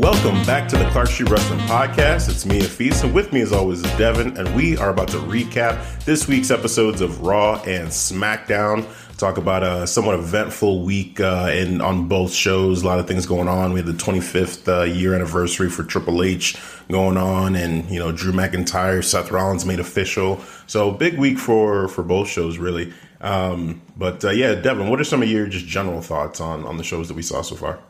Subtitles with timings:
[0.00, 2.30] Welcome back to the Clark Street Wrestling Podcast.
[2.30, 5.18] It's me, Afis, and with me, as always, is Devin, and we are about to
[5.18, 8.88] recap this week's episodes of Raw and SmackDown.
[9.18, 12.82] Talk about a somewhat eventful week uh, in on both shows.
[12.82, 13.74] A lot of things going on.
[13.74, 16.56] We had the 25th uh, year anniversary for Triple H
[16.88, 20.40] going on, and you know Drew McIntyre, Seth Rollins made official.
[20.66, 22.94] So big week for for both shows, really.
[23.20, 26.78] Um, but uh, yeah, Devin, what are some of your just general thoughts on on
[26.78, 27.80] the shows that we saw so far?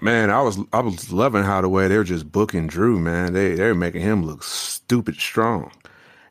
[0.00, 3.32] Man, I was I was loving how the way they were just booking Drew, man.
[3.32, 5.72] They they're making him look stupid strong.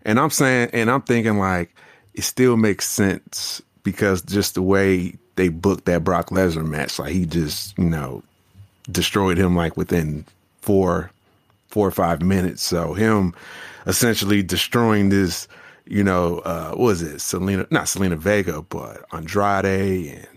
[0.04, 1.76] And I'm saying and I'm thinking like
[2.14, 7.12] it still makes sense because just the way they booked that Brock Lesnar match, like
[7.14, 8.24] he just, you know,
[8.90, 10.24] destroyed him like within
[10.62, 11.12] four
[11.68, 12.64] four or five minutes.
[12.64, 13.34] So him
[13.86, 15.46] essentially destroying this,
[15.86, 17.18] you know, uh what was it?
[17.18, 20.37] Zelina not Zelina Vega, but Andrade and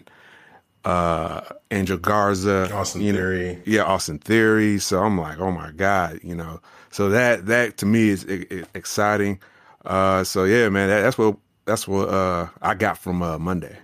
[0.85, 3.63] uh Angel Garza, Austin you know, Theory.
[3.67, 4.79] yeah, Austin Theory.
[4.79, 6.61] So I'm like, oh my god, you know.
[6.91, 9.41] So that that to me is e- e- exciting.
[9.85, 11.37] Uh, so yeah, man, that, that's what
[11.67, 13.77] that's what uh I got from uh Monday.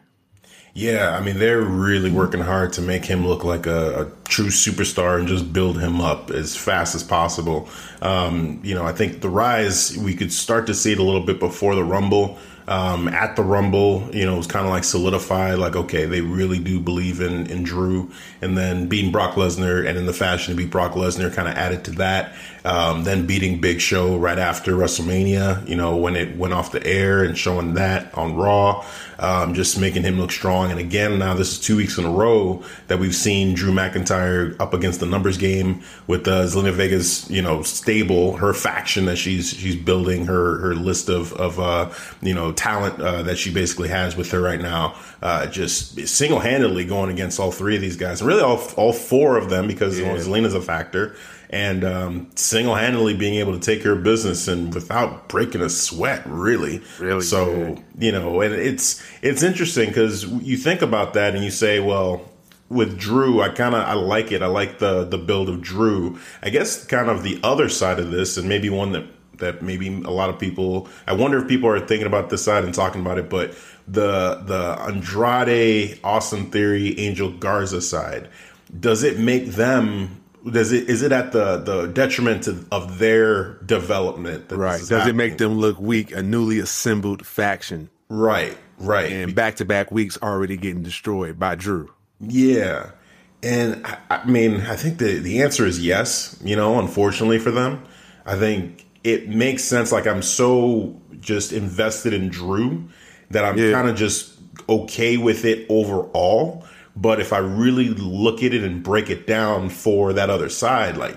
[0.75, 4.49] Yeah, I mean they're really working hard to make him look like a, a true
[4.49, 7.69] superstar and just build him up as fast as possible.
[8.03, 11.25] Um, you know, I think the rise we could start to see it a little
[11.25, 12.39] bit before the Rumble.
[12.69, 16.21] Um, at the Rumble, you know, it was kind of like solidified, like okay, they
[16.21, 18.11] really do believe in in Drew,
[18.43, 21.55] and then beating Brock Lesnar, and in the fashion to beat Brock Lesnar, kind of
[21.55, 22.35] added to that.
[22.67, 26.85] Um, then beating Big Show right after WrestleMania, you know, when it went off the
[26.85, 28.85] air and showing that on Raw,
[29.21, 30.73] um, just making him look strong.
[30.73, 34.59] And again, now this is two weeks in a row that we've seen Drew McIntyre
[34.61, 39.17] up against the numbers game with uh, Zelina Vega's, you know, stable, her faction that
[39.17, 41.89] she's she's building, her her list of of uh,
[42.21, 44.97] you know talent uh, that she basically has with her right now.
[45.23, 48.93] Uh, just single handedly going against all three of these guys, and really all all
[48.93, 50.17] four of them because Yeah.
[50.17, 51.15] Zelina's a factor
[51.51, 56.23] and um, single-handedly being able to take care of business and without breaking a sweat
[56.27, 56.83] really.
[56.99, 57.85] Really so good.
[57.99, 62.29] you know and it's it's interesting because you think about that and you say well
[62.69, 64.43] with drew i kind of i like it.
[64.43, 66.19] I like the the build of drew.
[66.43, 69.05] I guess kind of the other side of this and maybe one that
[69.39, 72.65] that maybe a lot of people i wonder if people are thinking about this side
[72.65, 73.55] and talking about it but
[73.87, 78.29] the the andrade austin theory angel garza side
[78.81, 80.21] does it make them
[80.51, 84.81] does it is it at the the detriment of their development that Right?
[84.87, 86.13] Does it make them look weak?
[86.13, 91.55] A newly assembled faction, right right and back to back weeks already getting destroyed by
[91.55, 91.91] Drew.
[92.21, 92.91] yeah
[93.43, 97.51] and I, I mean i think the the answer is yes you know unfortunately for
[97.51, 97.83] them
[98.27, 102.85] i think it makes sense like i'm so just invested in drew
[103.31, 103.73] that i'm Yeah.
[103.73, 104.35] kind of just
[104.69, 106.66] okay with it overall
[106.97, 110.97] but if i really look at it and break it down for that other side
[110.97, 111.17] like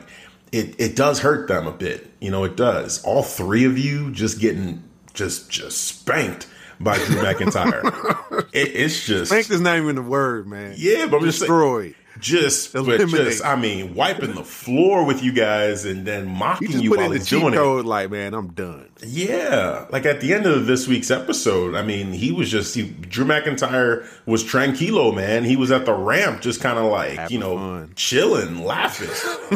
[0.51, 4.11] it, it does hurt them a bit you know it does all three of you
[4.11, 6.47] just getting just just spanked
[6.79, 10.73] by drew mcintyre it, it's just Frank is not even the word, man.
[10.77, 11.95] yeah, but I'm just saying- destroyed.
[12.19, 16.71] Just, but just, I mean, wiping the floor with you guys and then You mocking
[16.71, 18.89] just you, put in while he's doing code, like, man, I'm done.
[19.05, 22.89] Yeah, like at the end of this week's episode, I mean, he was just he,
[22.89, 25.43] Drew McIntyre was tranquilo, man.
[25.45, 27.93] He was at the ramp, just kind of like Having you know, fun.
[27.95, 29.09] chilling, laughing.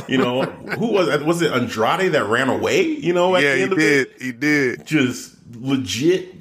[0.08, 0.44] you know,
[0.80, 1.26] who was it?
[1.26, 2.84] Was it Andrade that ran away?
[2.84, 4.08] You know, at yeah, the he of did.
[4.08, 4.86] it, He did.
[4.86, 6.33] just legit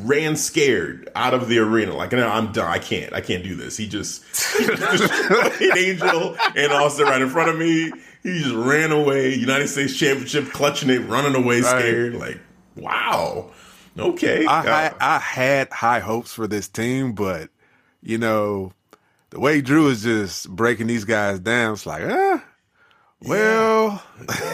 [0.00, 1.94] ran scared out of the arena.
[1.94, 2.66] Like, no, I'm done.
[2.70, 3.12] I can't.
[3.12, 3.76] I can't do this.
[3.76, 4.22] He just
[4.56, 7.92] he destroyed Angel and Austin right in front of me.
[8.22, 9.34] He just ran away.
[9.34, 11.80] United States Championship, clutching it, running away, Right.
[11.80, 12.14] scared.
[12.14, 12.38] Like,
[12.76, 13.50] wow.
[13.98, 14.46] Okay.
[14.46, 17.50] I, Uh, I I had high hopes for this team, but
[18.02, 18.72] you know,
[19.30, 22.42] the way Drew is just breaking these guys down, it's like, ah,
[23.22, 24.02] Well,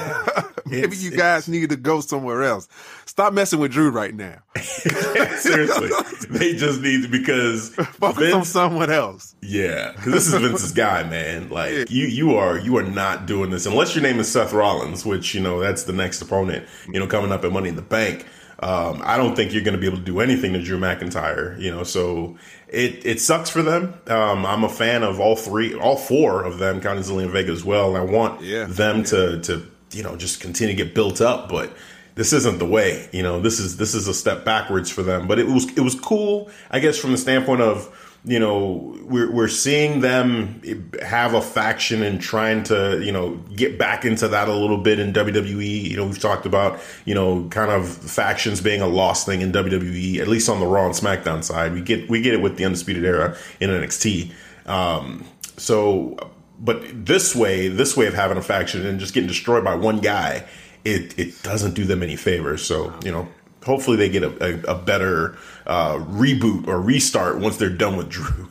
[0.67, 2.69] maybe you guys need to go somewhere else.
[3.05, 4.39] Stop messing with Drew right now.
[4.57, 5.89] Seriously,
[6.31, 9.37] they just need to because Focus Vince, on someone else.
[9.41, 11.49] Yeah, because this is Vince's guy, man.
[11.49, 11.85] Like yeah.
[11.89, 15.35] you, you are you are not doing this unless your name is Seth Rollins, which
[15.35, 16.67] you know that's the next opponent.
[16.93, 18.27] You know, coming up at Money in the Bank.
[18.59, 21.61] Um, I don't think you're going to be able to do anything to Drew McIntyre.
[21.61, 22.37] You know, so
[22.69, 23.95] it it sucks for them.
[24.07, 27.65] Um, I'm a fan of all three, all four of them, counting Zelina Vega as
[27.65, 28.65] well, and I want yeah.
[28.65, 29.05] them yeah.
[29.05, 31.73] to to you know just continue to get built up, but
[32.17, 33.09] this isn't the way.
[33.13, 35.29] You know, this is this is a step backwards for them.
[35.29, 39.31] But it was it was cool, I guess, from the standpoint of you know we're
[39.31, 40.61] we're seeing them
[41.01, 44.99] have a faction and trying to you know get back into that a little bit
[44.99, 45.91] in WWE.
[45.91, 49.53] You know, we've talked about you know kind of factions being a lost thing in
[49.53, 51.73] WWE, at least on the Raw and SmackDown side.
[51.73, 54.33] We get we get it with the Undisputed Era in NXT.
[54.67, 55.25] Um,
[55.57, 56.17] so,
[56.59, 60.01] but this way, this way of having a faction and just getting destroyed by one
[60.01, 60.45] guy
[60.87, 62.65] it it doesn't do them any favors.
[62.65, 63.29] So you know,
[63.67, 64.31] hopefully they get a,
[64.69, 65.37] a, a better
[65.67, 68.49] uh, reboot or restart once they're done with Drew.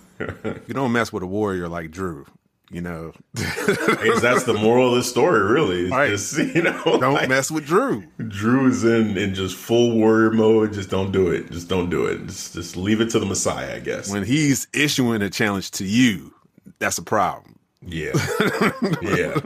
[0.67, 2.25] you don't mess with a warrior like Drew.
[2.71, 5.41] You know, that's the moral of the story.
[5.41, 6.09] Really, right.
[6.09, 8.03] Just, you know, don't like, mess with Drew.
[8.27, 10.73] Drew is in in just full warrior mode.
[10.73, 11.51] Just don't do it.
[11.51, 12.25] Just don't do it.
[12.25, 13.75] Just just leave it to the Messiah.
[13.75, 16.33] I guess when he's issuing a challenge to you,
[16.79, 17.54] that's a problem.
[17.87, 18.13] Yeah.
[19.01, 19.39] yeah.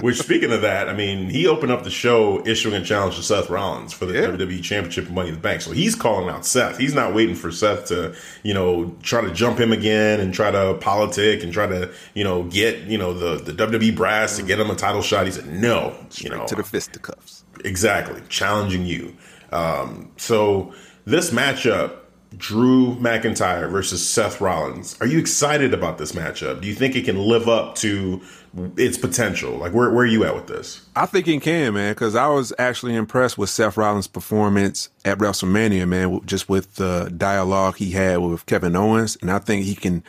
[0.00, 3.22] Which, speaking of that, I mean, he opened up the show issuing a challenge to
[3.22, 4.26] Seth Rollins for the yeah.
[4.28, 5.60] WWE Championship Money in the Bank.
[5.60, 6.78] So he's calling out Seth.
[6.78, 10.50] He's not waiting for Seth to, you know, try to jump him again and try
[10.50, 14.42] to politic and try to, you know, get, you know, the, the WWE brass to
[14.42, 15.26] get him a title shot.
[15.26, 15.94] He said, no.
[16.08, 17.44] Straight you know, to the fisticuffs.
[17.64, 18.22] Exactly.
[18.28, 19.14] Challenging you.
[19.52, 20.72] Um, so
[21.04, 21.98] this matchup
[22.36, 24.96] Drew McIntyre versus Seth Rollins.
[25.00, 26.60] Are you excited about this matchup?
[26.60, 28.20] Do you think it can live up to
[28.76, 29.56] its potential?
[29.56, 30.86] Like, where, where are you at with this?
[30.96, 35.18] I think it can, man, because I was actually impressed with Seth Rollins' performance at
[35.18, 39.16] WrestleMania, man, just with the dialogue he had with Kevin Owens.
[39.20, 40.02] And I think he can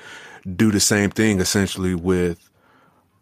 [0.55, 2.49] do the same thing essentially with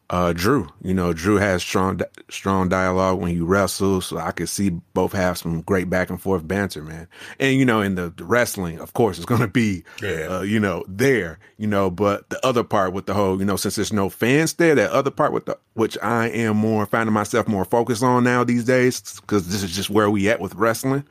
[0.09, 0.69] uh, Drew.
[0.81, 2.01] You know, Drew has strong
[2.33, 6.21] strong dialogue when he wrestles, so I could see both have some great back and
[6.21, 7.07] forth banter, man.
[7.39, 10.27] And you know, in the, the wrestling, of course, it's going to be, yeah.
[10.30, 11.39] uh, you know, there.
[11.57, 14.53] You know, but the other part with the whole, you know, since there's no fans
[14.53, 18.24] there, that other part with the which I am more finding myself more focused on
[18.24, 21.06] now these days because this is just where we at with wrestling.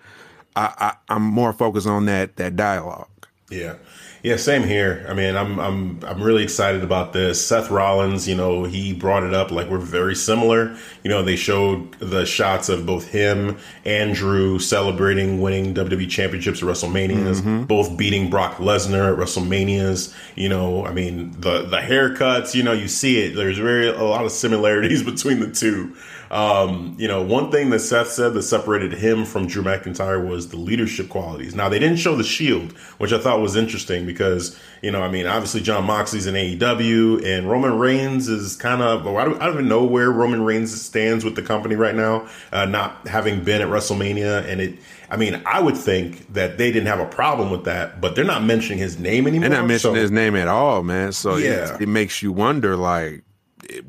[0.57, 3.09] I, I I'm more focused on that that dialogue.
[3.51, 3.77] Yeah.
[4.23, 5.05] Yeah, same here.
[5.09, 7.45] I mean, I'm I'm I'm really excited about this.
[7.45, 10.77] Seth Rollins, you know, he brought it up like we're very similar.
[11.03, 16.63] You know, they showed the shots of both him and Drew celebrating winning WWE championships
[16.63, 17.65] at WrestleManias, mm-hmm.
[17.65, 20.15] both beating Brock Lesnar at WrestleManias.
[20.37, 23.35] You know, I mean, the the haircuts, you know, you see it.
[23.35, 25.97] There's very a lot of similarities between the two.
[26.33, 30.49] Um, you know, one thing that Seth said that separated him from Drew McIntyre was
[30.49, 31.55] the leadership qualities.
[31.55, 35.11] Now, they didn't show the Shield, which I thought was interesting because, you know, I
[35.11, 39.45] mean, obviously Jon Moxley's in AEW and Roman Reigns is kind of, I don't, I
[39.45, 43.45] don't even know where Roman Reigns stands with the company right now, uh, not having
[43.45, 44.51] been at WrestleMania.
[44.51, 44.79] And it,
[45.11, 48.25] I mean, I would think that they didn't have a problem with that, but they're
[48.25, 49.51] not mentioning his name anymore.
[49.51, 51.13] They're not mentioning so, his name at all, man.
[51.13, 51.75] So yeah.
[51.75, 53.23] it, it makes you wonder, like,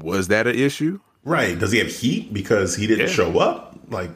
[0.02, 1.00] was that an issue?
[1.26, 1.58] Right.
[1.58, 3.14] Does he have heat because he didn't yeah.
[3.14, 3.78] show up?
[3.90, 4.12] Like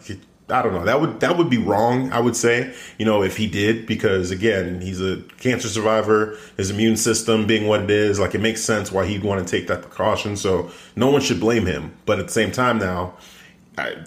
[0.49, 0.85] I don't know.
[0.85, 2.73] That would that would be wrong, I would say.
[2.97, 7.67] You know, if he did because again, he's a cancer survivor, his immune system being
[7.67, 10.37] what it is, like it makes sense why he'd want to take that precaution.
[10.37, 11.93] So no one should blame him.
[12.05, 13.15] But at the same time now,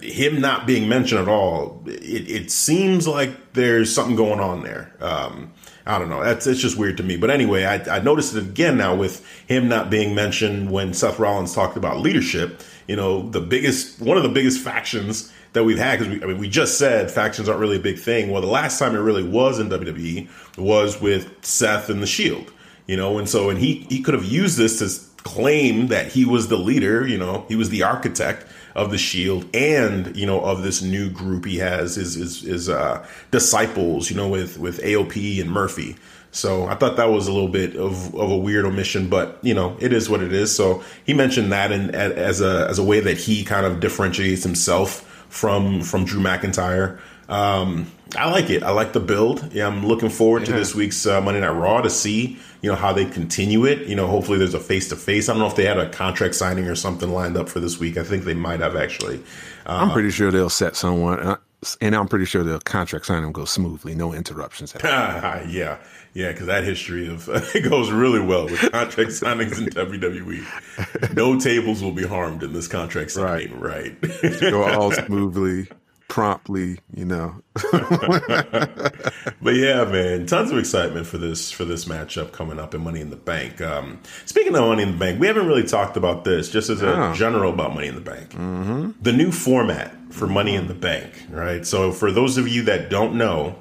[0.01, 4.93] him not being mentioned at all, it, it, seems like there's something going on there.
[4.99, 5.53] Um,
[5.85, 6.23] I don't know.
[6.23, 7.17] That's it's just weird to me.
[7.17, 11.19] But anyway, I, I noticed it again now with him not being mentioned when Seth
[11.19, 15.77] Rollins talked about leadership you know, the biggest, one of the biggest factions that we've
[15.77, 15.99] had.
[15.99, 18.31] Because we, I mean, we just said factions aren't really a big thing.
[18.31, 22.51] Well, the last time it really was in WWE was with Seth and the Shield.
[22.87, 26.25] You know, and so and he he could have used this to claim that he
[26.25, 27.07] was the leader.
[27.07, 28.45] You know, he was the architect
[28.75, 32.69] of the Shield and you know of this new group he has his his, his
[32.69, 34.09] uh, disciples.
[34.09, 35.95] You know, with with AOP and Murphy.
[36.31, 39.53] So I thought that was a little bit of, of a weird omission, but you
[39.53, 40.55] know, it is what it is.
[40.55, 44.43] So he mentioned that and as a as a way that he kind of differentiates
[44.43, 46.99] himself from from Drew McIntyre.
[47.27, 48.61] Um, I like it.
[48.61, 49.53] I like the build.
[49.53, 50.47] Yeah, I'm looking forward yeah.
[50.47, 53.87] to this week's uh, Monday Night Raw to see you know how they continue it.
[53.87, 55.27] You know, hopefully there's a face to face.
[55.27, 57.79] I don't know if they had a contract signing or something lined up for this
[57.79, 57.97] week.
[57.97, 59.17] I think they might have actually.
[59.65, 61.37] Uh, I'm pretty sure they'll set someone.
[61.79, 64.75] And I'm pretty sure the contract signing will go smoothly, no interruptions.
[64.83, 65.77] yeah,
[66.13, 71.15] yeah, because that history of it goes really well with contract signings in WWE.
[71.15, 73.95] No tables will be harmed in this contract signing, right?
[74.01, 74.39] right.
[74.39, 75.67] go all smoothly
[76.07, 77.35] promptly, you know.
[77.53, 83.01] but yeah, man, tons of excitement for this for this matchup coming up in Money
[83.01, 83.61] in the Bank.
[83.61, 86.81] Um, speaking of Money in the Bank, we haven't really talked about this, just as
[86.81, 87.13] a oh.
[87.13, 88.31] general about Money in the Bank.
[88.31, 88.91] Mm-hmm.
[89.01, 91.65] The new format for Money in the Bank, right?
[91.65, 93.57] So for those of you that don't know.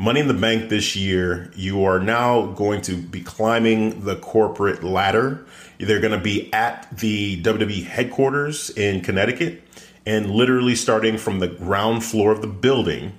[0.00, 4.84] Money in the Bank this year, you are now going to be climbing the corporate
[4.84, 5.44] ladder.
[5.78, 9.62] They're going to be at the WWE headquarters in Connecticut
[10.06, 13.18] and literally starting from the ground floor of the building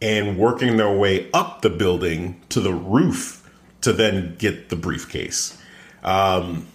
[0.00, 5.56] and working their way up the building to the roof to then get the briefcase.
[6.04, 6.66] Um,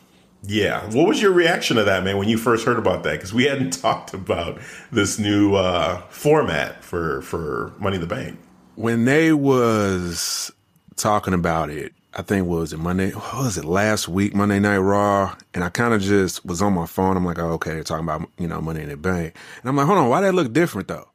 [0.46, 3.14] yeah, what was your reaction to that, man, when you first heard about that?
[3.14, 4.60] Because we hadn't talked about
[4.92, 8.38] this new uh, format for for Money in the Bank.
[8.76, 10.52] When they was
[10.96, 13.12] talking about it, I think was it Monday?
[13.12, 14.36] What was it last week?
[14.36, 17.16] Monday Night Raw, and I kind of just was on my phone.
[17.16, 19.76] I'm like, oh, okay, they're talking about you know Money in the Bank, and I'm
[19.78, 21.08] like, hold on, why that look different though?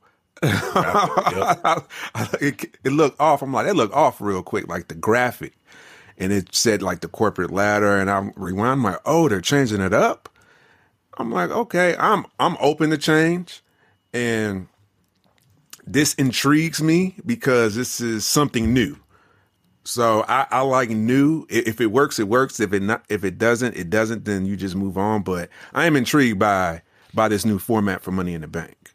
[0.43, 1.89] yep.
[2.41, 3.43] it, it looked off.
[3.43, 5.53] I'm like, that looked off real quick, like the graphic,
[6.19, 9.95] and it said like the corporate ladder, and I rewind my, oh, they're changing it
[9.95, 10.29] up.
[11.17, 13.63] I'm like, okay, I'm I'm open to change,
[14.13, 14.69] and
[15.87, 18.99] this intrigues me because this is something new
[19.89, 21.47] so I, I, like new.
[21.49, 22.61] If it works, it works.
[22.61, 24.27] If it not, if it doesn't, it doesn't.
[24.27, 25.23] Then you just move on.
[25.23, 26.83] But I am intrigued by
[27.15, 28.93] by this new format for Money in the Bank.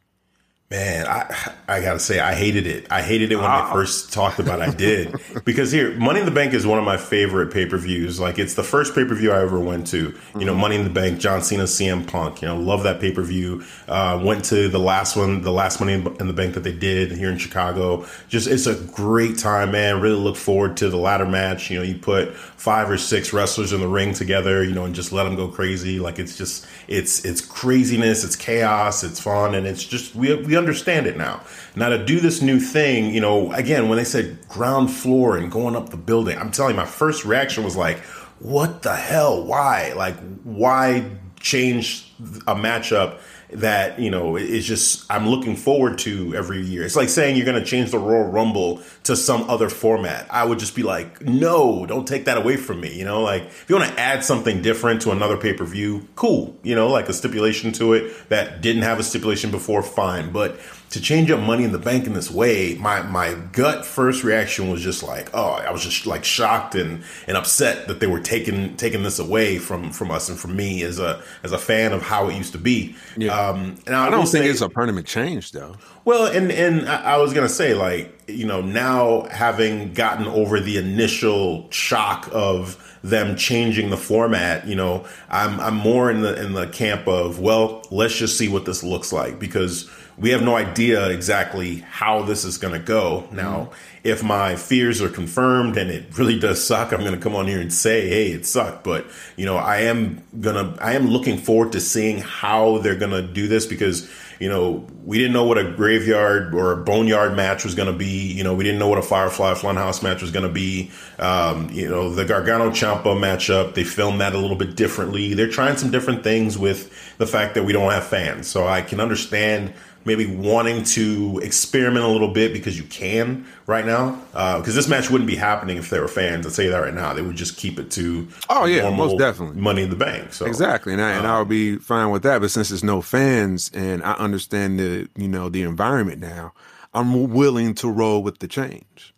[0.73, 2.87] Man, I I gotta say I hated it.
[2.89, 3.71] I hated it when I ah.
[3.71, 4.59] first talked about.
[4.59, 4.69] It.
[4.69, 5.15] I did
[5.45, 8.19] because here, Money in the Bank is one of my favorite pay per views.
[8.19, 9.97] Like it's the first pay per view I ever went to.
[9.97, 10.39] You mm-hmm.
[10.39, 12.41] know, Money in the Bank, John Cena, CM Punk.
[12.41, 13.63] You know, love that pay per view.
[13.87, 17.11] Uh, went to the last one, the last Money in the Bank that they did
[17.11, 18.07] here in Chicago.
[18.27, 20.01] Just it's a great time, man.
[20.01, 21.69] Really look forward to the ladder match.
[21.69, 24.95] You know, you put five or six wrestlers in the ring together, you know, and
[24.95, 25.99] just let them go crazy.
[25.99, 30.55] Like it's just it's it's craziness, it's chaos, it's fun, and it's just we we
[30.63, 31.41] understand it now.
[31.75, 35.51] Now to do this new thing, you know, again, when they said ground floor and
[35.51, 37.99] going up the building, I'm telling you, my first reaction was like,
[38.39, 39.43] what the hell?
[39.43, 39.93] Why?
[39.95, 41.05] Like, why
[41.39, 42.11] change
[42.47, 43.19] a matchup
[43.55, 46.83] that you know is just I'm looking forward to every year.
[46.83, 50.27] It's like saying you're going to change the Royal Rumble to some other format.
[50.29, 52.97] I would just be like, no, don't take that away from me.
[52.97, 56.07] You know, like if you want to add something different to another pay per view,
[56.15, 56.57] cool.
[56.63, 60.31] You know, like a stipulation to it that didn't have a stipulation before, fine.
[60.31, 60.59] But
[60.93, 64.69] to change up money in the bank in this way, my my gut first reaction
[64.69, 68.19] was just like, oh, I was just like shocked and and upset that they were
[68.19, 71.93] taking taking this away from from us and from me as a as a fan
[71.93, 72.95] of how it used to be.
[73.17, 73.35] Yeah.
[73.35, 75.75] Um, and I, I don't think say, it's a permanent change though.
[76.05, 80.59] Well, and and I, I was gonna say like you know now having gotten over
[80.59, 86.39] the initial shock of them changing the format, you know, I'm I'm more in the
[86.39, 90.43] in the camp of well, let's just see what this looks like because we have
[90.43, 93.27] no idea exactly how this is going to go.
[93.31, 93.73] Now, mm-hmm.
[94.03, 97.47] if my fears are confirmed and it really does suck, I'm going to come on
[97.47, 99.05] here and say, "Hey, it sucked." But
[99.35, 103.21] you know, I am gonna, I am looking forward to seeing how they're going to
[103.21, 104.09] do this because
[104.43, 107.97] you know, we didn't know what a graveyard or a boneyard match was going to
[107.97, 108.33] be.
[108.33, 110.91] You know, we didn't know what a Firefly Funhouse match was going to be.
[111.17, 115.33] Um, you know, the Gargano Ciampa matchup, they filmed that a little bit differently.
[115.33, 118.47] They're trying some different things with the fact that we don't have fans.
[118.47, 119.73] So I can understand
[120.05, 124.11] maybe wanting to experiment a little bit because you can right now.
[124.31, 126.45] Because uh, this match wouldn't be happening if there were fans.
[126.45, 127.13] I'd say that right now.
[127.13, 130.33] They would just keep it to oh yeah, most definitely Money in the Bank.
[130.33, 132.41] So exactly, and I, um, and I would be fine with that.
[132.41, 136.53] But since there's no fans and I understand the you know the environment now,
[136.93, 139.13] I'm willing to roll with the change.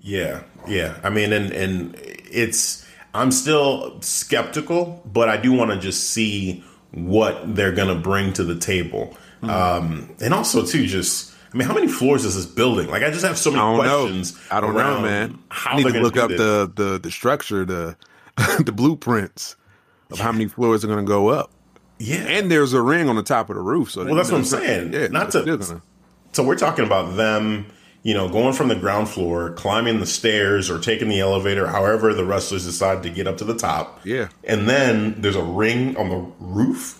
[0.00, 0.98] Yeah, yeah.
[1.02, 6.64] I mean, and and it's I'm still skeptical, but I do want to just see
[6.92, 9.16] what they're going to bring to the table.
[9.42, 9.50] Mm-hmm.
[9.50, 12.88] Um, and also too, just I mean, how many floors is this building?
[12.88, 14.34] Like, I just have so many I questions.
[14.34, 14.40] Know.
[14.56, 15.38] I don't know, man.
[15.48, 17.96] How I need to look up the, the the structure, the
[18.64, 19.56] the blueprints
[20.10, 20.24] of yeah.
[20.24, 21.50] how many floors are going to go up.
[21.98, 23.90] Yeah, and there's a ring on the top of the roof.
[23.90, 24.92] So well, that's what I'm saying.
[24.92, 25.44] Yeah, not to.
[25.44, 25.82] Gonna...
[26.32, 27.66] So we're talking about them,
[28.04, 31.66] you know, going from the ground floor, climbing the stairs, or taking the elevator.
[31.66, 34.00] However, the wrestlers decide to get up to the top.
[34.04, 36.99] Yeah, and then there's a ring on the roof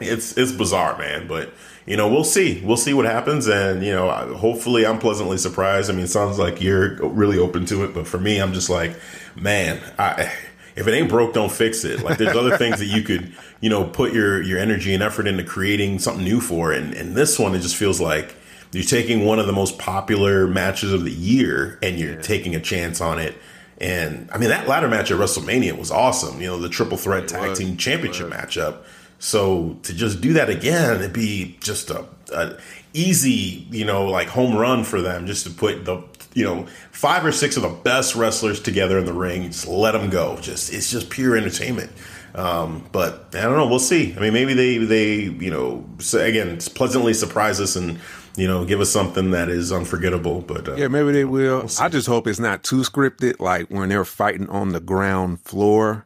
[0.00, 1.26] it's it's bizarre, man.
[1.26, 1.52] But
[1.86, 2.62] you know, we'll see.
[2.64, 5.90] We'll see what happens, and you know, hopefully, I'm pleasantly surprised.
[5.90, 8.68] I mean, it sounds like you're really open to it, but for me, I'm just
[8.68, 8.98] like,
[9.36, 10.32] man, I,
[10.76, 12.02] if it ain't broke, don't fix it.
[12.02, 15.26] Like, there's other things that you could, you know, put your your energy and effort
[15.26, 18.34] into creating something new for, and and this one, it just feels like
[18.72, 22.20] you're taking one of the most popular matches of the year and you're yeah.
[22.20, 23.34] taking a chance on it.
[23.78, 26.40] And I mean, that ladder match at WrestleMania was awesome.
[26.40, 28.82] You know, the triple threat it tag was, team championship matchup.
[29.18, 32.56] So to just do that again, it'd be just a, a
[32.92, 36.02] easy, you know, like home run for them just to put the,
[36.34, 39.44] you know, five or six of the best wrestlers together in the ring.
[39.44, 40.36] Just let them go.
[40.40, 41.90] Just it's just pure entertainment.
[42.34, 43.66] Um, but I don't know.
[43.66, 44.14] We'll see.
[44.14, 47.98] I mean, maybe they they you know again pleasantly surprise us and
[48.36, 50.42] you know give us something that is unforgettable.
[50.42, 51.60] But uh, yeah, maybe they will.
[51.60, 53.40] We'll I just hope it's not too scripted.
[53.40, 56.04] Like when they're fighting on the ground floor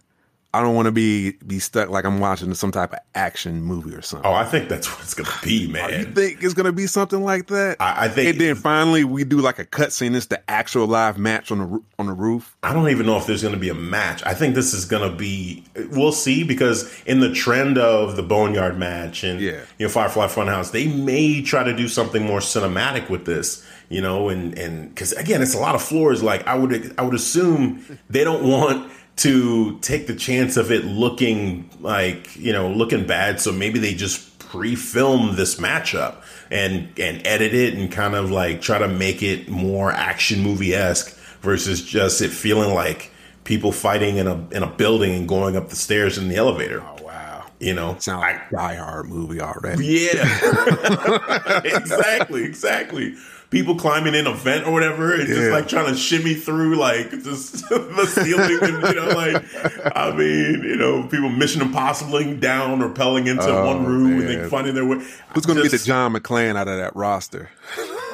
[0.52, 3.95] I don't want to be be stuck like I'm watching some type of action movie
[3.95, 4.28] or something.
[4.28, 5.85] Oh, I think that's what it's gonna be, man.
[5.85, 7.76] Oh, you think it's gonna be something like that?
[7.78, 8.30] I, I think.
[8.30, 10.16] And then finally, we do like a cutscene.
[10.16, 12.57] It's the actual live match on the on the roof.
[12.64, 14.25] I don't even know if there's gonna be a match.
[14.26, 15.62] I think this is gonna be.
[15.92, 19.61] We'll see because in the trend of the Boneyard match and yeah.
[19.78, 23.64] you know Firefly Funhouse, they may try to do something more cinematic with this.
[23.88, 26.25] You know, and and because again, it's a lot of floors.
[26.25, 30.85] Like I would I would assume they don't want to take the chance of it
[30.85, 33.40] looking like you know looking bad.
[33.40, 36.17] So maybe they just pre-film this matchup
[36.50, 41.17] and and edit it and kind of like try to make it more action movie-esque
[41.40, 43.12] versus just it feeling like
[43.45, 46.83] people fighting in a in a building and going up the stairs in the elevator.
[46.83, 47.47] Oh wow.
[47.59, 47.97] You know?
[47.99, 49.85] Sound like Die Hard movie already.
[49.87, 51.61] Yeah.
[51.64, 53.14] Exactly exactly
[53.50, 55.35] people climbing in a vent or whatever and yeah.
[55.35, 60.12] just like trying to shimmy through like just the ceiling and you know like I
[60.12, 64.21] mean you know people mission impossible down or pelling into oh, one room man.
[64.21, 65.04] and then finding their way.
[65.35, 67.50] Who's going to be the John McClane out of that roster?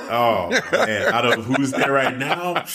[0.08, 2.64] Oh man, out of who's there right now?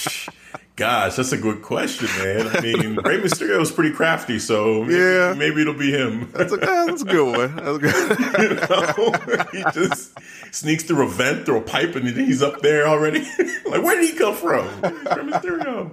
[0.77, 2.47] Gosh, that's a good question, man.
[2.47, 6.31] I mean, Rey Mysterio is pretty crafty, so maybe, yeah, maybe it'll be him.
[6.31, 7.55] That's a, that's a good one.
[7.57, 8.19] That's good.
[8.39, 10.17] you know, he just
[10.51, 13.19] sneaks through a vent, through a pipe, and he's up there already.
[13.65, 14.65] like, where did he come from?
[14.81, 15.91] Rey Mysterio.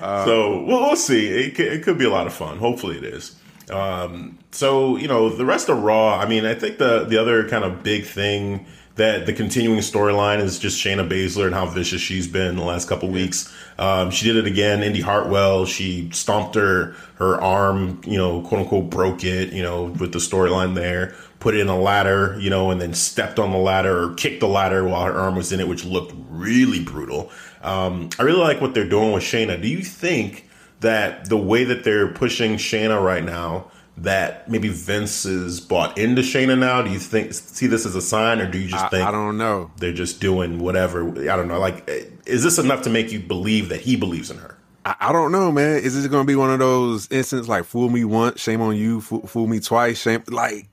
[0.00, 1.26] uh, so well, we'll see.
[1.28, 2.58] It, it could be a lot of fun.
[2.58, 3.36] Hopefully, it is.
[3.70, 6.18] Um, so you know, the rest of Raw.
[6.18, 8.66] I mean, I think the the other kind of big thing
[9.00, 12.86] that the continuing storyline is just Shayna Baszler and how vicious she's been the last
[12.86, 13.50] couple weeks.
[13.78, 14.82] Um, she did it again.
[14.82, 19.84] Indi Hartwell, she stomped her her arm, you know, quote unquote, broke it, you know,
[19.84, 21.14] with the storyline there.
[21.38, 24.40] Put it in a ladder, you know, and then stepped on the ladder or kicked
[24.40, 27.32] the ladder while her arm was in it, which looked really brutal.
[27.62, 29.60] Um, I really like what they're doing with Shayna.
[29.60, 30.46] Do you think
[30.80, 33.70] that the way that they're pushing Shayna right now?
[34.02, 36.82] That maybe Vince is bought into Shayna now?
[36.82, 39.10] Do you think see this as a sign, or do you just I, think I
[39.10, 39.70] don't know?
[39.76, 41.08] They're just doing whatever.
[41.30, 41.58] I don't know.
[41.58, 44.56] Like, eh, is this enough to make you believe that he believes in her?
[44.84, 45.76] I, I don't know, man.
[45.76, 48.76] Is this going to be one of those instances like fool me once, shame on
[48.76, 50.22] you, fool, fool me twice, shame?
[50.28, 50.68] Like,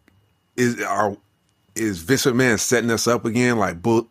[0.55, 1.17] is are
[1.75, 3.57] is Vince McMahon setting us up again?
[3.57, 4.07] Like, book,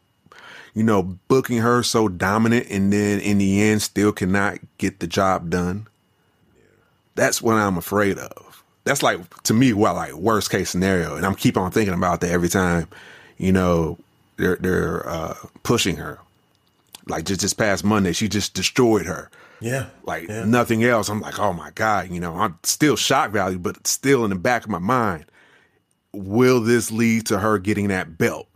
[0.75, 5.07] you know, booking her so dominant, and then in the end, still cannot get the
[5.07, 5.89] job done.
[7.15, 8.46] That's what I'm afraid of
[8.87, 12.21] that's like to me what like worst case scenario, and I'm keep on thinking about
[12.23, 12.89] that every time.
[13.37, 13.99] You know,
[14.39, 16.19] they're they're uh, pushing her.
[17.09, 19.31] Like just this past Monday, she just destroyed her.
[19.61, 20.45] Yeah, like yeah.
[20.45, 21.09] nothing else.
[21.09, 24.37] I'm like, oh my god, you know, I'm still shock value, but still in the
[24.37, 25.27] back of my mind,
[26.13, 28.47] will this lead to her getting that belt?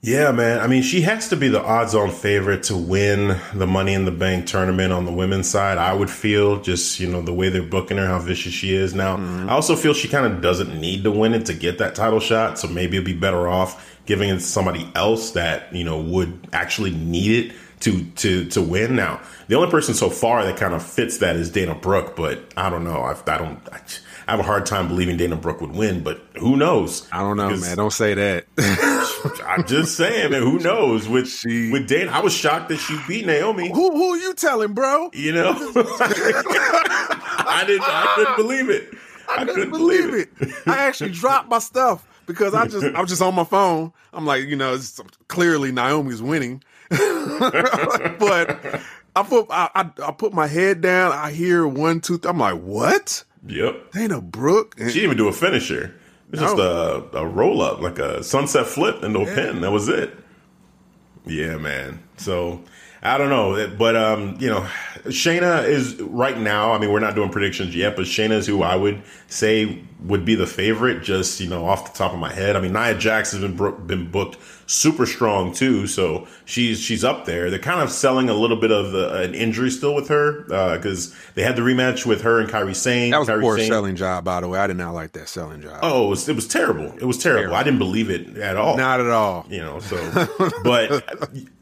[0.00, 0.60] Yeah, man.
[0.60, 4.04] I mean, she has to be the odds on favorite to win the Money in
[4.04, 5.76] the Bank tournament on the women's side.
[5.76, 8.94] I would feel just, you know, the way they're booking her, how vicious she is.
[8.94, 9.48] Now, mm-hmm.
[9.48, 12.20] I also feel she kind of doesn't need to win it to get that title
[12.20, 12.60] shot.
[12.60, 16.48] So maybe it'd be better off giving it to somebody else that, you know, would
[16.52, 18.96] actually need it to to to win.
[18.96, 22.52] Now, the only person so far that kind of fits that is Dana Brooke, but
[22.56, 23.00] I don't know.
[23.00, 23.60] I, I don't.
[23.72, 23.80] I,
[24.26, 27.08] I have a hard time believing Dana Brooke would win, but who knows?
[27.10, 27.76] I don't know, man.
[27.76, 28.44] Don't say that.
[29.46, 30.42] I'm just saying, man.
[30.42, 31.08] Who knows?
[31.08, 33.68] With she, with Dana, I was shocked that she beat Naomi.
[33.68, 35.10] Who who are you telling, bro?
[35.12, 37.82] You know, I didn't.
[37.82, 38.94] I couldn't believe it.
[39.28, 40.28] I, I couldn't believe it.
[40.40, 40.54] it.
[40.66, 43.92] I actually dropped my stuff because I just I was just on my phone.
[44.12, 44.78] I'm like, you know,
[45.28, 47.00] clearly Naomi's winning, but
[49.16, 51.12] I put I, I, I put my head down.
[51.12, 52.18] I hear one two.
[52.18, 53.24] Th- I'm like, what?
[53.46, 53.92] Yep.
[53.92, 54.74] Dana Brooke.
[54.78, 55.97] she didn't even do a finisher.
[56.30, 59.34] It's just a, a roll up, like a sunset flip into a yeah.
[59.34, 59.60] pin.
[59.62, 60.14] That was it.
[61.26, 62.02] Yeah, man.
[62.16, 62.62] So
[63.02, 64.66] I don't know, but um, you know,
[65.04, 66.72] Shayna is right now.
[66.72, 70.24] I mean, we're not doing predictions yet, but Shayna is who I would say would
[70.24, 71.02] be the favorite.
[71.02, 72.56] Just you know, off the top of my head.
[72.56, 74.36] I mean, Nia Jax has been been booked
[74.68, 77.50] super strong too, so she's she's up there.
[77.50, 81.12] They're kind of selling a little bit of the, an injury still with her because
[81.12, 83.10] uh, they had the rematch with her and Kairi Sane.
[83.10, 83.68] That was Kairi a poor Sane.
[83.68, 84.58] selling job, by the way.
[84.60, 85.80] I did not like that selling job.
[85.82, 86.92] Oh, it was, it was terrible.
[86.98, 87.40] It was terrible.
[87.40, 87.56] terrible.
[87.56, 88.76] I didn't believe it at all.
[88.76, 89.46] Not at all.
[89.48, 90.28] You know, so
[90.62, 91.02] but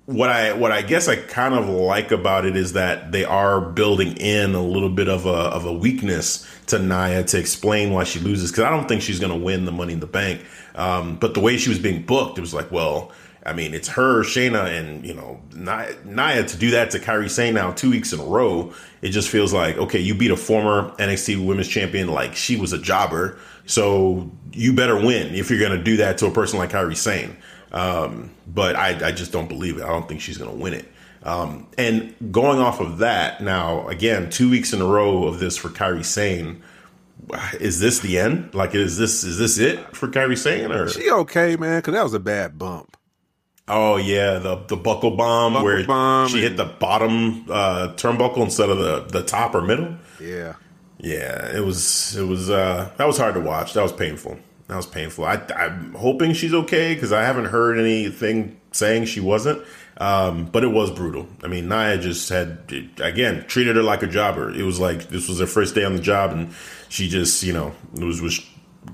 [0.07, 3.61] what I what I guess I kind of like about it is that they are
[3.61, 8.05] building in a little bit of a of a weakness to Nia to explain why
[8.05, 10.45] she loses because I don't think she's going to win the Money in the Bank.
[10.75, 13.13] Um, but the way she was being booked, it was like, well,
[13.47, 17.55] I mean, it's her, Shayna, and you know Nia to do that to Kairi Sane
[17.55, 18.73] now two weeks in a row.
[19.03, 22.73] It just feels like okay, you beat a former NXT Women's Champion like she was
[22.73, 26.59] a jobber, so you better win if you're going to do that to a person
[26.59, 27.37] like Kairi Sane.
[27.71, 29.83] Um, but I, I, just don't believe it.
[29.83, 30.91] I don't think she's going to win it.
[31.27, 35.57] Um, and going off of that, now again, two weeks in a row of this
[35.57, 36.63] for Kairi Sane.
[37.59, 38.55] Is this the end?
[38.55, 40.71] Like, is this is this it for Kairi Sane?
[40.71, 41.81] Or she okay, man?
[41.81, 42.97] Because that was a bad bump.
[43.67, 48.45] Oh yeah, the the buckle bomb buckle where bomb she hit the bottom uh, turnbuckle
[48.45, 49.97] instead of the the top or middle.
[50.21, 50.55] Yeah,
[50.99, 53.73] yeah, it was it was uh, that was hard to watch.
[53.73, 54.39] That was painful.
[54.69, 55.25] That was painful.
[55.25, 59.65] I, I, am hoping she's okay because I haven't heard anything saying she wasn't.
[59.99, 61.27] Um, but it was brutal.
[61.43, 64.51] I mean, Nia just had again treated her like a jobber.
[64.51, 66.55] It was like this was her first day on the job, and
[66.89, 68.45] she just you know it was was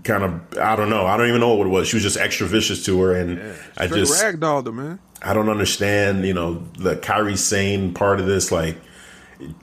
[0.04, 1.06] kind of I don't know.
[1.06, 1.88] I don't even know what it was.
[1.88, 5.00] She was just extra vicious to her, and yeah, I just ragdolled her, man.
[5.22, 6.24] I don't understand.
[6.24, 8.76] You know the Kairi Sane part of this, like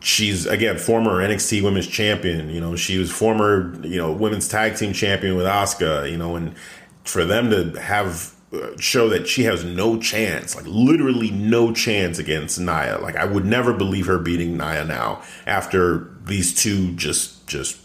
[0.02, 2.49] she's again former NXT Women's Champion.
[2.49, 6.12] You know, she was former you know Women's Tag Team Champion with Asuka.
[6.12, 6.56] You know, and
[7.04, 8.34] for them to have
[8.78, 12.98] show that she has no chance, like literally no chance against Nia.
[13.02, 17.80] Like I would never believe her beating Nia now after these two just just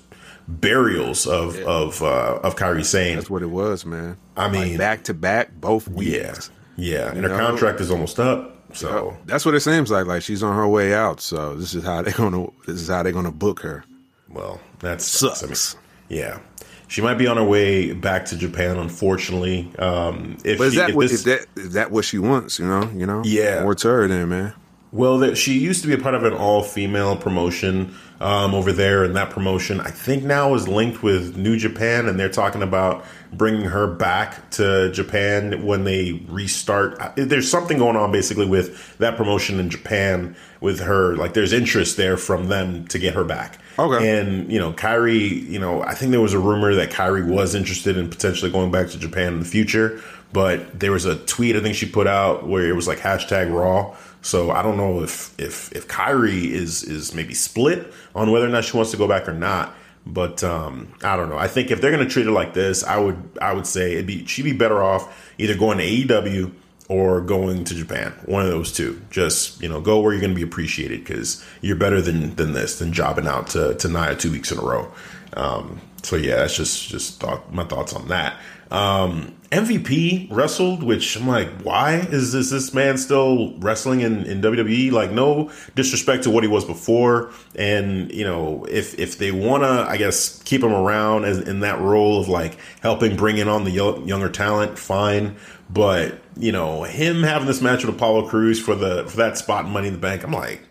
[0.49, 1.65] burials of yeah.
[1.65, 3.17] of uh, of Kairi Sane.
[3.17, 4.17] That's what it was, man.
[4.37, 6.51] I mean, back to back, both weeks.
[6.77, 7.47] Yeah, yeah, and her know?
[7.47, 8.53] contract is almost up.
[8.75, 10.07] So yeah, that's what it seems like.
[10.07, 11.21] Like she's on her way out.
[11.21, 12.47] So this is how they're gonna.
[12.67, 13.85] This is how they're gonna book her.
[14.29, 15.41] Well, that sucks.
[15.41, 15.75] sucks.
[15.75, 16.39] I mean, yeah,
[16.89, 18.79] she might be on her way back to Japan.
[18.79, 22.05] Unfortunately, um, if but is she, that if what, this, is that is that what
[22.05, 22.59] she wants?
[22.59, 23.23] You know, you know.
[23.25, 24.55] Yeah, more to her then, man.
[24.93, 29.03] Well, that she used to be a part of an all-female promotion um, over there,
[29.03, 33.05] and that promotion I think now is linked with New Japan, and they're talking about
[33.33, 36.97] bringing her back to Japan when they restart.
[37.17, 41.17] There's something going on basically with that promotion in Japan with her.
[41.17, 43.59] Like, there's interest there from them to get her back.
[43.79, 44.19] Okay.
[44.19, 47.55] And you know, Kairi, you know, I think there was a rumor that Kairi was
[47.55, 50.01] interested in potentially going back to Japan in the future,
[50.33, 53.53] but there was a tweet I think she put out where it was like hashtag
[53.53, 58.47] Raw so I don't know if if if Kairi is is maybe split on whether
[58.47, 59.75] or not she wants to go back or not.
[60.07, 61.37] But um, I don't know.
[61.37, 63.93] I think if they're going to treat her like this, I would I would say
[63.93, 66.53] it'd be she'd be better off either going to AEW
[66.89, 68.13] or going to Japan.
[68.27, 69.01] One of those two.
[69.11, 72.53] Just you know, go where you're going to be appreciated because you're better than than
[72.53, 74.93] this than jobbing out to to Nia two weeks in a row.
[75.35, 78.39] Um, so yeah, that's just just thought my thoughts on that.
[78.71, 84.43] Um, MVP wrestled, which I'm like, why is this this man still wrestling in, in
[84.43, 84.91] WWE?
[84.91, 89.87] Like, no disrespect to what he was before, and you know, if if they wanna,
[89.89, 93.65] I guess, keep him around as in that role of like helping bring in on
[93.65, 95.37] the younger talent, fine.
[95.71, 99.67] But you know, him having this match with Apollo Crews for the for that spot
[99.67, 100.63] in Money in the Bank, I'm like,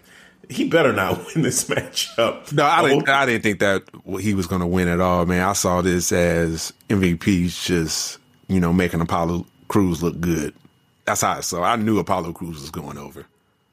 [0.50, 2.52] he better not win this matchup.
[2.52, 3.08] No, I didn't.
[3.08, 3.84] I didn't think that
[4.20, 5.48] he was going to win at all, man.
[5.48, 8.20] I saw this as MVP's just
[8.54, 10.54] you know, making Apollo Crews look good.
[11.06, 11.64] That's how I saw.
[11.64, 13.26] I knew Apollo Crews was going over.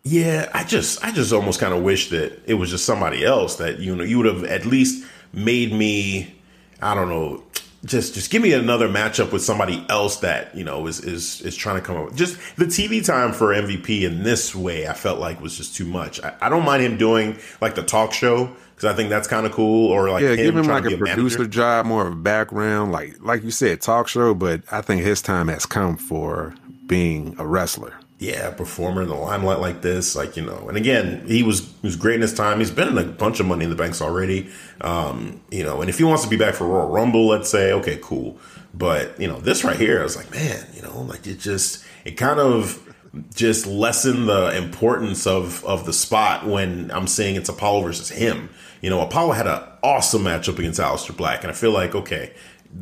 [0.02, 3.56] Yeah, I just I just almost kind of wish that it was just somebody else
[3.56, 6.34] that you know you would have at least made me
[6.80, 7.42] I don't know
[7.84, 11.56] just just give me another matchup with somebody else that you know is is is
[11.56, 12.14] trying to come up.
[12.14, 15.86] Just the TV time for MVP in this way, I felt like was just too
[15.86, 16.20] much.
[16.22, 19.44] I, I don't mind him doing like the talk show because I think that's kind
[19.44, 19.90] of cool.
[19.90, 21.46] Or like yeah, give him like a, a producer manager.
[21.46, 24.32] job, more of a background, like like you said, talk show.
[24.32, 26.54] But I think his time has come for
[26.86, 27.94] being a wrestler.
[28.18, 30.66] Yeah, performer in the limelight like this, like you know.
[30.66, 32.58] And again, he was he was great in his time.
[32.58, 34.48] He's been in a bunch of Money in the Banks already,
[34.80, 35.82] um, you know.
[35.82, 38.38] And if he wants to be back for Royal Rumble, let's say, okay, cool.
[38.72, 41.84] But you know, this right here, I was like, man, you know, like it just
[42.06, 42.89] it kind of
[43.34, 48.50] just lessen the importance of of the spot when I'm saying it's Apollo versus him.
[48.80, 52.32] You know, Apollo had an awesome matchup against Aleister Black, and I feel like okay,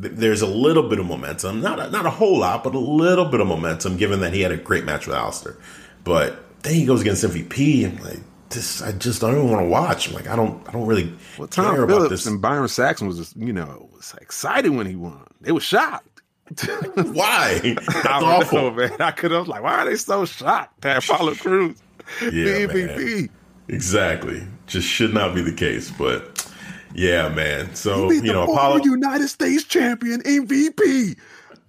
[0.01, 2.79] th- there's a little bit of momentum, not a, not a whole lot, but a
[2.79, 5.57] little bit of momentum, given that he had a great match with Aleister.
[6.03, 9.69] But then he goes against MVP, and like, this I just don't even want to
[9.69, 10.07] watch.
[10.07, 12.25] I'm like, I don't, I don't really well, Tom care Phillips about this.
[12.27, 15.25] and Byron Saxton was, just, you know, was excited when he won.
[15.41, 16.18] They were shocked.
[17.13, 17.59] Why?
[17.63, 18.57] That's I awful.
[18.61, 18.91] know, man.
[18.99, 21.77] I could have like, why are they so shocked that Apollo Crews,
[22.21, 22.29] Yeah.
[22.67, 23.29] MVP?
[23.67, 24.43] Exactly.
[24.67, 25.91] Just should not be the case.
[25.91, 26.47] But
[26.95, 27.75] yeah, man.
[27.75, 28.83] So Beat you know, the Apollo.
[28.83, 31.17] United States champion MVP.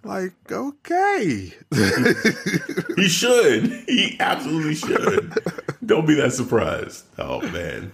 [0.03, 1.53] Like, okay.
[2.97, 3.67] He should.
[3.87, 5.35] He absolutely should.
[5.85, 7.05] Don't be that surprised.
[7.19, 7.93] Oh man.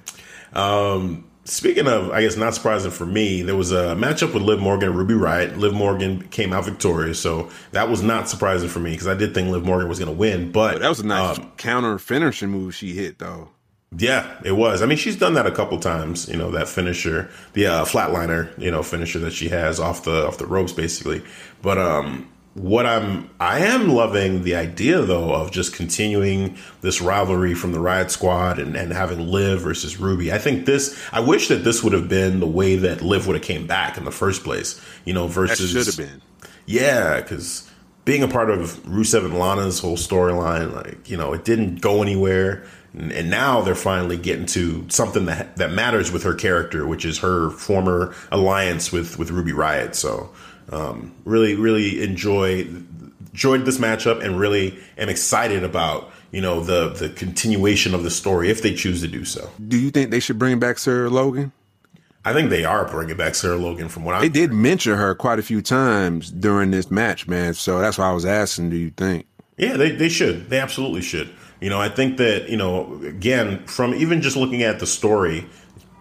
[0.53, 4.61] Um, speaking of, I guess not surprising for me, there was a matchup with Liv
[4.61, 5.57] Morgan and Ruby Riot.
[5.57, 9.33] Liv Morgan came out victorious, so that was not surprising for me because I did
[9.33, 10.53] think Liv Morgan was going to win.
[10.53, 13.51] But that was a nice um, counter finishing move she hit, though.
[13.97, 14.83] yeah, it was.
[14.83, 16.29] I mean, she's done that a couple times.
[16.29, 20.27] You know, that finisher, the uh, flatliner, you know, finisher that she has off the
[20.27, 21.23] off the ropes, basically.
[21.63, 27.55] But um, what I'm I am loving the idea though of just continuing this rivalry
[27.55, 30.33] from the Riot Squad and, and having Liv versus Ruby.
[30.33, 30.99] I think this.
[31.13, 33.99] I wish that this would have been the way that Liv would have came back
[33.99, 34.81] in the first place.
[35.05, 36.23] You know, versus should have been.
[36.65, 37.71] yeah, because
[38.07, 42.01] being a part of Rusev and Lana's whole storyline, like you know, it didn't go
[42.01, 42.65] anywhere,
[42.95, 47.05] and, and now they're finally getting to something that that matters with her character, which
[47.05, 49.95] is her former alliance with with Ruby Riot.
[49.95, 50.33] So,
[50.71, 52.67] um, really, really enjoy
[53.33, 58.11] enjoyed this matchup, and really am excited about you know the the continuation of the
[58.11, 59.51] story if they choose to do so.
[59.67, 61.53] Do you think they should bring back Sarah Logan?
[62.27, 65.15] I think they are bringing back Sarah Logan from what I They did mention her
[65.15, 67.55] quite a few times during this match, man.
[67.55, 69.27] So that's why I was asking, do you think?
[69.57, 70.51] Yeah, they, they should.
[70.51, 71.31] They absolutely should.
[71.61, 75.47] You know, I think that, you know, again, from even just looking at the story,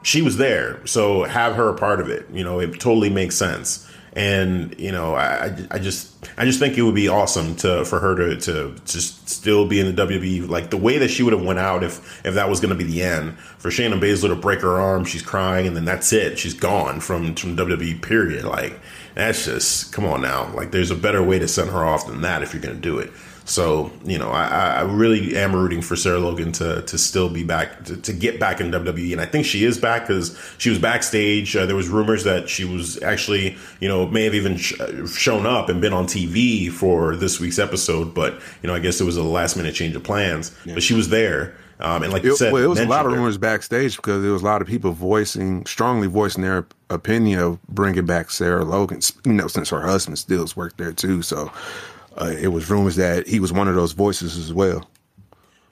[0.02, 0.84] she was there.
[0.88, 2.28] So have her a part of it.
[2.34, 3.88] You know, it totally makes sense.
[4.16, 8.00] And, you know, I, I just I just think it would be awesome to for
[8.00, 11.34] her to to just still be in the WWE like the way that she would
[11.34, 13.38] have went out if if that was gonna be the end.
[13.58, 16.40] For Shayna Baszler to break her arm, she's crying and then that's it.
[16.40, 18.46] She's gone from from WWE period.
[18.46, 18.80] Like
[19.16, 20.54] that's just come on now.
[20.54, 23.00] Like there's a better way to send her off than that if you're gonna do
[23.00, 23.12] it.
[23.48, 27.44] So you know, I, I really am rooting for Sarah Logan to to still be
[27.44, 30.72] back to, to get back in WWE, and I think she is back because she
[30.72, 31.56] was backstage.
[31.56, 34.74] Uh, there was rumors that she was actually, you know, may have even sh-
[35.16, 39.00] shown up and been on TV for this week's episode, but you know, I guess
[39.00, 40.52] it was a last minute change of plans.
[40.74, 43.06] But she was there, um, and like you It, said, well, it was a lot
[43.06, 43.18] of her.
[43.18, 47.62] rumors backstage because there was a lot of people voicing, strongly voicing their opinion of
[47.68, 49.02] bringing back Sarah Logan.
[49.24, 51.52] You know, since her husband still has worked there too, so
[52.20, 54.88] uh, it was rumors that he was one of those voices as well.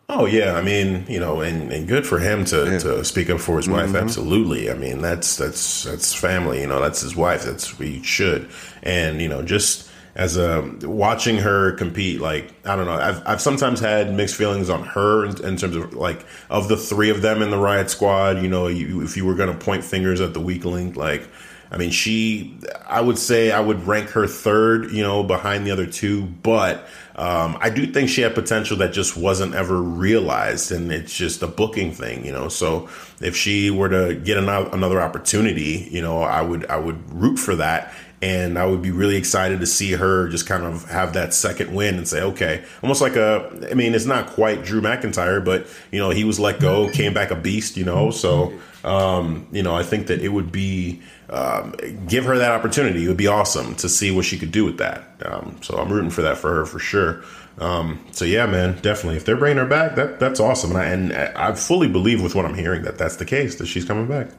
[0.09, 3.39] Oh yeah, I mean, you know, and, and good for him to, to speak up
[3.39, 3.95] for his wife.
[3.95, 4.69] Absolutely.
[4.69, 6.61] I mean, that's that's that's family.
[6.61, 7.45] You know, that's his wife.
[7.45, 8.49] That's what he should.
[8.83, 13.41] And you know, just as a watching her compete, like I don't know, I've I've
[13.41, 17.21] sometimes had mixed feelings on her in, in terms of like of the three of
[17.21, 18.41] them in the Riot Squad.
[18.41, 21.27] You know, you, if you were going to point fingers at the weak link, like.
[21.73, 22.55] I mean, she,
[22.85, 26.87] I would say I would rank her third, you know, behind the other two, but
[27.15, 30.71] um, I do think she had potential that just wasn't ever realized.
[30.71, 32.47] And it's just a booking thing, you know.
[32.47, 32.89] So
[33.21, 37.37] if she were to get another, another opportunity, you know, I would, I would root
[37.37, 37.91] for that.
[38.21, 41.73] And I would be really excited to see her just kind of have that second
[41.73, 45.67] win and say, okay, almost like a, I mean, it's not quite Drew McIntyre, but,
[45.91, 48.11] you know, he was let go, came back a beast, you know.
[48.11, 48.53] So,
[48.83, 51.75] um, you know, I think that it would be, um,
[52.07, 53.05] give her that opportunity.
[53.05, 55.03] It would be awesome to see what she could do with that.
[55.25, 57.23] Um, so I'm rooting for that for her for sure.
[57.59, 59.17] Um, so yeah, man, definitely.
[59.17, 60.71] If they're bringing her back, that that's awesome.
[60.71, 63.67] And I, and I fully believe with what I'm hearing that that's the case that
[63.67, 64.29] she's coming back.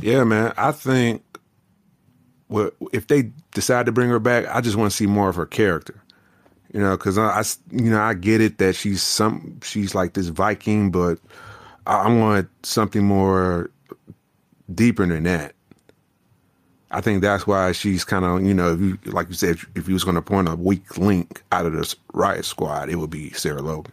[0.00, 0.52] Yeah, man.
[0.56, 1.22] I think
[2.92, 5.46] if they decide to bring her back, I just want to see more of her
[5.46, 6.00] character.
[6.72, 10.26] You know, because I you know, I get it that she's some, she's like this
[10.26, 11.18] Viking, but
[11.86, 13.70] I, want something more
[14.74, 15.54] deeper than that.
[16.90, 19.94] I think that's why she's kind of, you know, you, like you said, if you
[19.94, 23.30] was going to point a weak link out of this riot squad, it would be
[23.32, 23.92] Sarah Logan.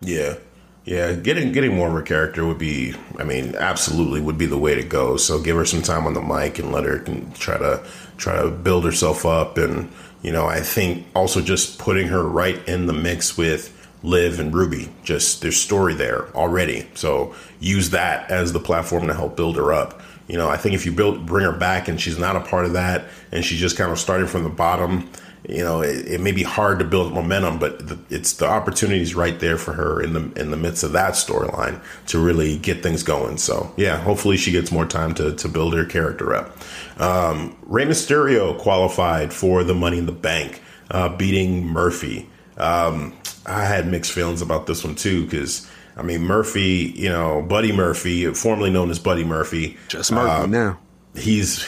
[0.00, 0.36] Yeah.
[0.84, 4.58] Yeah, getting getting more of her character would be, I mean, absolutely would be the
[4.58, 5.16] way to go.
[5.16, 8.42] So give her some time on the mic and let her can try to try
[8.42, 9.58] to build herself up.
[9.58, 9.88] And
[10.22, 14.54] you know, I think also just putting her right in the mix with Liv and
[14.54, 14.90] Ruby.
[15.04, 16.88] Just there's story there already.
[16.94, 20.00] So use that as the platform to help build her up.
[20.28, 22.64] You know, I think if you build bring her back and she's not a part
[22.64, 25.10] of that and she's just kind of starting from the bottom,
[25.48, 29.14] you know, it, it may be hard to build momentum, but the, it's the opportunities
[29.14, 32.82] right there for her in the in the midst of that storyline to really get
[32.82, 33.36] things going.
[33.38, 36.56] So yeah, hopefully she gets more time to to build her character up.
[37.00, 42.28] Um, Rey Mysterio qualified for the Money in the Bank, uh, beating Murphy.
[42.56, 43.14] Um,
[43.46, 47.72] I had mixed feelings about this one too because I mean, Murphy, you know, Buddy
[47.72, 49.76] Murphy, formerly known as Buddy Murphy.
[49.88, 50.78] Just Murphy uh, now.
[51.14, 51.66] He's,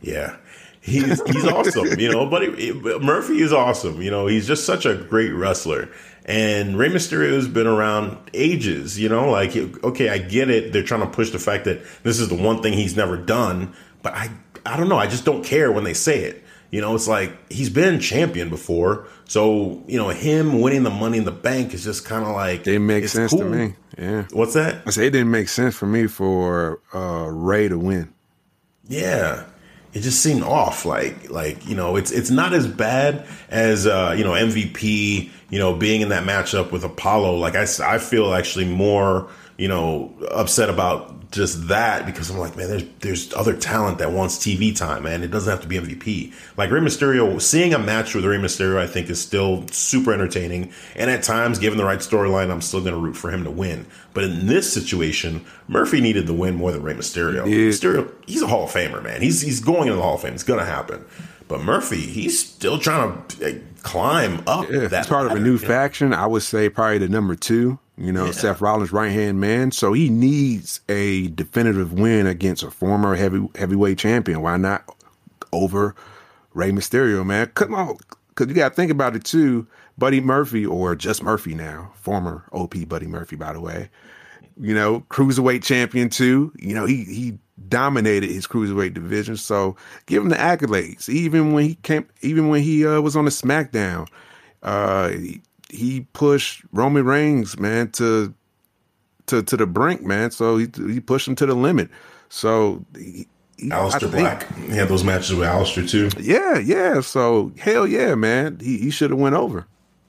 [0.00, 0.36] yeah.
[0.80, 2.26] He's he's awesome, you know.
[2.26, 4.28] Buddy Murphy is awesome, you know.
[4.28, 5.88] He's just such a great wrestler,
[6.26, 9.28] and Rey Mysterio has been around ages, you know.
[9.28, 10.72] Like, okay, I get it.
[10.72, 13.74] They're trying to push the fact that this is the one thing he's never done,
[14.02, 14.30] but I
[14.64, 14.96] I don't know.
[14.96, 16.44] I just don't care when they say it.
[16.70, 21.18] You know, it's like he's been champion before, so you know him winning the Money
[21.18, 23.40] in the Bank is just kind of like it makes sense cool.
[23.40, 23.74] to me.
[23.96, 24.82] Yeah, what's that?
[24.86, 28.12] I say it didn't make sense for me for uh, Rey to win.
[28.88, 29.44] Yeah,
[29.92, 30.84] it just seemed off.
[30.84, 35.30] Like like you know, it's it's not as bad as uh, you know MVP.
[35.48, 37.36] You know, being in that matchup with Apollo.
[37.36, 42.56] Like I I feel actually more you know upset about just that because I'm like,
[42.56, 45.22] man, there's there's other talent that wants TV time, man.
[45.22, 46.32] It doesn't have to be MVP.
[46.56, 50.72] Like Rey Mysterio, seeing a match with Rey Mysterio, I think is still super entertaining.
[50.94, 53.50] And at times, given the right storyline, I'm still going to root for him to
[53.50, 53.86] win.
[54.14, 57.46] But in this situation, Murphy needed the win more than Rey Mysterio.
[57.46, 57.70] Yeah.
[57.70, 59.20] Mysterio, he's a Hall of Famer, man.
[59.20, 60.34] He's he's going into the Hall of Fame.
[60.34, 61.04] It's going to happen.
[61.48, 64.68] But Murphy, he's still trying to climb up.
[64.70, 66.10] Yeah, that part of a new faction.
[66.10, 66.16] Know?
[66.16, 67.78] I would say probably the number two.
[67.98, 68.32] You know, yeah.
[68.32, 69.70] Seth Rollins' right hand man.
[69.72, 74.42] So he needs a definitive win against a former heavy heavyweight champion.
[74.42, 74.84] Why not
[75.52, 75.94] over
[76.52, 77.46] Rey Mysterio, man?
[77.54, 77.96] Come on,
[78.28, 79.66] because you got to think about it too.
[79.98, 83.88] Buddy Murphy, or just Murphy now, former OP Buddy Murphy, by the way.
[84.60, 86.52] You know, cruiserweight champion too.
[86.58, 89.36] You know, he he dominated his cruiserweight division.
[89.36, 91.08] So give him the accolades.
[91.08, 94.06] Even when he came, even when he uh, was on the SmackDown,
[94.62, 95.40] uh, he
[96.12, 98.34] pushed Roman Reigns, man, to
[99.26, 100.30] to to the brink, man.
[100.30, 101.90] So he he pushed him to the limit.
[102.28, 103.26] So he,
[103.56, 106.10] he, Aleister Black, he had those matches with Aleister too.
[106.20, 107.00] Yeah, yeah.
[107.00, 108.58] So hell yeah, man.
[108.60, 109.66] He he should have went over.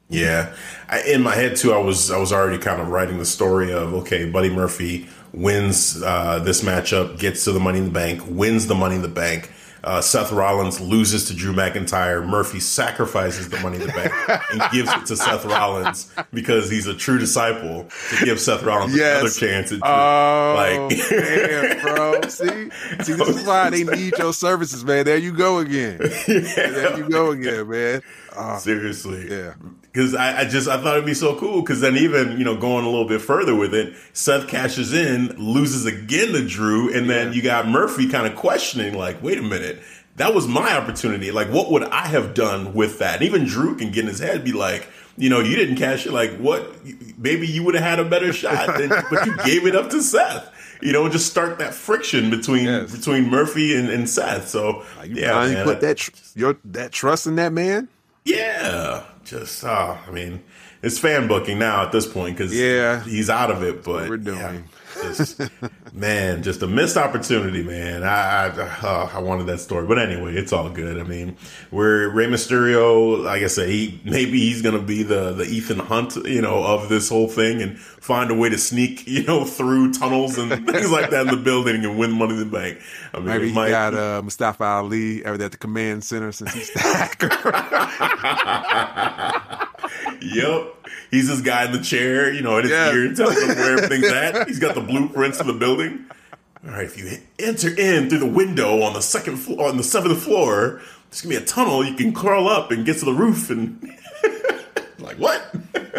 [0.09, 0.55] Yeah,
[0.87, 3.73] I, in my head too, I was I was already kind of writing the story
[3.73, 8.21] of okay, Buddy Murphy wins uh, this matchup, gets to the Money in the Bank,
[8.27, 9.51] wins the Money in the Bank
[9.83, 12.25] uh, Seth Rollins loses to Drew McIntyre.
[12.27, 14.13] Murphy sacrifices the money in the bank
[14.51, 17.87] and gives it to Seth Rollins because he's a true disciple
[18.17, 19.21] to give Seth Rollins yes.
[19.21, 19.71] another chance.
[19.71, 22.21] At oh, like, damn, bro.
[22.23, 22.69] See,
[23.03, 25.05] see, this is why they need your services, man.
[25.05, 25.99] There you go again.
[26.27, 26.69] Yeah.
[26.71, 28.01] There you go again, man.
[28.35, 29.53] Oh, Seriously, yeah
[29.97, 31.61] because I, I, just I thought it'd be so cool.
[31.61, 35.29] Because then even you know going a little bit further with it, Seth cashes in,
[35.37, 37.33] loses again to Drew, and then yeah.
[37.33, 39.81] you got Murphy kind of questioning, like, wait a minute,
[40.17, 41.31] that was my opportunity.
[41.31, 43.15] Like, what would I have done with that?
[43.15, 46.05] And even Drew can get in his head, be like, you know, you didn't cash
[46.05, 46.13] it.
[46.13, 46.75] Like, what?
[47.17, 50.03] Maybe you would have had a better shot, than, but you gave it up to
[50.03, 50.53] Seth.
[50.79, 52.95] You know, just start that friction between yes.
[52.95, 54.47] between Murphy and, and Seth.
[54.47, 57.87] So you yeah, man, put that tr- your that trust in that man.
[58.25, 60.43] Yeah, just uh, I mean,
[60.81, 63.83] it's fan booking now at this point because yeah, he's out of it.
[63.83, 64.37] But we're doing.
[64.37, 64.61] Yeah,
[65.01, 65.41] just,
[65.93, 68.03] man, just a missed opportunity, man.
[68.03, 70.99] I I, uh, I, wanted that story, but anyway, it's all good.
[70.99, 71.37] I mean,
[71.71, 73.23] we're Rey Mysterio.
[73.23, 76.89] Like I said, he maybe he's gonna be the the Ethan Hunt, you know, of
[76.89, 80.91] this whole thing, and find a way to sneak, you know, through tunnels and things
[80.91, 82.79] like that in the building and win Money in the Bank.
[83.13, 86.53] I mean, maybe he might, got uh, Mustafa Ali over at the command center since
[86.53, 87.27] he's stacker.
[90.21, 90.76] yep.
[91.11, 92.91] He's this guy in the chair, you know, in his yeah.
[92.91, 94.47] ear, telling him where everything's at.
[94.47, 96.05] He's got the blueprints of the building.
[96.65, 99.83] All right, if you enter in through the window on the second floor, on the
[99.83, 101.85] seventh floor, there's gonna be a tunnel.
[101.85, 103.81] You can crawl up and get to the roof, and
[104.99, 105.55] like what?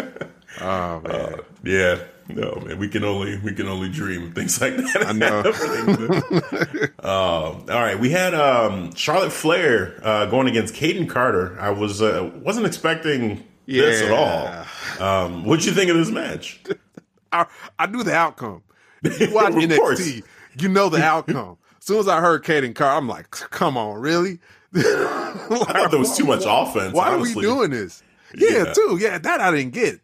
[0.61, 1.99] Oh man, uh, yeah.
[2.27, 5.05] No, man, we can only we can only dream things like that.
[5.07, 6.91] I know.
[7.01, 11.57] uh, all right, we had um, Charlotte Flair uh, going against Kayden Carter.
[11.61, 13.81] I was uh, wasn't expecting yeah.
[13.83, 15.25] this at all.
[15.25, 16.61] Um, what'd you think of this match?
[17.31, 17.45] I,
[17.77, 18.63] I knew the outcome.
[19.03, 20.21] You watch NXT, course.
[20.59, 21.57] you know the outcome.
[21.77, 24.39] As soon as I heard Kayden Carter, I'm like, come on, really?
[24.71, 26.93] like, I thought there was too much offense.
[26.93, 27.45] Why honestly.
[27.45, 28.03] are we doing this?
[28.35, 28.97] Yeah, yeah, too.
[28.99, 29.99] Yeah, that I didn't get.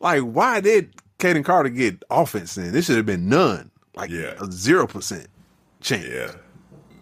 [0.00, 2.72] Like, why did Kayden Carter get offense in?
[2.72, 3.70] This should have been none.
[3.96, 4.34] Like yeah.
[4.40, 5.28] a zero percent
[5.80, 6.04] chance.
[6.04, 6.34] Yeah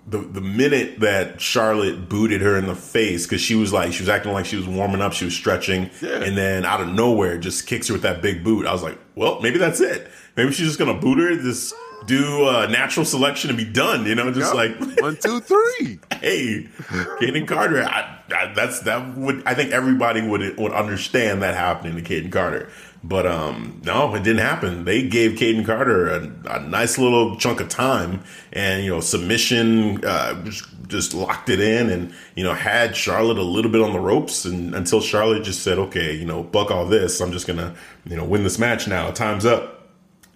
[0.07, 4.03] the the minute that Charlotte booted her in the face because she was like she
[4.03, 6.23] was acting like she was warming up, she was stretching, yeah.
[6.23, 8.67] and then out of nowhere just kicks her with that big boot.
[8.67, 10.09] I was like, well, maybe that's it.
[10.37, 11.75] Maybe she's just gonna boot her, just
[12.07, 14.05] do a natural selection and be done.
[14.07, 14.79] You know, just yep.
[14.79, 16.01] like one, two, three.
[16.21, 16.69] hey,
[17.21, 17.85] Kayden Carter.
[17.85, 22.33] I, I, that's that would I think everybody would would understand that happening to Kayden
[22.33, 22.71] Carter.
[23.05, 24.85] But um, no, it didn't happen.
[24.85, 28.23] They gave Kayden Carter a, a, nice little chunk of time,
[28.53, 33.39] and you know, submission uh, just, just, locked it in, and you know, had Charlotte
[33.39, 36.71] a little bit on the ropes, and until Charlotte just said, "Okay, you know, buck
[36.71, 37.21] all this.
[37.21, 37.75] I'm just gonna,
[38.05, 39.11] you know, win this match now.
[39.11, 39.81] Time's up."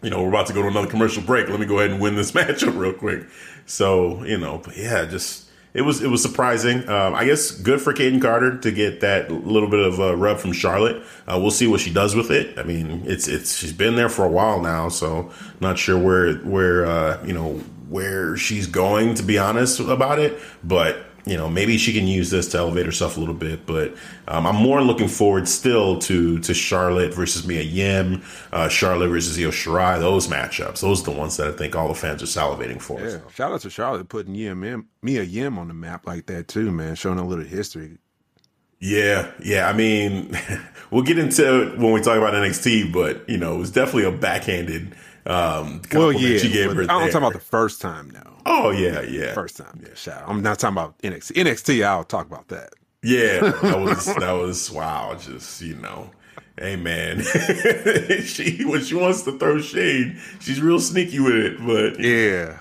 [0.02, 1.48] you know, we're about to go to another commercial break.
[1.48, 3.26] Let me go ahead and win this matchup real quick.
[3.64, 5.45] So, you know, yeah, just
[5.76, 6.88] it was it was surprising.
[6.88, 10.38] Um, I guess good for Kayden Carter to get that little bit of a rub
[10.38, 11.02] from Charlotte.
[11.26, 12.58] Uh, we'll see what she does with it.
[12.58, 16.34] I mean, it's it's she's been there for a while now, so not sure where
[16.36, 17.60] where uh, you know
[17.90, 22.30] where she's going to be honest about it, but you know, maybe she can use
[22.30, 23.66] this to elevate herself a little bit.
[23.66, 23.94] But
[24.28, 28.22] um, I'm more looking forward still to to Charlotte versus Mia Yim,
[28.52, 29.98] uh, Charlotte versus Io Shirai.
[29.98, 33.00] Those matchups, those are the ones that I think all the fans are salivating for.
[33.00, 36.70] Yeah, shout out to Charlotte putting Yim, Mia Yim on the map like that too,
[36.70, 36.94] man.
[36.94, 37.98] Showing a little history.
[38.78, 39.68] Yeah, yeah.
[39.68, 40.30] I mean,
[40.90, 44.04] we'll get into it when we talk about NXT, but you know, it was definitely
[44.04, 44.94] a backhanded.
[45.24, 48.36] Um, well, yeah, she gave her I'm talking about the first time now.
[48.49, 49.34] Oh yeah, yeah.
[49.34, 49.94] First time, yeah.
[49.94, 50.28] Shout out.
[50.28, 51.32] I'm not talking about NXT.
[51.32, 52.70] NXT, I'll talk about that.
[53.03, 55.16] Yeah, that was that was wow.
[55.20, 56.11] Just you know,
[56.57, 57.22] hey man,
[58.22, 61.59] she when she wants to throw shade, she's real sneaky with it.
[61.66, 62.61] But yeah.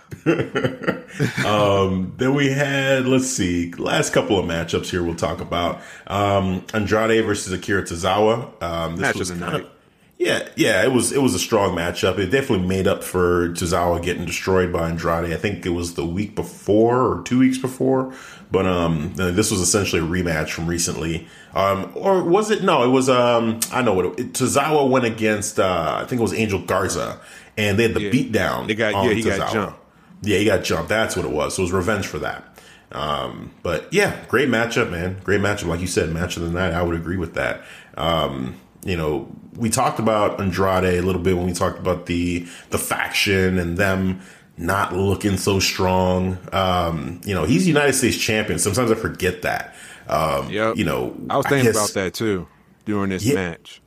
[1.48, 5.04] um, then we had let's see, last couple of matchups here.
[5.04, 8.62] We'll talk about um, Andrade versus Akira Tozawa.
[8.62, 9.62] Um, this Match was of the night.
[9.62, 9.75] of
[10.18, 12.18] yeah, yeah, it was it was a strong matchup.
[12.18, 15.32] It definitely made up for Tozawa getting destroyed by Andrade.
[15.34, 18.13] I think it was the week before or two weeks before,
[18.49, 21.28] but um, this was essentially a rematch from recently.
[21.53, 22.63] Um, or was it?
[22.63, 23.09] No, it was.
[23.09, 25.59] Um, I know what it, Tozawa went against.
[25.59, 27.20] Uh, I think it was Angel Garza,
[27.57, 28.09] and they had the Yeah.
[28.11, 28.68] beat down.
[28.68, 29.80] They got- on yeah, he got jumped.
[30.22, 30.88] Yeah, he got jumped.
[30.89, 31.55] That's what it was.
[31.55, 32.57] So it was revenge for that.
[32.93, 35.18] Um, but yeah, great matchup, man.
[35.26, 35.68] Great matchup.
[35.68, 36.72] Like you said, match of the night.
[36.74, 37.61] I would agree with that.
[37.97, 38.55] Um,
[38.86, 42.78] you know, we talked about Andrade a little bit when we talked about the the
[42.78, 44.22] faction and them
[44.58, 46.38] not looking so strong.
[46.53, 48.58] Um, you know, he's United States champion.
[48.60, 49.76] Sometimes I forget that.
[50.08, 50.78] Um, Yep.
[50.78, 52.47] you know, I was thinking guess- about that too
[52.86, 53.36] during this Yeah.
[53.36, 53.82] match.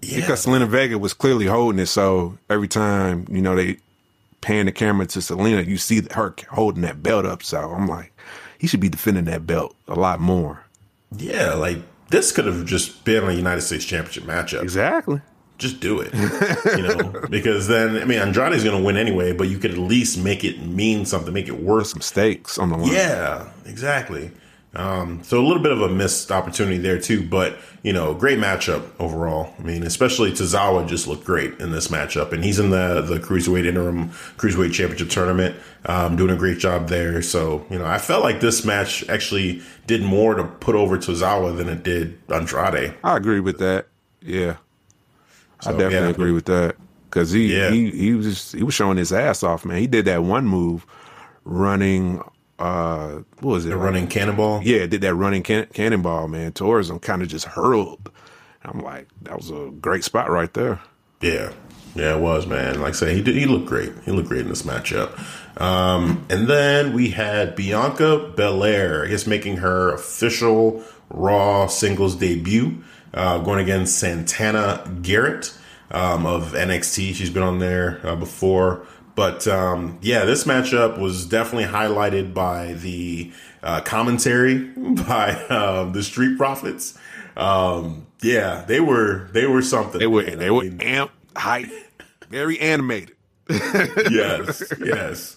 [0.00, 3.78] Yeah, Because Zelina Vega was clearly holding it, so every time, you know, they
[4.42, 7.42] pan the camera to Zelina, you see her holding that belt up.
[7.42, 8.12] So I'm like,
[8.58, 10.60] he should be defending that belt a lot more.
[11.16, 11.78] yeah, like
[12.08, 14.62] this could have just been a United States Championship matchup.
[14.62, 15.20] Exactly.
[15.58, 16.12] just do it.
[16.76, 19.78] you know, because then I mean Andrade's going to win anyway, but you could at
[19.78, 21.88] least make it mean something, make it worth.
[21.88, 22.92] Some stakes on the line.
[22.92, 24.30] Yeah, exactly.
[24.76, 28.38] Um, so a little bit of a missed opportunity there too, but you know, great
[28.38, 29.54] matchup overall.
[29.58, 33.18] I mean, especially Tozawa just looked great in this matchup, and he's in the the
[33.18, 35.56] cruiserweight interim cruiserweight championship tournament,
[35.86, 37.22] um, doing a great job there.
[37.22, 41.56] So you know, I felt like this match actually did more to put over Tozawa
[41.56, 42.94] than it did Andrade.
[43.04, 43.86] I agree with that.
[44.20, 44.56] Yeah.
[45.60, 46.08] I definitely yeah.
[46.08, 46.76] agree with that.
[47.10, 47.70] Cause he, Yeah.
[47.70, 49.78] he he was just, he was showing his ass off, man.
[49.78, 50.84] He did that one move
[51.44, 52.22] running
[52.58, 53.70] uh what was it?
[53.70, 54.62] The running cannonball.
[54.62, 56.52] Yeah, did that running can- cannonball, man.
[56.52, 58.10] Towards him kind of just hurled.
[58.62, 60.80] I'm like, that was a great spot right there.
[61.20, 61.52] Yeah,
[61.94, 62.80] yeah, it was man.
[62.80, 63.36] Like I say, he did.
[63.36, 63.92] He looked great.
[64.04, 65.18] He looked great in this matchup.
[65.60, 72.82] Um, and then we had Bianca Belair, I guess, making her official Raw singles debut,
[73.12, 75.56] uh, going against Santana Garrett
[75.90, 77.14] um, of NXT.
[77.14, 78.86] She's been on there uh, before.
[79.14, 86.02] But um, yeah, this matchup was definitely highlighted by the uh, commentary by um, the
[86.02, 86.98] Street Profits.
[87.36, 89.98] Um, yeah, they were they were something.
[89.98, 90.38] They were man.
[90.38, 91.70] they I were mean, amp hype,
[92.28, 93.14] very animated.
[94.10, 95.36] yes, yes.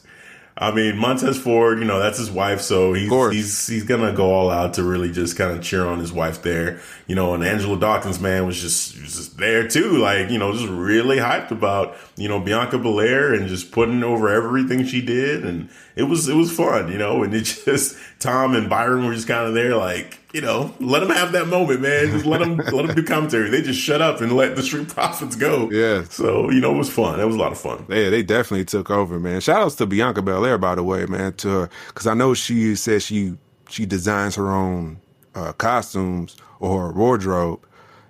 [0.60, 4.32] I mean, Montez Ford, you know, that's his wife, so he's he's he's gonna go
[4.32, 7.36] all out to really just kind of cheer on his wife there, you know.
[7.36, 11.18] And Angelo Dawkins, man, was just was just there too, like you know, just really
[11.18, 16.03] hyped about you know Bianca Belair and just putting over everything she did, and it
[16.03, 17.22] was it was fun, you know.
[17.22, 20.99] And it just Tom and Byron were just kind of there, like you know, let
[20.99, 22.11] them have that moment, man.
[22.11, 23.49] Just let them let them do commentary.
[23.49, 25.67] They just shut up and let the Street Profits go.
[25.71, 26.03] Yeah.
[26.03, 27.19] So you know, it was fun.
[27.19, 27.88] It was a lot of fun.
[27.89, 29.41] Yeah, they definitely took over, man.
[29.41, 31.33] Shout outs to Bianca Belair, by the way, man.
[31.38, 33.35] To her, because I know she says she
[33.67, 34.99] she designs her own
[35.33, 37.65] uh, costumes or her wardrobe,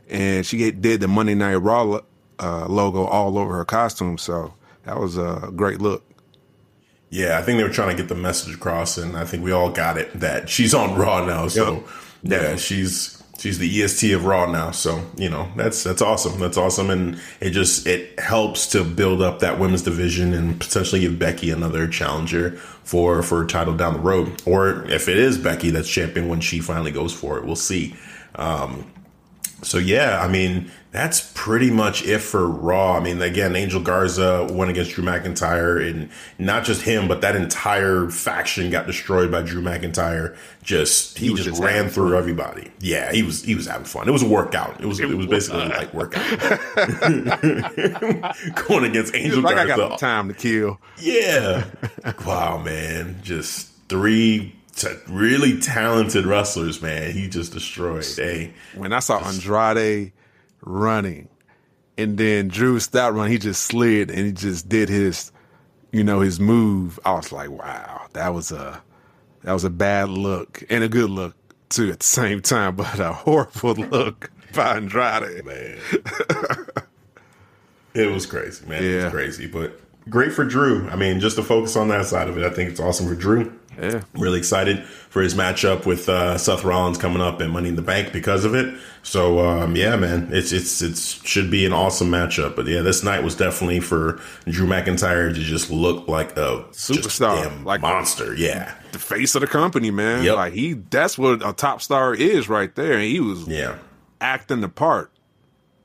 [0.09, 2.01] and she get- did the Monday Night Raw
[2.39, 4.17] uh, logo all over her costume.
[4.17, 4.53] So
[4.84, 6.03] that was a great look.
[7.09, 9.53] Yeah, I think they were trying to get the message across, and I think we
[9.53, 11.47] all got it that she's on Raw now.
[11.47, 11.86] So
[12.24, 14.72] yeah, she's she's the EST of Raw now.
[14.72, 16.39] So you know that's that's awesome.
[16.39, 21.01] That's awesome, and it just it helps to build up that women's division and potentially
[21.01, 22.51] give Becky another challenger
[22.84, 24.41] for for a title down the road.
[24.45, 27.95] Or if it is Becky that's champion when she finally goes for it, we'll see.
[28.36, 28.91] Um,
[29.63, 32.98] so yeah, I mean, that's pretty much it for Raw.
[32.98, 37.36] I mean, again, Angel Garza went against Drew McIntyre, and not just him, but that
[37.36, 40.36] entire faction got destroyed by Drew McIntyre.
[40.64, 42.18] Just he, he just, just ran through fun.
[42.18, 42.72] everybody.
[42.80, 44.10] Yeah, he was he was having fun.
[44.10, 44.82] It was a workout.
[44.82, 46.24] It was it, it was basically uh, a light workout.
[48.68, 49.74] Going against Angel like Garza.
[49.74, 50.80] I got time to kill.
[50.98, 51.66] Yeah.
[52.26, 57.12] wow, man, just three t- really talented wrestlers, man.
[57.12, 58.04] He just destroyed.
[58.04, 60.12] Hey, when I saw Andrade
[60.68, 61.30] running,
[61.97, 65.32] and then Drew stopped running, he just slid and he just did his,
[65.91, 66.99] you know, his move.
[67.05, 68.82] I was like, wow, that was a
[69.43, 71.36] that was a bad look and a good look
[71.70, 75.45] too at the same time, but a horrible look by Andrade.
[75.45, 75.78] Man,
[77.93, 78.84] it was crazy, man.
[78.84, 78.89] Yeah.
[78.89, 80.88] It was crazy, but great for Drew.
[80.89, 83.15] I mean, just to focus on that side of it, I think it's awesome for
[83.15, 83.57] Drew.
[83.80, 84.01] Yeah.
[84.13, 87.82] Really excited for his matchup with uh, Seth Rollins coming up and Money in the
[87.82, 88.75] Bank because of it.
[89.03, 92.55] So um, yeah, man, it's it's it should be an awesome matchup.
[92.55, 97.63] But yeah, this night was definitely for Drew McIntyre to just look like a superstar,
[97.63, 98.34] like monster.
[98.36, 100.23] Yeah, the face of the company, man.
[100.23, 100.36] Yep.
[100.36, 102.93] Like he, that's what a top star is right there.
[102.93, 103.78] And he was yeah
[104.19, 105.11] acting the part.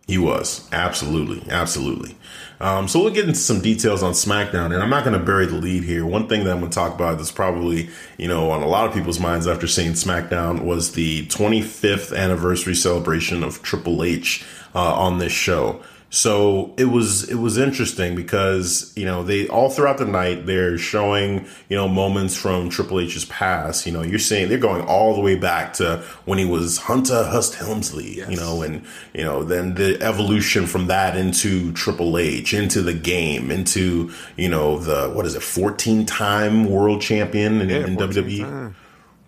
[0.06, 2.16] He was absolutely, absolutely.
[2.62, 5.46] Um, so we'll get into some details on SmackDown, and I'm not going to bury
[5.46, 6.06] the lead here.
[6.06, 8.86] One thing that I'm going to talk about that's probably you know on a lot
[8.86, 14.44] of people's minds after seeing SmackDown was the 25th anniversary celebration of Triple H
[14.76, 15.82] uh, on this show.
[16.14, 20.76] So it was it was interesting because you know they all throughout the night they're
[20.76, 23.86] showing you know moments from Triple H's past.
[23.86, 27.24] You know you're seeing they're going all the way back to when he was Hunter
[27.24, 28.18] Hearst Helmsley.
[28.18, 28.30] Yes.
[28.30, 28.84] You know and
[29.14, 34.50] you know then the evolution from that into Triple H into the game into you
[34.50, 38.40] know the what is it 14 time world champion in, yeah, in WWE.
[38.40, 38.76] Time.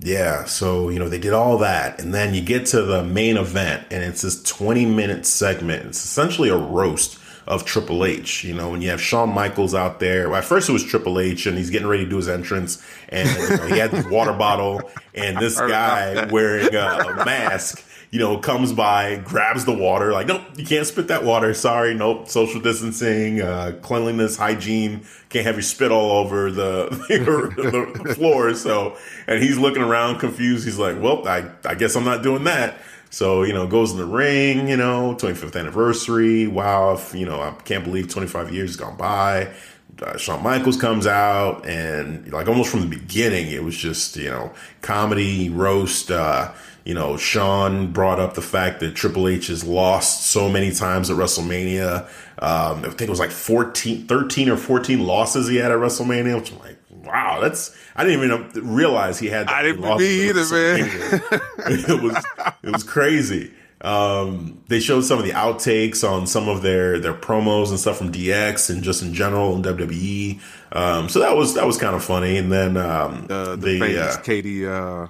[0.04, 3.38] Yeah, so you know they did all that, and then you get to the main
[3.38, 5.86] event, and it's this twenty-minute segment.
[5.86, 8.44] It's essentially a roast of Triple H.
[8.44, 10.28] You know, when you have Shawn Michaels out there.
[10.28, 12.84] Well, at first it was Triple H, and he's getting ready to do his entrance,
[13.08, 17.83] and you know, he had this water bottle, and this guy wearing a, a mask
[18.14, 21.52] you know, comes by, grabs the water, like, nope, you can't spit that water.
[21.52, 22.28] Sorry, nope.
[22.28, 25.04] Social distancing, uh, cleanliness, hygiene.
[25.30, 26.90] Can't have you spit all over the,
[28.04, 28.54] the, floor.
[28.54, 28.96] So,
[29.26, 30.64] and he's looking around confused.
[30.64, 32.76] He's like, well, I, I guess I'm not doing that.
[33.10, 36.46] So, you know, goes in the ring, you know, 25th anniversary.
[36.46, 36.94] Wow.
[36.94, 39.52] If, you know, I can't believe 25 years gone by.
[40.00, 44.30] Uh, Shawn Michaels comes out and like almost from the beginning, it was just, you
[44.30, 44.52] know,
[44.82, 46.52] comedy, roast, uh,
[46.84, 51.10] you know, Shawn brought up the fact that Triple H has lost so many times
[51.10, 52.02] at WrestleMania.
[52.38, 56.36] Um, I think it was like 14, 13 or 14 losses he had at WrestleMania,
[56.36, 59.48] which I'm like, wow, that's, I didn't even realize he had.
[59.48, 60.88] I didn't be either, man.
[61.66, 62.24] it was,
[62.62, 63.52] it was crazy.
[63.80, 67.98] Um, they showed some of the outtakes on some of their their promos and stuff
[67.98, 70.40] from DX and just in general in WWE.
[70.72, 72.38] Um, so that was that was kind of funny.
[72.38, 75.08] And then um, uh, the, the uh, Katie uh,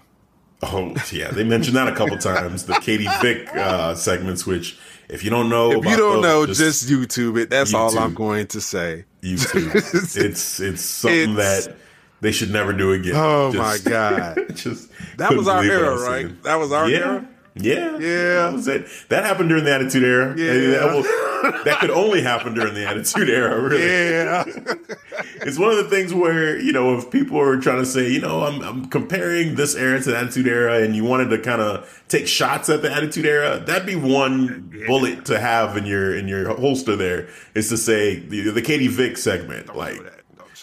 [0.63, 2.65] Oh yeah, they mentioned that a couple times.
[2.65, 4.79] The Katie Vick uh, segments, which
[5.09, 7.51] if you don't know, if you don't those, know, just, just, YouTube it.
[7.51, 7.79] That's YouTube.
[7.79, 9.05] all I'm going to say.
[9.23, 9.75] YouTube.
[10.17, 11.77] it's it's something it's, that
[12.21, 13.15] they should never do again.
[13.15, 14.39] Oh just, my god!
[14.55, 16.43] just that was our era, right?
[16.45, 16.99] That was our yeah.
[16.99, 17.29] era.
[17.57, 18.51] Yeah, yeah.
[18.51, 18.89] That, it.
[19.11, 20.35] that happened during the Attitude Era.
[20.37, 23.61] Yeah, that, was, that, could only happen during the Attitude Era.
[23.61, 23.81] Really.
[23.81, 24.45] Yeah.
[25.47, 28.21] it's one of the things where you know if people are trying to say, you
[28.21, 31.63] know, I'm, I'm comparing this era to the Attitude Era, and you wanted to kind
[31.63, 36.17] of take shots at the Attitude Era, that'd be one bullet to have in your
[36.17, 36.97] in your holster.
[36.97, 40.01] There is to say the the Katie Vick segment, like.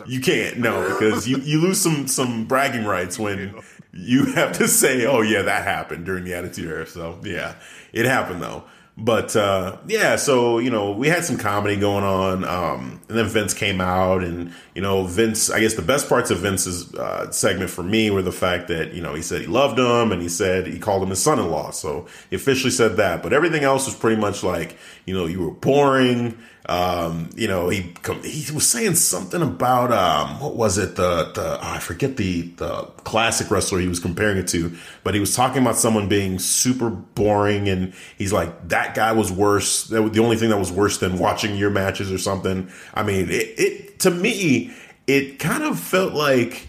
[0.07, 3.53] You can't no because you, you lose some some bragging rights when
[3.93, 6.87] you have to say, oh yeah, that happened during the Attitude Era.
[6.87, 7.55] So yeah,
[7.93, 8.63] it happened though.
[8.97, 13.25] But uh, yeah, so you know, we had some comedy going on, um, and then
[13.25, 15.49] Vince came out, and you know, Vince.
[15.49, 18.93] I guess the best parts of Vince's uh, segment for me were the fact that
[18.93, 21.71] you know he said he loved him, and he said he called him his son-in-law.
[21.71, 23.23] So he officially said that.
[23.23, 26.37] But everything else was pretty much like you know, you were boring.
[26.67, 27.93] Um, you know, he
[28.23, 30.95] he was saying something about um, what was it?
[30.95, 35.15] The the oh, I forget the the classic wrestler he was comparing it to, but
[35.15, 39.85] he was talking about someone being super boring, and he's like that guy was worse.
[39.85, 42.69] That was the only thing that was worse than watching your matches or something.
[42.93, 44.71] I mean, it, it to me,
[45.07, 46.67] it kind of felt like.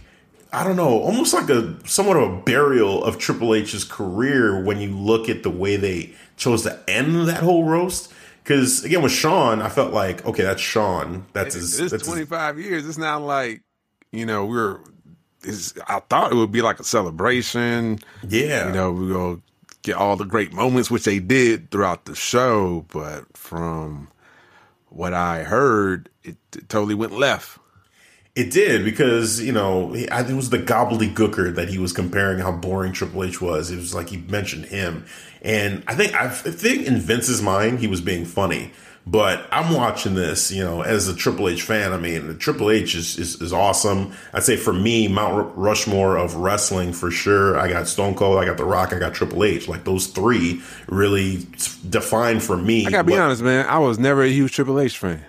[0.54, 4.82] I don't know, almost like a somewhat of a burial of Triple H's career when
[4.82, 8.12] you look at the way they chose to end that whole roast.
[8.42, 11.26] Because again, with Shawn, I felt like okay, that's Shawn.
[11.32, 11.78] That's his.
[11.78, 12.88] It's twenty five years.
[12.88, 13.62] It's not like
[14.10, 14.80] you know we're.
[15.88, 17.98] I thought it would be like a celebration.
[18.28, 19.42] Yeah, you know we go
[19.82, 22.84] get all the great moments, which they did throughout the show.
[22.92, 24.08] But from
[24.88, 27.58] what I heard, it, it totally went left.
[28.34, 31.92] It did because you know he, I it was the Gobbledy Gooker that he was
[31.92, 33.70] comparing how boring Triple H was.
[33.70, 35.04] It was like he mentioned him,
[35.42, 38.72] and I think I think in Vince's mind he was being funny.
[39.04, 41.92] But I'm watching this, you know, as a Triple H fan.
[41.92, 44.12] I mean, Triple H is, is, is awesome.
[44.32, 47.58] I'd say for me, Mount Rushmore of wrestling for sure.
[47.58, 49.66] I got Stone Cold, I got The Rock, I got Triple H.
[49.66, 51.44] Like those three really
[51.90, 52.86] defined for me.
[52.86, 53.66] I gotta be honest, man.
[53.66, 55.24] I was never a huge Triple H fan.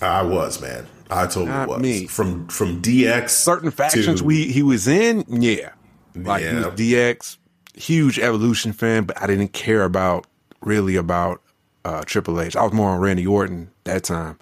[0.00, 0.84] I was, man.
[1.08, 1.80] I totally Not was.
[1.80, 2.06] me.
[2.08, 5.70] From from DX, Certain factions to- we he was in, yeah.
[6.16, 6.66] Like he Yeah.
[6.66, 7.36] was DX,
[7.74, 10.26] huge Evolution fan, but I didn't care about
[10.60, 11.40] really about
[11.84, 12.54] uh, Triple H.
[12.56, 14.38] I was more on Randy Orton that time.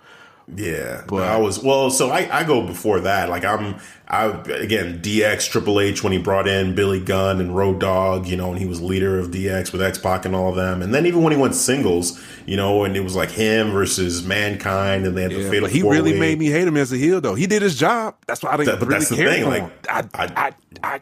[0.57, 1.91] Yeah, But- I was well.
[1.91, 3.28] So I, I go before that.
[3.28, 3.76] Like I'm,
[4.09, 8.37] I again DX Triple H when he brought in Billy Gunn and Road Dogg, you
[8.37, 10.83] know, and he was leader of DX with X Pac and all of them.
[10.83, 14.24] And then even when he went singles, you know, and it was like him versus
[14.26, 15.68] Mankind, and they had the Yeah, fatal.
[15.68, 17.37] but he really made me hate him as a heel, though.
[17.37, 18.16] He did his job.
[18.26, 19.89] That's why I didn't That- but really that's the care thing, like.
[19.89, 20.53] I, I- I,
[20.83, 21.01] I,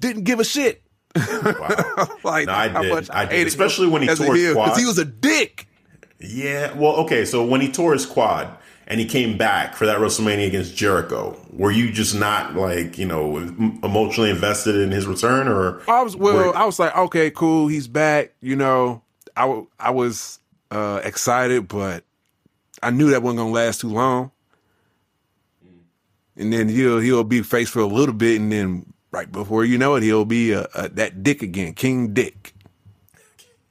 [0.00, 0.80] didn't give a shit.
[1.16, 2.08] Wow.
[2.24, 2.92] like No, I did.
[2.92, 3.46] much I did.
[3.46, 4.78] Especially when he tore his heel, quad.
[4.78, 5.66] he was a dick.
[6.18, 7.24] Yeah, well, okay.
[7.24, 8.48] So when he tore his quad
[8.86, 13.06] and he came back for that WrestleMania against Jericho, were you just not like you
[13.06, 13.36] know
[13.82, 16.36] emotionally invested in his return, or I was well.
[16.36, 18.32] were- I was like, okay, cool, he's back.
[18.40, 19.02] You know,
[19.36, 20.38] I I was
[20.70, 22.02] uh, excited, but
[22.82, 24.30] I knew that wasn't gonna last too long.
[26.38, 29.78] And then he'll he'll be faced for a little bit, and then right before you
[29.78, 32.54] know it, he'll be uh uh that dick again, King Dick.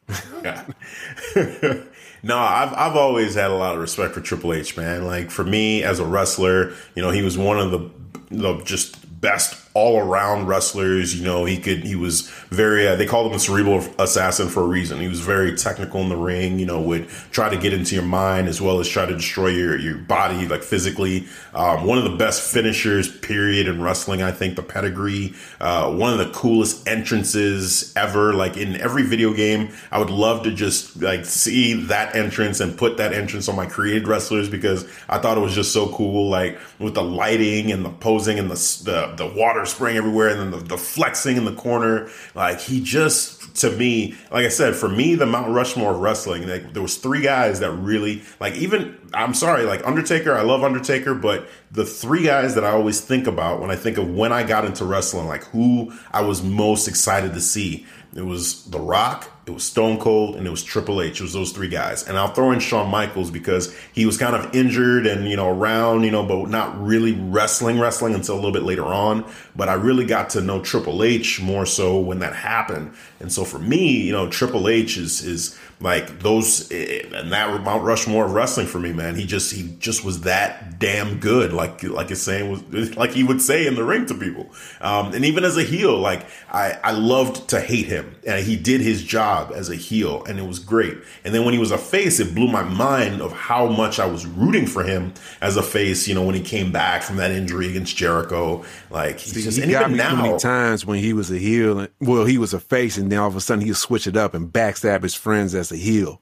[2.25, 5.05] No, I've I've always had a lot of respect for Triple H, man.
[5.05, 7.91] Like for me as a wrestler, you know, he was one of the
[8.31, 11.13] the just best all around wrestlers.
[11.15, 14.63] You know, he could he was very uh, they called him a cerebral assassin for
[14.63, 14.99] a reason.
[14.99, 16.57] He was very technical in the ring.
[16.57, 19.49] You know, would try to get into your mind as well as try to destroy
[19.49, 21.27] your your body like physically.
[21.53, 24.23] Um, one of the best finishers, period, in wrestling.
[24.23, 25.35] I think the pedigree.
[25.59, 28.33] Uh, one of the coolest entrances ever.
[28.33, 32.77] Like in every video game, I would love to just like see that entrance and
[32.77, 36.29] put that entrance on my created wrestlers because I thought it was just so cool.
[36.29, 40.39] Like with the lighting and the posing and the the, the water spraying everywhere and
[40.39, 42.09] then the, the flexing in the corner.
[42.33, 46.47] Like he just to me, like I said, for me, the Mount Rushmore of wrestling,
[46.47, 50.63] like there was three guys that really like even I'm sorry, like Undertaker, I love
[50.63, 54.31] Undertaker, but the three guys that I always think about when I think of when
[54.31, 57.85] I got into wrestling, like who I was most excited to see.
[58.15, 61.19] It was The Rock, it was Stone Cold, and it was Triple H.
[61.19, 62.07] It was those three guys.
[62.07, 65.47] And I'll throw in Shawn Michaels because he was kind of injured and, you know,
[65.47, 69.23] around, you know, but not really wrestling, wrestling until a little bit later on.
[69.55, 72.93] But I really got to know Triple H more so when that happened.
[73.19, 77.61] And so for me, you know, Triple H is, is like those, eh, and that
[77.63, 79.15] Mount Rushmore of wrestling for me, man.
[79.15, 81.53] He just, he just was that damn good.
[81.53, 84.49] Like, like his saying was, like he would say in the ring to people.
[84.81, 88.55] Um, and even as a heel, like I, I loved to hate him and he
[88.55, 90.97] did his job as a heel and it was great.
[91.23, 94.05] And then when he was a face, it blew my mind of how much I
[94.05, 97.31] was rooting for him as a face, you know, when he came back from that
[97.31, 98.63] injury against Jericho.
[98.89, 101.79] Like he's just, he got me too now, many times when he was a heel.
[101.79, 104.15] and- Well, he was a face, and then all of a sudden he'll switch it
[104.15, 106.21] up and backstab his friends as a heel.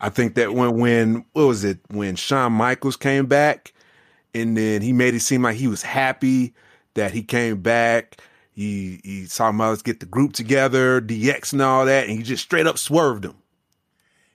[0.00, 3.72] I think that when when what was it when Shawn Michaels came back,
[4.34, 6.54] and then he made it seem like he was happy
[6.94, 8.20] that he came back.
[8.52, 12.22] He he saw him let's get the group together, DX and all that, and he
[12.22, 13.34] just straight up swerved him.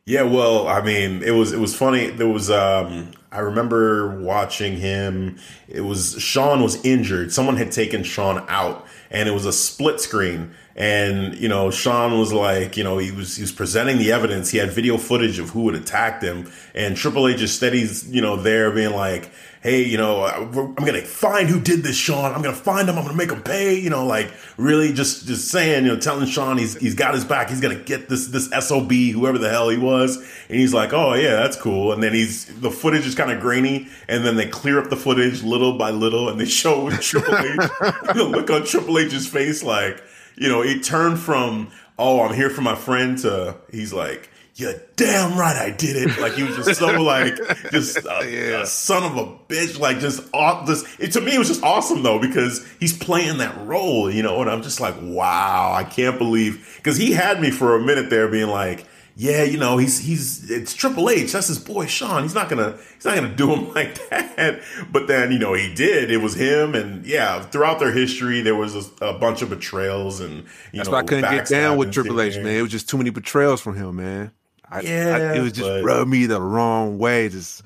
[0.05, 2.09] Yeah, well, I mean, it was it was funny.
[2.09, 5.39] There was um I remember watching him.
[5.67, 7.31] It was Shawn was injured.
[7.31, 10.53] Someone had taken Shawn out and it was a split screen.
[10.75, 14.49] And, you know, Shawn was like, you know, he was he was presenting the evidence.
[14.49, 16.51] He had video footage of who had attacked him.
[16.73, 19.31] And Triple H just steadies, you know, there being like,
[19.63, 22.33] hey, you know, I'm to find who did this, Shawn.
[22.33, 22.97] I'm to find him.
[22.97, 26.27] I'm to make him pay, you know, like really just, just saying, you know, telling
[26.27, 27.49] Shawn he's, he's got his back.
[27.49, 30.17] He's to get this, this SOB, whoever the hell he was.
[30.17, 31.93] And he's like, oh yeah, that's cool.
[31.93, 33.87] And then he's, the footage is kind of grainy.
[34.09, 37.69] And then they clear up the footage little by little and they show Triple H,
[38.15, 40.03] the look on Triple H's face, like,
[40.35, 44.75] you know, it turned from, oh, I'm here for my friend to, he's like, you're
[44.95, 46.19] damn right I did it.
[46.19, 47.35] Like he was just so like
[47.71, 49.79] just a, a son of a bitch.
[49.79, 50.85] Like just aw- this.
[50.99, 54.41] it, to me it was just awesome though because he's playing that role, you know.
[54.41, 58.11] And I'm just like, wow, I can't believe because he had me for a minute
[58.11, 61.31] there being like, yeah, you know, he's he's it's Triple H.
[61.33, 62.23] That's his boy Shawn.
[62.23, 64.61] He's not gonna he's not gonna do him like that.
[64.91, 66.09] But then you know he did.
[66.09, 70.19] It was him, and yeah, throughout their history, there was a, a bunch of betrayals,
[70.19, 70.43] and you
[70.73, 72.47] That's know, why I couldn't get down with Triple H, man.
[72.47, 74.31] It was just too many betrayals from him, man.
[74.69, 77.29] I, Yeah, I, it was just but- rubbed me the wrong way.
[77.29, 77.61] Just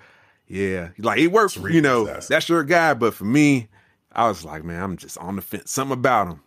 [0.47, 1.55] yeah, like it worked.
[1.57, 3.69] You know, that's your guy, but for me,
[4.11, 5.71] I was like, man, I'm just on the fence.
[5.71, 6.41] Something about him.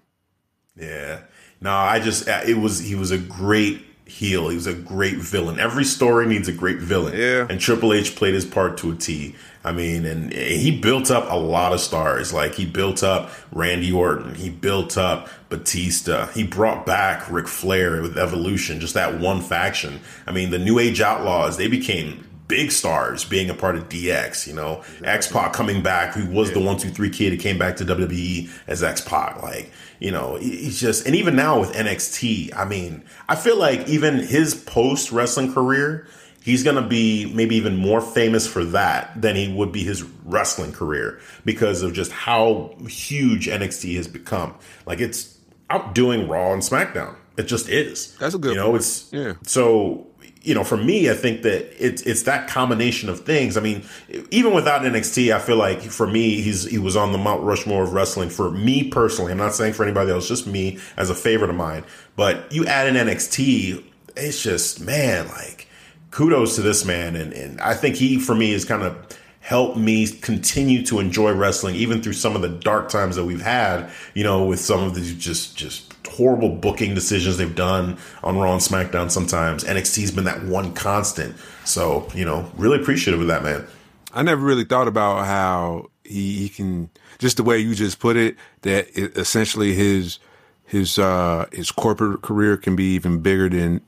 [0.76, 1.20] Yeah.
[1.62, 4.48] No, I just it was he was a great heel.
[4.48, 5.60] He was a great villain.
[5.60, 7.16] Every story needs a great villain.
[7.16, 7.46] Yeah.
[7.48, 9.36] And Triple H played his part to a T.
[9.64, 12.32] I mean, and he built up a lot of stars.
[12.32, 14.34] Like he built up Randy Orton.
[14.34, 16.26] He built up Batista.
[16.28, 20.00] He brought back Ric Flair with Evolution, just that one faction.
[20.26, 24.46] I mean, the New Age Outlaws, they became big stars being a part of DX,
[24.46, 27.58] you know, X Pac coming back, who was the one, two, three kid who came
[27.58, 29.40] back to WWE as X Pac.
[29.42, 33.86] Like, you know, he's just, and even now with NXT, I mean, I feel like
[33.88, 36.06] even his post wrestling career,
[36.42, 40.02] he's going to be maybe even more famous for that than he would be his
[40.24, 44.54] wrestling career because of just how huge NXT has become.
[44.86, 45.38] Like, it's
[45.68, 47.14] outdoing Raw and SmackDown.
[47.36, 48.16] It just is.
[48.16, 48.76] That's a good You know, point.
[48.76, 49.34] it's Yeah.
[49.42, 50.06] so
[50.42, 53.56] you know, for me, I think that it's it's that combination of things.
[53.56, 53.84] I mean,
[54.30, 57.82] even without NXT, I feel like for me, he's he was on the Mount Rushmore
[57.82, 58.30] of wrestling.
[58.30, 61.56] For me personally, I'm not saying for anybody else, just me as a favorite of
[61.56, 61.84] mine.
[62.16, 63.84] But you add in NXT,
[64.16, 65.68] it's just man, like
[66.10, 68.96] kudos to this man, and and I think he for me is kind of
[69.40, 73.40] helped me continue to enjoy wrestling even through some of the dark times that we've
[73.40, 78.36] had you know with some of these just just horrible booking decisions they've done on
[78.36, 79.64] Raw and SmackDown sometimes.
[79.64, 81.34] NXT's been that one constant.
[81.64, 83.66] So you know really appreciative of that man.
[84.12, 88.16] I never really thought about how he, he can just the way you just put
[88.16, 90.18] it that it, essentially his
[90.64, 93.80] his uh his corporate career can be even bigger than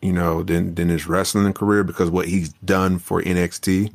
[0.00, 3.92] you know than than his wrestling career because what he's done for NXT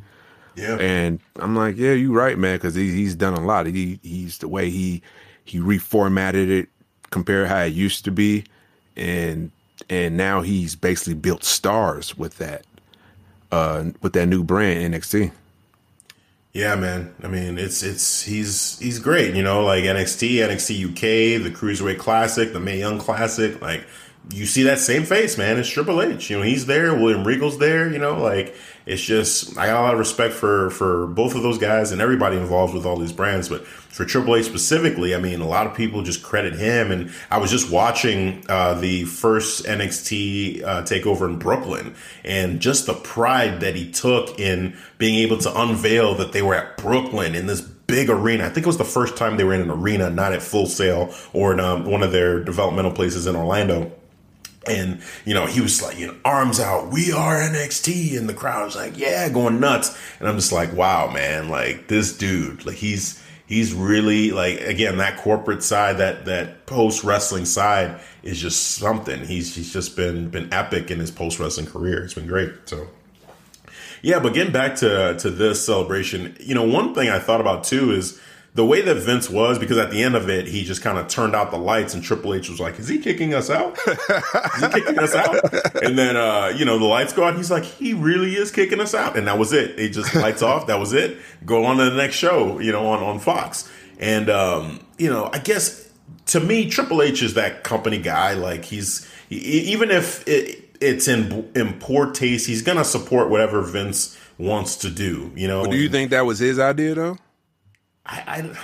[0.55, 0.76] yeah.
[0.80, 3.67] And I'm like yeah you're right man because he, he's done a lot.
[3.67, 5.01] He he's the way he
[5.45, 6.69] he reformatted it
[7.12, 8.43] compared how it used to be
[8.97, 9.51] and
[9.89, 12.66] and now he's basically built stars with that
[13.51, 15.32] uh with that new brand NXT.
[16.53, 17.16] Yeah, man.
[17.24, 19.36] I mean, it's it's he's he's great.
[19.36, 23.62] You know, like NXT, NXT UK, the Cruiserweight Classic, the Mae Young Classic.
[23.62, 23.86] Like
[24.30, 25.57] you see that same face, man.
[25.57, 26.30] It's Triple H.
[26.30, 26.93] You know, he's there.
[26.93, 27.91] William Regal's there.
[27.91, 28.55] You know, like
[28.86, 32.01] it's just I got a lot of respect for for both of those guys and
[32.01, 33.49] everybody involved with all these brands.
[33.49, 36.91] But for Triple H specifically, I mean, a lot of people just credit him.
[36.91, 42.86] And I was just watching uh, the first NXT uh, takeover in Brooklyn, and just
[42.86, 47.36] the pride that he took in being able to unveil that they were at Brooklyn
[47.36, 48.45] in this big arena.
[48.45, 50.67] I think it was the first time they were in an arena, not at Full
[50.67, 53.91] Sail or in um, one of their developmental places in Orlando.
[54.68, 58.18] And, you know, he was like, you know, arms out, we are NXT.
[58.18, 59.97] And the crowd was like, yeah, going nuts.
[60.20, 64.97] And I'm just like, wow, man, like this dude, like he's, he's really like, again,
[64.97, 69.26] that corporate side, that, that post wrestling side is just something.
[69.26, 72.03] He's, he's just been, been epic in his post wrestling career.
[72.03, 72.53] It's been great.
[72.66, 72.88] So,
[74.03, 77.64] yeah, but getting back to, to this celebration, you know, one thing I thought about
[77.64, 78.20] too is,
[78.53, 81.07] the way that Vince was, because at the end of it, he just kind of
[81.07, 83.77] turned out the lights, and Triple H was like, "Is he kicking us out?
[83.87, 85.41] is he kicking us out?"
[85.83, 87.37] And then, uh, you know, the lights go out.
[87.37, 89.79] He's like, "He really is kicking us out," and that was it.
[89.79, 90.67] It just lights off.
[90.67, 91.17] That was it.
[91.45, 93.69] Go on to the next show, you know, on on Fox.
[93.99, 95.89] And um, you know, I guess
[96.27, 98.33] to me, Triple H is that company guy.
[98.33, 103.61] Like he's he, even if it, it's in in poor taste, he's gonna support whatever
[103.61, 105.31] Vince wants to do.
[105.35, 107.17] You know, Do you think that was his idea though?
[108.12, 108.57] I, I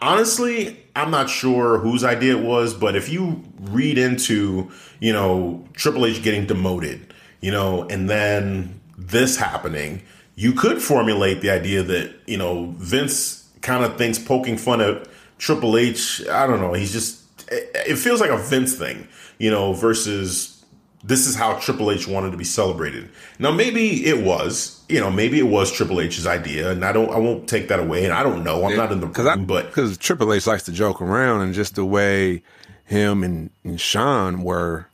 [0.00, 5.64] honestly, I'm not sure whose idea it was, but if you read into, you know,
[5.74, 10.02] Triple H getting demoted, you know, and then this happening,
[10.36, 15.08] you could formulate the idea that, you know, Vince kind of thinks poking fun at
[15.38, 19.08] Triple H, I don't know, he's just, it, it feels like a Vince thing,
[19.38, 20.59] you know, versus
[21.02, 23.08] this is how Triple H wanted to be celebrated.
[23.38, 27.10] Now, maybe it was, you know, maybe it was Triple H's idea, and I don't,
[27.10, 29.36] I won't take that away, and I don't know, I'm not in the Because I
[29.36, 32.42] but because Triple H likes to joke around, and just the way
[32.84, 34.88] him and, and Shawn were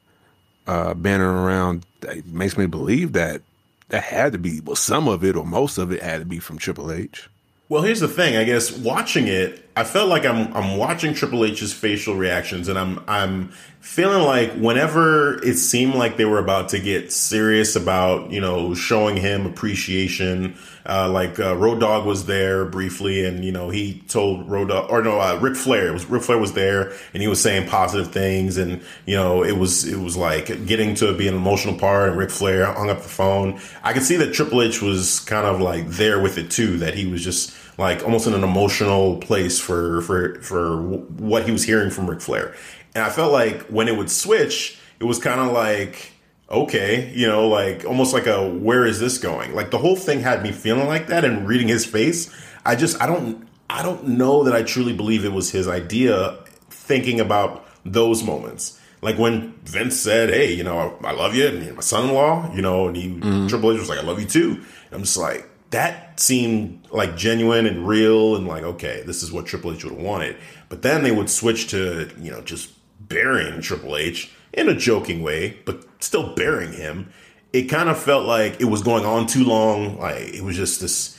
[0.66, 1.86] uh, bantering around
[2.26, 3.42] makes me believe that
[3.88, 6.38] that had to be well, some of it or most of it had to be
[6.38, 7.28] from Triple H.
[7.68, 8.36] Well, here's the thing.
[8.36, 12.78] I guess watching it, I felt like I'm I'm watching Triple H's facial reactions, and
[12.78, 13.50] I'm I'm
[13.80, 18.72] feeling like whenever it seemed like they were about to get serious about you know
[18.72, 20.56] showing him appreciation,
[20.86, 24.90] uh, like uh, Road Dogg was there briefly, and you know he told Road Dogg
[24.90, 28.56] or no uh, Flair was Ric Flair was there, and he was saying positive things,
[28.56, 32.18] and you know it was it was like getting to be an emotional part, and
[32.18, 33.60] Ric Flair hung up the phone.
[33.82, 36.94] I could see that Triple H was kind of like there with it too, that
[36.94, 41.64] he was just like almost in an emotional place for for for what he was
[41.64, 42.54] hearing from Ric Flair.
[42.94, 46.12] And I felt like when it would switch, it was kind of like
[46.50, 49.54] okay, you know, like almost like a where is this going?
[49.54, 52.32] Like the whole thing had me feeling like that and reading his face.
[52.64, 56.38] I just I don't I don't know that I truly believe it was his idea
[56.70, 58.80] thinking about those moments.
[59.02, 62.62] Like when Vince said, "Hey, you know, I, I love you," and my son-in-law, you
[62.62, 63.46] know, and he mm-hmm.
[63.46, 67.16] Triple H was like, "I love you too." And I'm just like, that seemed like
[67.16, 70.36] genuine and real and like okay this is what triple h would have wanted.
[70.68, 75.22] But then they would switch to you know just burying triple h in a joking
[75.22, 77.12] way but still burying him.
[77.52, 80.80] It kind of felt like it was going on too long like it was just
[80.80, 81.18] this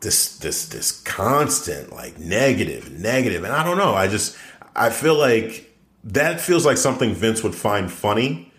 [0.00, 3.44] this this this constant like negative negative.
[3.44, 4.36] And i don't know i just
[4.76, 5.68] i feel like
[6.04, 8.52] that feels like something vince would find funny.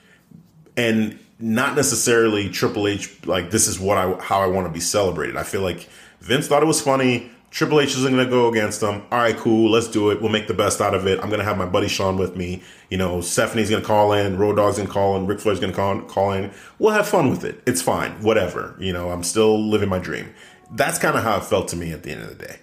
[0.77, 4.79] And not necessarily Triple H like this is what I how I want to be
[4.79, 5.37] celebrated.
[5.37, 7.31] I feel like Vince thought it was funny.
[7.51, 9.01] Triple H isn't going to go against them.
[9.11, 9.71] All right, cool.
[9.71, 10.21] Let's do it.
[10.21, 11.19] We'll make the best out of it.
[11.19, 12.61] I'm going to have my buddy Shawn with me.
[12.91, 14.37] You know, Stephanie's going to call in.
[14.37, 15.25] Road Dogg's going to call in.
[15.25, 16.51] Ric Flair's going to call, call in.
[16.77, 17.63] We'll have fun with it.
[17.65, 18.21] It's fine.
[18.21, 18.75] Whatever.
[18.77, 20.31] You know, I'm still living my dream.
[20.71, 22.59] That's kind of how it felt to me at the end of the day.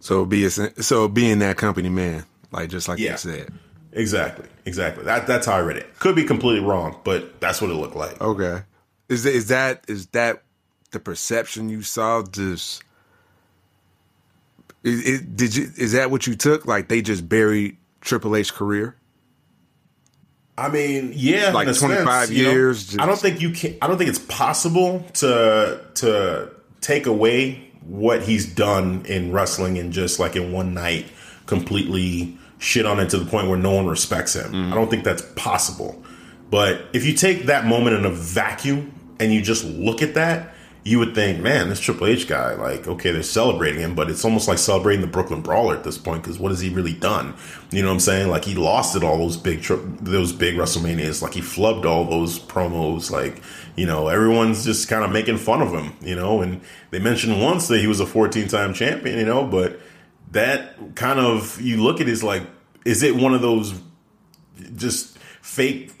[0.00, 3.12] So be a, so being that company man, like just like yeah.
[3.12, 3.52] you said.
[3.92, 5.04] Exactly, exactly.
[5.04, 5.98] That that's how I read it.
[5.98, 8.20] Could be completely wrong, but that's what it looked like.
[8.20, 8.62] Okay,
[9.08, 10.42] is is that is that
[10.92, 12.22] the perception you saw?
[12.22, 12.82] Just
[14.84, 16.66] is, is, did you is that what you took?
[16.66, 18.96] Like they just buried Triple H career?
[20.56, 22.96] I mean, yeah, like twenty five years.
[22.96, 23.76] Know, I don't think you can.
[23.82, 29.92] I don't think it's possible to to take away what he's done in wrestling and
[29.92, 31.06] just like in one night
[31.46, 34.52] completely shit on it to the point where no one respects him.
[34.52, 34.72] Mm.
[34.72, 36.00] I don't think that's possible.
[36.50, 40.54] But if you take that moment in a vacuum and you just look at that,
[40.82, 44.24] you would think, man, this Triple H guy, like, okay, they're celebrating him, but it's
[44.24, 47.34] almost like celebrating the Brooklyn Brawler at this point because what has he really done?
[47.70, 48.28] You know what I'm saying?
[48.28, 51.20] Like, he lost at all those big tri- those big WrestleManias.
[51.20, 53.10] Like, he flubbed all those promos.
[53.10, 53.42] Like,
[53.76, 55.92] you know, everyone's just kind of making fun of him.
[56.00, 59.18] You know, and they mentioned once that he was a 14 time champion.
[59.18, 59.78] You know, but
[60.32, 62.42] that kind of you look at is like,
[62.84, 63.74] is it one of those
[64.76, 65.92] just fake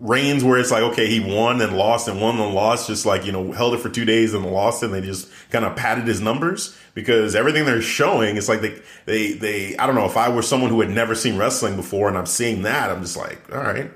[0.00, 3.26] reigns where it's like, okay, he won and lost and won and lost, just like,
[3.26, 6.06] you know, held it for two days and lost and they just kind of padded
[6.06, 10.16] his numbers because everything they're showing, it's like they, they, they, I don't know, if
[10.16, 13.16] I were someone who had never seen wrestling before and I'm seeing that, I'm just
[13.16, 13.90] like, all right,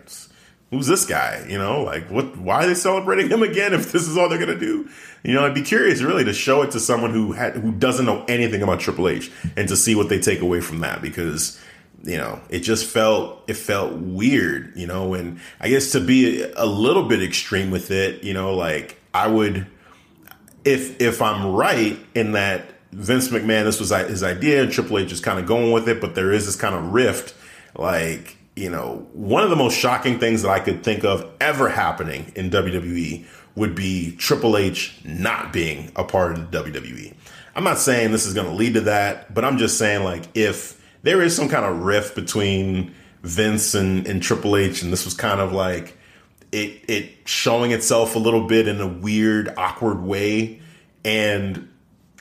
[0.70, 1.44] who's this guy?
[1.48, 2.36] You know, like what?
[2.38, 4.88] Why are they celebrating him again if this is all they're gonna do?
[5.22, 8.06] You know, I'd be curious really to show it to someone who had who doesn't
[8.06, 11.60] know anything about Triple H and to see what they take away from that because
[12.02, 16.42] you know it just felt it felt weird you know and i guess to be
[16.56, 19.66] a little bit extreme with it you know like i would
[20.64, 25.12] if if i'm right in that vince mcmahon this was his idea and triple h
[25.12, 27.34] is kind of going with it but there is this kind of rift
[27.76, 31.68] like you know, one of the most shocking things that I could think of ever
[31.68, 37.14] happening in WWE would be Triple H not being a part of the WWE.
[37.54, 40.24] I'm not saying this is going to lead to that, but I'm just saying, like,
[40.34, 45.04] if there is some kind of rift between Vince and, and Triple H, and this
[45.04, 45.96] was kind of like
[46.52, 50.60] it, it showing itself a little bit in a weird, awkward way,
[51.04, 51.68] and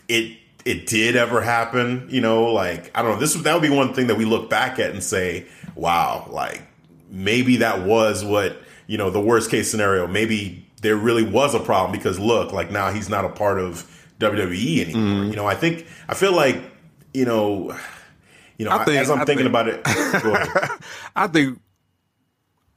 [0.07, 3.19] it it did ever happen, you know, like I don't know.
[3.19, 6.61] This that would be one thing that we look back at and say, wow, like
[7.09, 8.57] maybe that was what,
[8.87, 10.07] you know, the worst case scenario.
[10.07, 13.89] Maybe there really was a problem because look, like now he's not a part of
[14.19, 15.23] WWE anymore.
[15.25, 15.29] Mm.
[15.29, 16.61] You know, I think, I feel like,
[17.13, 17.75] you know,
[18.57, 19.81] you know, I think, as I'm I thinking think, about it,
[21.15, 21.59] I think,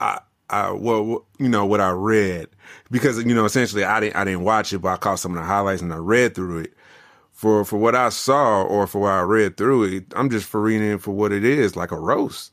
[0.01, 2.49] I, I, well, you know, what I read,
[2.91, 5.39] because, you know, essentially I didn't, I didn't watch it, but I caught some of
[5.39, 6.73] the highlights and I read through it
[7.43, 10.61] for for what I saw or for what I read through it, I'm just for
[10.61, 12.53] reading it for what it is, like a roast.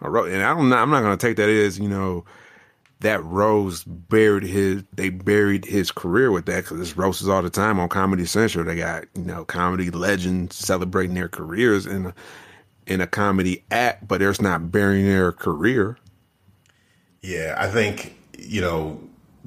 [0.00, 0.32] A roast.
[0.32, 2.24] And I don't I'm not gonna take that as, you know,
[3.02, 7.50] that Rose buried his they buried his career with that because it's roasts all the
[7.50, 8.64] time on Comedy Central.
[8.64, 12.14] They got, you know, comedy legends celebrating their careers in a
[12.86, 15.98] in a comedy act, but there's not burying their career.
[17.20, 19.00] Yeah, I think, you know,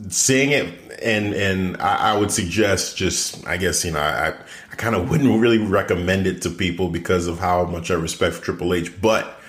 [0.09, 4.29] seeing it, and and I, I, would suggest just, I guess you know, I
[4.71, 8.41] I kind of wouldn't really recommend it to people because of how much I respect
[8.41, 9.39] Triple H, but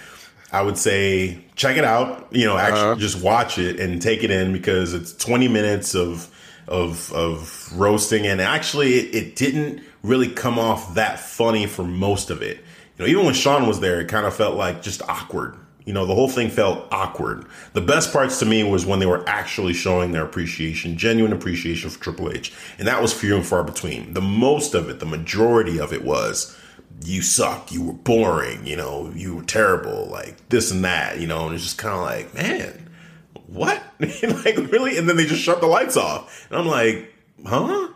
[0.53, 2.29] I would say check it out.
[2.31, 2.97] You know, actually uh-huh.
[2.97, 6.33] just watch it and take it in because it's 20 minutes of
[6.69, 12.31] of of roasting, and actually it, it didn't really come off that funny for most
[12.31, 12.59] of it.
[12.99, 15.57] You know, even when Shawn was there, it kind of felt like just awkward.
[15.85, 17.47] You know, the whole thing felt awkward.
[17.73, 21.91] The best parts to me was when they were actually showing their appreciation, genuine appreciation
[21.91, 22.53] for Triple H.
[22.79, 24.13] And that was few and far between.
[24.13, 26.56] The most of it, the majority of it was,
[27.05, 31.27] you suck, you were boring, you know, you were terrible, like this and that, you
[31.27, 32.91] know, and it's just kind of like, man,
[33.47, 33.83] what?
[34.01, 34.97] like, really?
[34.97, 36.47] And then they just shut the lights off.
[36.51, 37.13] And I'm like,
[37.47, 37.89] huh?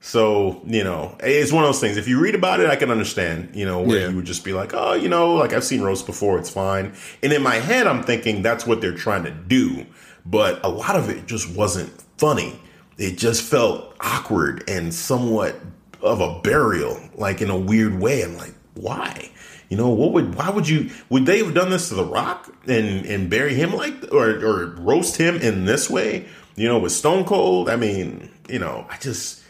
[0.00, 1.96] So, you know, it's one of those things.
[1.96, 4.08] If you read about it, I can understand, you know, where yeah.
[4.10, 6.94] you would just be like, oh, you know, like I've seen roast before, it's fine.
[7.22, 9.86] And in my head, I'm thinking that's what they're trying to do.
[10.26, 12.60] But a lot of it just wasn't funny.
[12.98, 15.56] It just felt awkward and somewhat
[16.04, 18.22] of a burial, like in a weird way.
[18.22, 19.30] I'm like, why?
[19.70, 22.54] You know, what would why would you would they have done this to The Rock
[22.66, 26.26] and and bury him like or or roast him in this way?
[26.54, 27.68] You know, with Stone Cold?
[27.68, 29.42] I mean, you know, I just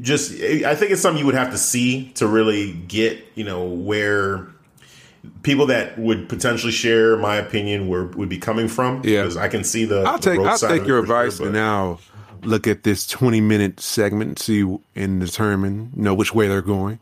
[0.00, 3.64] just I think it's something you would have to see to really get you know
[3.64, 4.48] where
[5.42, 9.02] people that would potentially share my opinion were would be coming from.
[9.04, 10.02] Yeah, because I can see the.
[10.02, 11.98] I'll the take I'll take your advice sure, now
[12.44, 16.98] look at this twenty minute segment, see and determine you know which way they're going.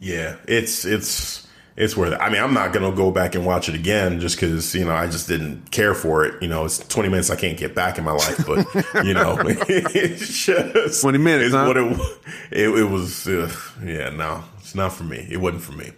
[0.00, 1.46] Yeah, it's it's
[1.76, 2.20] it's worth it.
[2.20, 4.94] I mean, I'm not gonna go back and watch it again just because you know
[4.94, 6.42] I just didn't care for it.
[6.42, 9.36] You know, it's 20 minutes I can't get back in my life, but you know,
[9.40, 11.54] it's just 20 minutes.
[11.54, 11.66] Huh?
[11.66, 12.00] What it,
[12.50, 13.26] it, it was.
[13.26, 13.50] Uh,
[13.82, 15.26] yeah, no, it's not for me.
[15.30, 15.92] It wasn't for me.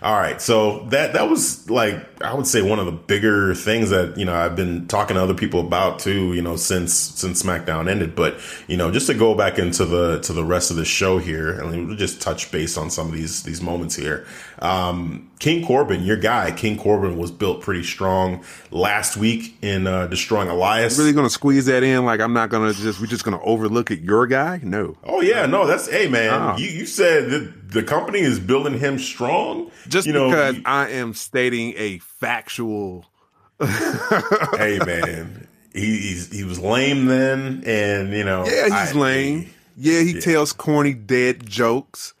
[0.00, 3.90] All right, so that that was like I would say one of the bigger things
[3.90, 6.34] that you know I've been talking to other people about too.
[6.34, 8.38] You know, since since SmackDown ended, but
[8.68, 11.58] you know, just to go back into the to the rest of the show here,
[11.60, 14.24] and we'll just touch base on some of these these moments here.
[14.60, 20.08] Um, King Corbin, your guy, King Corbin was built pretty strong last week in uh,
[20.08, 20.98] destroying Elias.
[20.98, 22.04] Really going to squeeze that in?
[22.04, 24.00] Like I'm not going to just we're just going to overlook it.
[24.00, 24.60] Your guy?
[24.62, 24.96] No.
[25.04, 25.66] Oh yeah, no.
[25.66, 26.32] That's hey man.
[26.32, 26.56] Oh.
[26.56, 29.70] You you said that the company is building him strong.
[29.86, 33.06] Just you because know, I am stating a factual.
[33.60, 39.50] hey man, he he was lame then, and you know yeah he's I, lame.
[39.76, 40.20] Yeah, he yeah.
[40.20, 42.14] tells corny dead jokes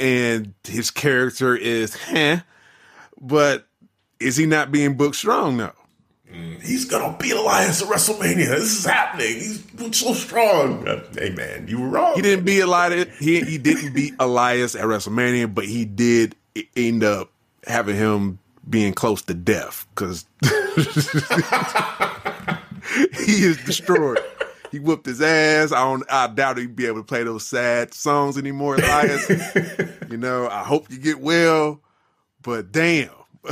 [0.00, 2.40] and his character is heh,
[3.20, 3.66] but
[4.18, 5.72] is he not being booked strong though?
[6.32, 8.48] Mm, he's gonna beat Elias at WrestleMania.
[8.48, 9.34] This is happening.
[9.34, 10.88] He's booked so strong.
[10.88, 12.14] Uh, hey man, you were wrong.
[12.14, 13.08] He didn't beat Elias.
[13.18, 16.34] He he didn't beat Elias at WrestleMania, but he did
[16.76, 17.30] end up
[17.66, 18.38] having him
[18.68, 20.24] being close to death because
[23.26, 24.20] he is destroyed
[24.70, 25.72] he whooped his ass.
[25.72, 26.04] I don't.
[26.10, 29.28] I doubt he'd be able to play those sad songs anymore, Elias.
[30.10, 31.80] you know, I hope you get well,
[32.42, 33.10] but damn.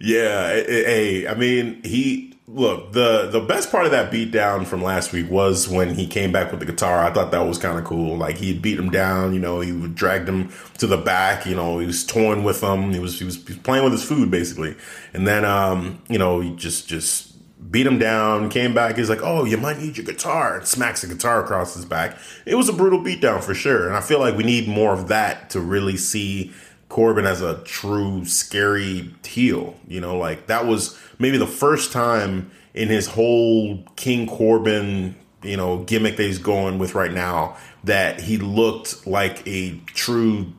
[0.00, 5.12] yeah, hey, I mean, he look the the best part of that beatdown from last
[5.12, 7.04] week was when he came back with the guitar.
[7.04, 8.16] I thought that was kind of cool.
[8.16, 11.44] Like he beat him down, you know, he would dragged him to the back.
[11.46, 12.92] You know, he was toying with him.
[12.92, 14.74] He was he was, he was playing with his food basically,
[15.12, 17.34] and then um, you know, he just just
[17.70, 18.96] beat him down, came back.
[18.96, 22.16] He's like, "Oh, you might need your guitar," and smacks the guitar across his back.
[22.46, 25.08] It was a brutal beatdown for sure, and I feel like we need more of
[25.08, 26.52] that to really see
[26.88, 29.76] Corbin as a true scary heel.
[29.86, 35.56] You know, like that was maybe the first time in his whole King Corbin, you
[35.56, 40.52] know, gimmick that he's going with right now that he looked like a true,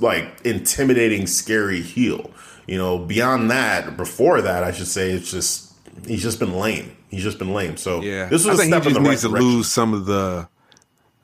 [0.00, 2.30] like intimidating, scary heel.
[2.66, 5.63] You know, beyond that, before that, I should say, it's just
[6.06, 6.96] he's just been lame.
[7.08, 7.76] He's just been lame.
[7.76, 9.56] So yeah, this was I a step he just in the needs right to direction.
[9.56, 10.48] lose some of the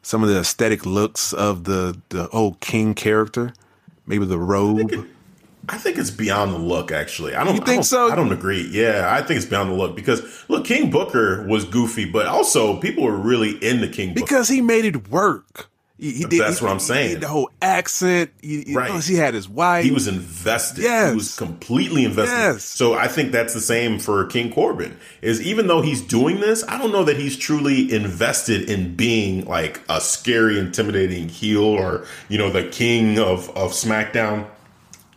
[0.03, 3.53] some of the aesthetic looks of the the old King character.
[4.07, 4.77] Maybe the robe.
[4.77, 5.11] I think, it,
[5.69, 6.91] I think it's beyond the look.
[6.91, 7.55] Actually, I don't.
[7.55, 8.11] You think I don't, so?
[8.11, 8.69] I don't agree.
[8.73, 12.81] Yeah, I think it's beyond the look because look, King Booker was goofy, but also
[12.81, 15.70] people were really into King Booker because he made it work.
[16.01, 17.21] He, he did, That's he, what I'm saying.
[17.21, 18.31] the whole accent.
[18.41, 19.05] He, right.
[19.05, 19.85] He had his wife.
[19.85, 20.83] He was invested.
[20.83, 21.11] Yes.
[21.11, 22.35] He was completely invested.
[22.35, 22.65] Yes.
[22.65, 24.97] So I think that's the same for King Corbin.
[25.21, 29.45] Is even though he's doing this, I don't know that he's truly invested in being
[29.45, 34.49] like a scary, intimidating heel or you know the king of of SmackDown.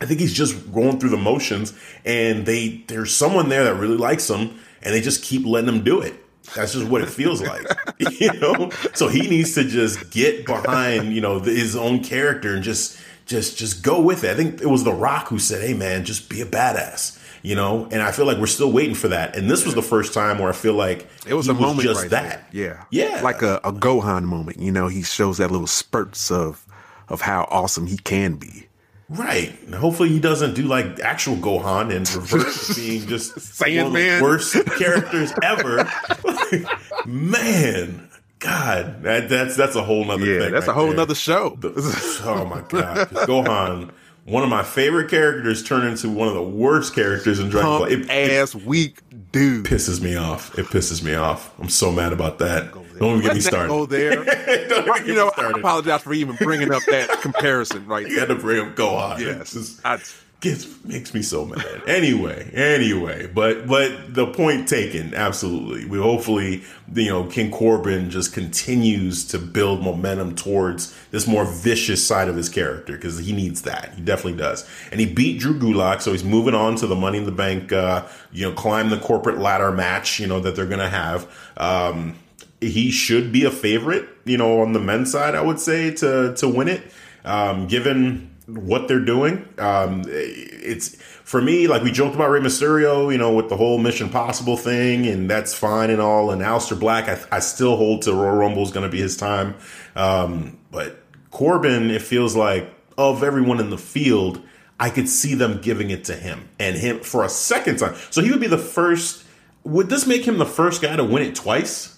[0.01, 1.73] I think he's just going through the motions,
[2.03, 5.85] and they there's someone there that really likes him, and they just keep letting him
[5.85, 6.13] do it.
[6.55, 7.65] That's just what it feels like,
[8.19, 8.69] you know.
[8.93, 13.57] So he needs to just get behind, you know, his own character and just, just,
[13.57, 14.31] just go with it.
[14.31, 17.55] I think it was The Rock who said, "Hey, man, just be a badass." you
[17.55, 17.87] know.
[17.91, 19.35] And I feel like we're still waiting for that.
[19.35, 22.01] And this was the first time where I feel like it was a moment just
[22.01, 22.51] right that.
[22.51, 22.85] There.
[22.91, 24.59] Yeah, yeah, like a, a Gohan moment.
[24.59, 26.65] You know, he shows that little spurts of
[27.09, 28.67] of how awesome he can be.
[29.13, 29.57] Right.
[29.65, 34.21] And hopefully he doesn't do like actual Gohan and reverse being just Sandman.
[34.21, 35.87] worst characters ever.
[37.05, 38.09] Man,
[38.39, 40.51] God, that, that's that's a whole nother yeah, thing.
[40.51, 40.97] that's right a whole there.
[40.97, 41.55] nother show.
[41.59, 43.91] The- oh my God, Gohan,
[44.25, 47.79] one of my favorite characters, turned into one of the worst characters in Dragon Ball.
[47.79, 48.99] Pump It, it ass weak
[49.31, 49.65] dude.
[49.65, 50.57] pisses me off.
[50.57, 51.53] It pisses me off.
[51.59, 52.71] I'm so mad about that.
[52.99, 53.69] Don't even get me started.
[53.69, 54.23] Go there.
[54.69, 58.19] Don't even get you know, I apologize for even bringing up that comparison right You
[58.19, 59.19] had to bring up Gohan.
[59.19, 59.53] Yes.
[59.53, 59.99] Just- I-
[60.43, 61.81] gets makes me so mad.
[61.87, 65.85] Anyway, anyway, but but the point taken, absolutely.
[65.85, 66.63] We hopefully
[66.93, 72.35] you know King Corbin just continues to build momentum towards this more vicious side of
[72.35, 73.93] his character because he needs that.
[73.95, 74.69] He definitely does.
[74.91, 77.71] And he beat Drew Gulak, so he's moving on to the Money in the Bank.
[77.71, 80.19] Uh, you know, climb the corporate ladder match.
[80.19, 81.27] You know that they're gonna have.
[81.55, 82.19] Um,
[82.59, 86.35] he should be a favorite, you know, on the men's side, I would say, to
[86.35, 86.83] to win it.
[87.25, 93.11] Um, given what they're doing, um, it's for me like we joked about Rey Mysterio,
[93.11, 96.31] you know, with the whole Mission Possible thing, and that's fine and all.
[96.31, 99.17] And Aleister Black, I, I still hold to Royal Rumble is going to be his
[99.17, 99.55] time,
[99.95, 104.41] um, but Corbin, it feels like of everyone in the field,
[104.79, 107.95] I could see them giving it to him and him for a second time.
[108.09, 109.25] So he would be the first.
[109.63, 111.97] Would this make him the first guy to win it twice?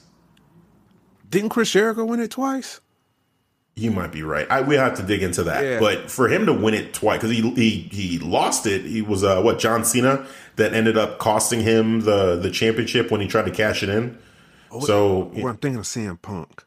[1.30, 2.80] Didn't Chris Jericho win it twice?
[3.78, 4.50] You might be right.
[4.50, 5.64] I we have to dig into that.
[5.64, 5.80] Yeah.
[5.80, 8.86] But for him to win it twice, because he, he he lost it.
[8.86, 13.20] He was uh, what John Cena that ended up costing him the the championship when
[13.20, 14.18] he tried to cash it in.
[14.82, 16.64] so Well, I'm thinking of CM Punk.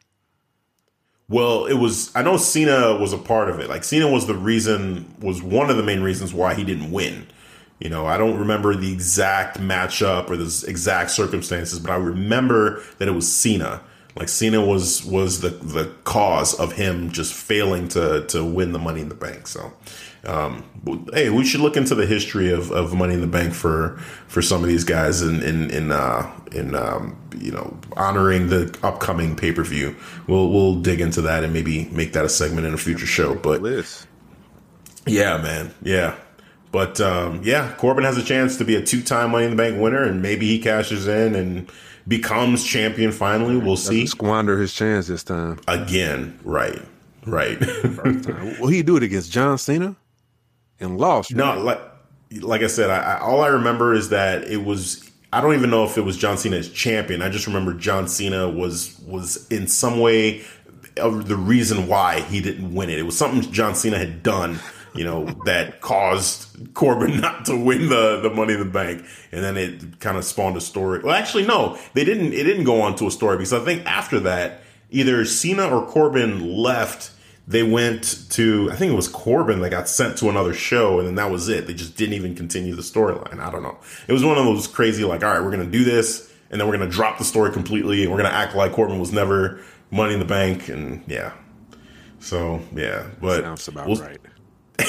[1.29, 2.15] well, it was.
[2.15, 3.69] I know Cena was a part of it.
[3.69, 7.25] Like Cena was the reason, was one of the main reasons why he didn't win.
[7.79, 12.83] You know, I don't remember the exact matchup or the exact circumstances, but I remember
[12.97, 13.81] that it was Cena.
[14.19, 18.79] Like Cena was was the the cause of him just failing to to win the
[18.79, 19.47] Money in the Bank.
[19.47, 19.71] So,
[20.25, 20.65] um,
[21.13, 23.97] hey, we should look into the history of, of Money in the Bank for
[24.27, 28.77] for some of these guys in in in uh, in um, you know honoring the
[28.83, 29.95] upcoming pay per view.
[30.27, 33.35] We'll we'll dig into that and maybe make that a segment in a future show.
[33.35, 33.61] But
[35.07, 36.17] yeah, man, yeah.
[36.73, 39.55] But um, yeah, Corbin has a chance to be a two time Money in the
[39.55, 41.71] Bank winner, and maybe he cashes in and
[42.09, 43.55] becomes champion finally.
[43.55, 44.05] We'll see.
[44.05, 45.59] Squander his chance this time.
[45.69, 46.81] Again, right,
[47.25, 47.57] right.
[48.59, 49.95] Will he do it against John Cena?
[50.81, 51.33] And lost.
[51.33, 51.79] no, like
[52.41, 55.05] like I said, I, I, all I remember is that it was.
[55.31, 57.21] I don't even know if it was John Cena as champion.
[57.21, 60.43] I just remember John Cena was was in some way
[60.95, 62.99] the reason why he didn't win it.
[62.99, 64.59] It was something John Cena had done,
[64.95, 69.43] you know, that caused Corbin not to win the the Money in the Bank, and
[69.43, 70.99] then it kind of spawned a story.
[70.99, 72.33] Well, actually, no, they didn't.
[72.33, 75.85] It didn't go on to a story because I think after that, either Cena or
[75.85, 77.11] Corbin left.
[77.47, 81.07] They went to, I think it was Corbin that got sent to another show, and
[81.07, 81.65] then that was it.
[81.65, 83.39] They just didn't even continue the storyline.
[83.39, 83.75] I don't know.
[84.07, 86.61] It was one of those crazy, like, all right, we're going to do this, and
[86.61, 88.99] then we're going to drop the story completely, and we're going to act like Corbin
[88.99, 91.31] was never Money in the Bank, and yeah.
[92.19, 93.07] So, yeah.
[93.19, 94.19] But Sounds about we'll- right.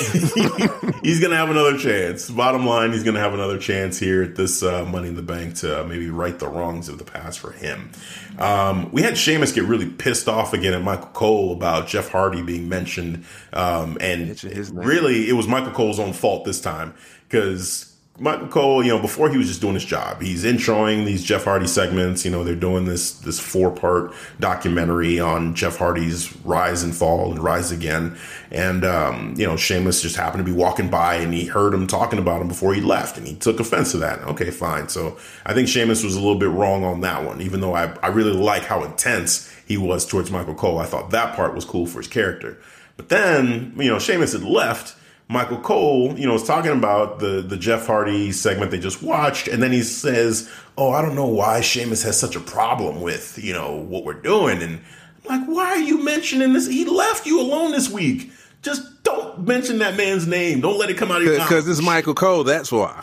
[1.03, 2.31] he's going to have another chance.
[2.31, 5.23] Bottom line, he's going to have another chance here at this uh, Money in the
[5.23, 7.91] Bank to uh, maybe right the wrongs of the past for him.
[8.39, 12.43] Um, we had Sheamus get really pissed off again at Michael Cole about Jeff Hardy
[12.43, 13.25] being mentioned.
[13.53, 14.87] Um, and Mention his name.
[14.87, 16.95] really, it was Michael Cole's own fault this time
[17.29, 17.90] because
[18.21, 21.45] Michael Cole, you know, before he was just doing his job, he's introing these Jeff
[21.45, 22.23] Hardy segments.
[22.23, 27.31] You know, they're doing this this four part documentary on Jeff Hardy's rise and fall
[27.31, 28.19] and rise again.
[28.51, 31.87] And um, you know, Sheamus just happened to be walking by and he heard him
[31.87, 34.21] talking about him before he left, and he took offense to that.
[34.25, 34.91] Okay, fine.
[34.91, 35.17] So
[35.47, 38.09] I think Sheamus was a little bit wrong on that one, even though I I
[38.09, 40.79] really like how intense he was towards Michael Cole.
[40.79, 42.59] I thought that part was cool for his character.
[42.99, 44.95] But then, you know, Sheamus had left.
[45.31, 49.47] Michael Cole, you know, is talking about the the Jeff Hardy segment they just watched,
[49.47, 53.39] and then he says, "Oh, I don't know why Sheamus has such a problem with
[53.39, 54.81] you know what we're doing." And
[55.29, 56.67] I'm like, "Why are you mentioning this?
[56.67, 58.33] He left you alone this week.
[58.63, 60.63] Just don't mention that man's name.
[60.63, 63.01] Don't let it come out of your mouth." Because it's Michael Cole, that's why.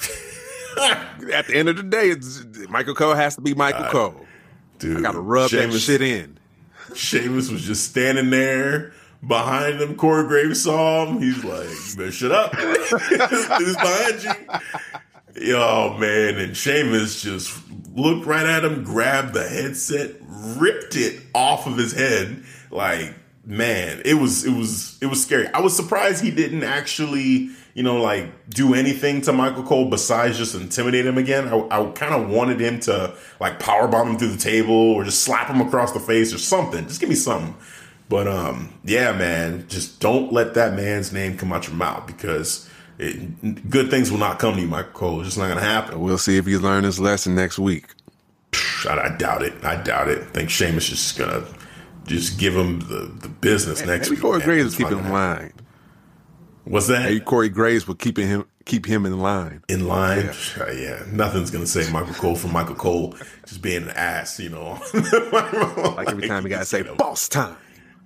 [1.34, 4.26] At the end of the day, it's, Michael Cole has to be Michael uh, Cole.
[4.80, 6.38] Dude, I gotta rub that shit in.
[6.94, 8.92] Sheamus was just standing there
[9.26, 9.96] behind him.
[9.96, 11.22] Corey Graves saw him.
[11.22, 12.54] He's like, "You better shut up.
[13.60, 17.60] This behind you." Oh man, and Sheamus just
[17.96, 22.44] looked right at him, grabbed the headset, ripped it off of his head.
[22.72, 23.14] Like,
[23.46, 25.48] man, it was it was it was scary.
[25.48, 30.38] I was surprised he didn't actually, you know, like do anything to Michael Cole besides
[30.38, 31.48] just intimidate him again.
[31.48, 35.04] I, I kind of wanted him to like power bomb him through the table or
[35.04, 36.88] just slap him across the face or something.
[36.88, 37.56] Just give me something.
[38.10, 42.70] But um, yeah, man, just don't let that man's name come out your mouth because
[42.98, 45.20] it, good things will not come to you, Michael Cole.
[45.20, 46.00] It's just not gonna happen.
[46.00, 47.88] We'll see if he learned his lesson next week.
[48.88, 49.54] I, I doubt it.
[49.64, 50.20] I doubt it.
[50.20, 51.44] I think Sheamus is just gonna
[52.06, 54.22] just give him the, the business Man, next maybe week.
[54.22, 54.42] Corey.
[54.42, 55.14] Graves will It's keep him in happen.
[55.14, 55.54] line.
[56.64, 57.04] What's that?
[57.04, 59.64] Maybe Corey Graves will keep him keep him in line.
[59.70, 60.30] in line.
[60.60, 61.04] Uh, Yeah.
[61.12, 63.16] nothing's gonna say Michael Cole from Michael Cole
[63.46, 64.80] just being an ass, you know.
[65.96, 67.56] Like every time he got to say boss time.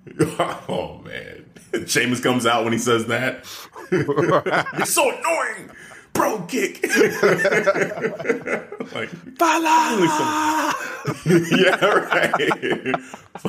[0.68, 3.44] oh man, Sheamus comes out when he says that.
[4.76, 5.70] You're so annoying,
[6.12, 6.42] bro.
[6.48, 6.82] Kick.
[8.94, 9.10] like,
[11.26, 12.32] yeah, right.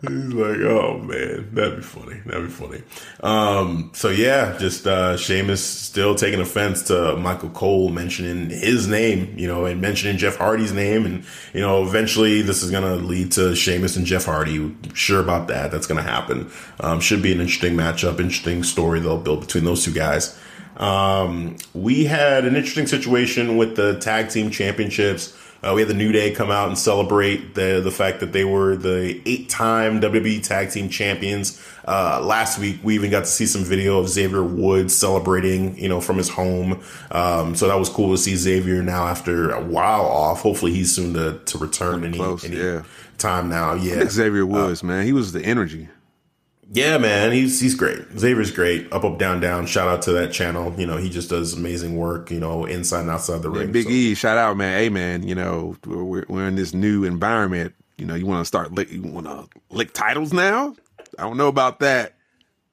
[0.00, 2.20] He's like, oh man, that'd be funny.
[2.26, 2.82] That'd be funny.
[3.20, 9.36] Um, so yeah, just uh Sheamus still taking offense to Michael Cole mentioning his name,
[9.36, 11.24] you know, and mentioning Jeff Hardy's name, and
[11.54, 14.76] you know, eventually this is gonna lead to Sheamus and Jeff Hardy.
[14.94, 15.70] Sure about that.
[15.70, 16.50] That's gonna happen.
[16.80, 20.38] Um, should be an interesting matchup, interesting story they'll build between those two guys.
[20.78, 25.36] Um, we had an interesting situation with the tag team championships.
[25.60, 28.44] Uh, we had the New Day come out and celebrate the the fact that they
[28.44, 31.60] were the eight time WWE Tag Team Champions.
[31.84, 35.88] Uh, last week, we even got to see some video of Xavier Woods celebrating, you
[35.88, 36.80] know, from his home.
[37.10, 40.42] Um, so that was cool to see Xavier now after a while off.
[40.42, 42.84] Hopefully, he's soon to to return any, close, any yeah.
[43.16, 43.74] time now.
[43.74, 45.88] Yeah, Xavier Woods, man, he was the energy.
[46.70, 48.00] Yeah, man, he's he's great.
[48.18, 48.92] Xavier's great.
[48.92, 49.66] Up, up, down, down.
[49.66, 50.74] Shout out to that channel.
[50.78, 52.30] You know, he just does amazing work.
[52.30, 53.72] You know, inside and outside the ring.
[53.72, 54.78] Big So- E, shout out, man.
[54.78, 57.74] Hey, man, you know we're, we're in this new environment.
[57.96, 60.74] You know, you want to start lick, you want to lick titles now.
[61.18, 62.14] I don't know about that.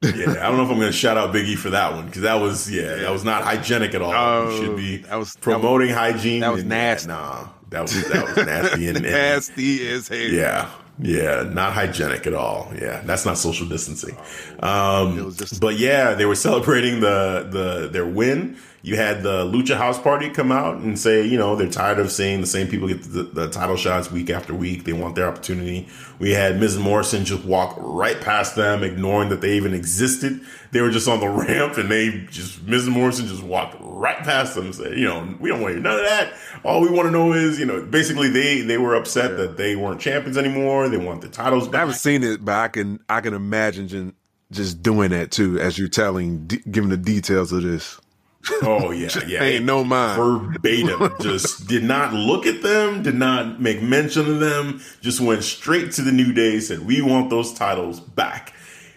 [0.02, 2.06] yeah, I don't know if I'm going to shout out Big E for that one
[2.06, 4.12] because that was yeah, that was not hygienic at all.
[4.14, 6.40] Oh, you should be that was- promoting hygiene.
[6.42, 7.08] that was nasty.
[7.08, 10.18] Nah, that was that was nasty and, and Nasty as hell.
[10.18, 12.72] yeah, yeah, not hygienic at all.
[12.80, 14.16] Yeah, that's not social distancing.
[14.60, 18.56] Um, was just- but yeah, they were celebrating the the their win.
[18.86, 22.12] You had the Lucha House Party come out and say, you know, they're tired of
[22.12, 24.84] seeing the same people get the, the title shots week after week.
[24.84, 25.88] They want their opportunity.
[26.20, 30.40] We had Miz Morrison just walk right past them, ignoring that they even existed.
[30.70, 34.54] They were just on the ramp and they just, Miz Morrison just walked right past
[34.54, 36.34] them and said, you know, we don't want to hear none of that.
[36.62, 39.74] All we want to know is, you know, basically they, they were upset that they
[39.74, 40.88] weren't champions anymore.
[40.88, 41.74] They want the titles back.
[41.74, 44.14] I haven't seen it, but I can I can imagine just,
[44.52, 48.00] just doing that too, as you're telling, d- giving the details of this.
[48.62, 49.42] Oh yeah, yeah.
[49.42, 50.20] Ain't no mind.
[50.20, 51.14] Verbatim.
[51.20, 55.92] just did not look at them, did not make mention of them, just went straight
[55.92, 58.52] to the New Day, said, We want those titles back.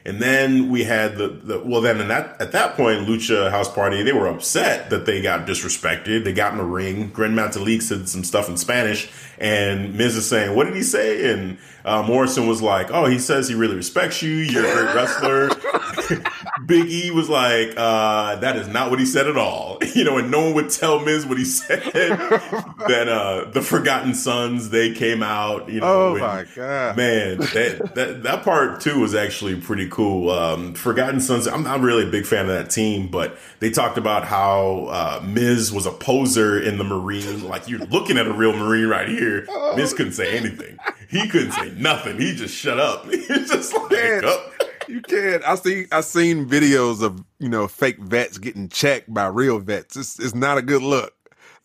[0.06, 3.72] And then we had the, the well then in that at that point, Lucha House
[3.72, 6.24] Party, they were upset that they got disrespected.
[6.24, 7.10] They got in the ring.
[7.10, 11.32] Gran Metalik said some stuff in Spanish, and Miz is saying, What did he say?
[11.34, 14.96] And uh, Morrison was like, Oh, he says he really respects you, you're a great
[14.96, 15.50] wrestler.
[16.66, 19.78] Big E was like, uh, that is not what he said at all.
[20.00, 21.82] You know, and no one would tell Miz what he said.
[21.92, 25.88] that uh the Forgotten Sons, they came out, you know.
[25.88, 30.30] Oh and- my god, Man, that, that that part too was actually pretty cool.
[30.30, 33.98] Um, Forgotten Sons, I'm not really a big fan of that team, but they talked
[33.98, 37.48] about how uh, Miz was a poser in the Marine.
[37.48, 39.29] Like you're looking at a real Marine right here.
[39.76, 40.78] Miz couldn't say anything.
[41.10, 42.20] He couldn't say nothing.
[42.20, 43.06] He just shut up.
[43.10, 44.22] He's just like, Man.
[44.26, 44.52] "Oh."
[44.88, 45.44] You can't.
[45.46, 45.86] I see.
[45.92, 49.96] I seen videos of you know fake vets getting checked by real vets.
[49.96, 51.14] It's it's not a good look.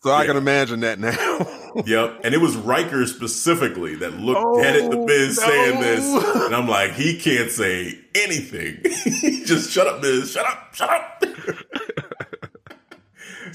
[0.03, 1.11] So I can imagine that now.
[1.85, 2.21] Yep.
[2.23, 6.05] And it was Ryker specifically that looked Oh, dead at the oh, Miz saying this.
[6.45, 8.79] And I'm like, he can't say anything.
[9.45, 10.31] Just shut up, Miz.
[10.31, 10.73] Shut up.
[10.73, 11.21] Shut up.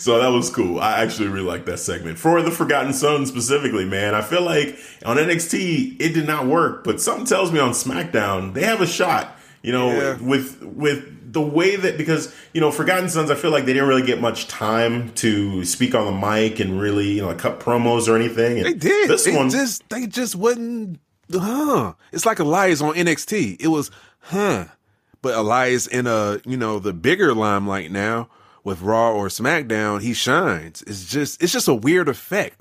[0.01, 0.81] So that was cool.
[0.81, 2.19] I actually really like that segment.
[2.19, 6.85] For the Forgotten Son specifically, man, I feel like on NXT, it did not work.
[6.85, 9.37] But something tells me on SmackDown, they have a shot.
[9.63, 10.17] You know, Yeah.
[10.21, 13.89] with with the way that because you know Forgotten Sons, I feel like they didn't
[13.89, 17.61] really get much time to speak on the mic and really you know like cut
[17.61, 18.57] promos or anything.
[18.59, 19.11] And They did.
[19.11, 19.51] this It one.
[19.51, 20.99] just they just wasn't.
[21.33, 21.93] Huh?
[22.11, 23.59] It's like Elias on NXT.
[23.61, 23.91] It was
[24.21, 24.65] huh,
[25.23, 28.29] but Elias in a you know the bigger limelight now
[28.65, 30.83] with Raw or SmackDown, he shines.
[30.87, 32.61] It's just it's just a weird effect.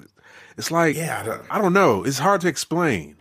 [0.58, 2.04] It's like Yeah, I don't- I don't know.
[2.04, 3.16] It's hard to explain.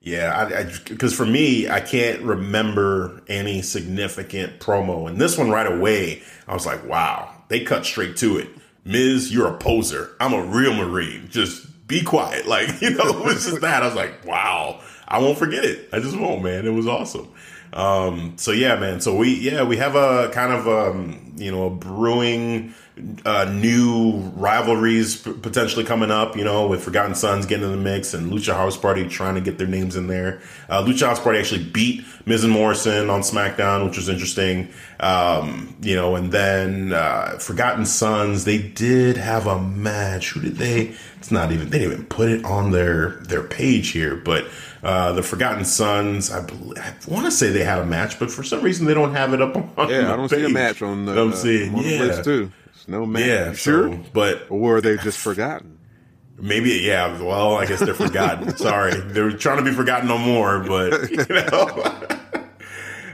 [0.00, 0.70] Yeah, yeah.
[0.88, 5.08] because for me, I can't remember any significant promo.
[5.08, 8.48] And this one right away, I was like, wow, they cut straight to it.
[8.84, 10.10] Miz, you're a poser.
[10.20, 11.28] I'm a real Marine.
[11.30, 12.46] Just be quiet.
[12.50, 13.82] Like, you know, it was just that.
[13.82, 15.88] I was like, wow, I won't forget it.
[15.92, 16.66] I just won't, man.
[16.66, 17.28] It was awesome.
[17.72, 19.00] Um, so yeah, man.
[19.00, 22.74] So we yeah we have a kind of um, you know a brewing
[23.24, 26.36] uh, new rivalries p- potentially coming up.
[26.36, 29.40] You know, with Forgotten Sons getting in the mix and Lucha House Party trying to
[29.40, 30.40] get their names in there.
[30.68, 34.68] Uh, Lucha House Party actually beat Miz and Morrison on SmackDown, which was interesting.
[34.98, 40.30] Um, you know, and then uh, Forgotten Sons they did have a match.
[40.30, 40.94] Who did they?
[41.18, 44.46] It's not even they didn't even put it on their their page here, but.
[44.82, 48.30] Uh, the Forgotten Sons, I, believe, I want to say they had a match, but
[48.30, 49.88] for some reason they don't have it up on.
[49.90, 50.38] Yeah, the I don't page.
[50.40, 52.50] see a match on the, I'm uh, seeing, on the yeah, list too.
[52.64, 53.26] There's no match.
[53.26, 55.76] yeah, sure, so- but or were they just forgotten?
[56.42, 57.20] maybe yeah.
[57.22, 58.56] Well, I guess they're forgotten.
[58.56, 62.18] Sorry, they're trying to be forgotten no more, but you know.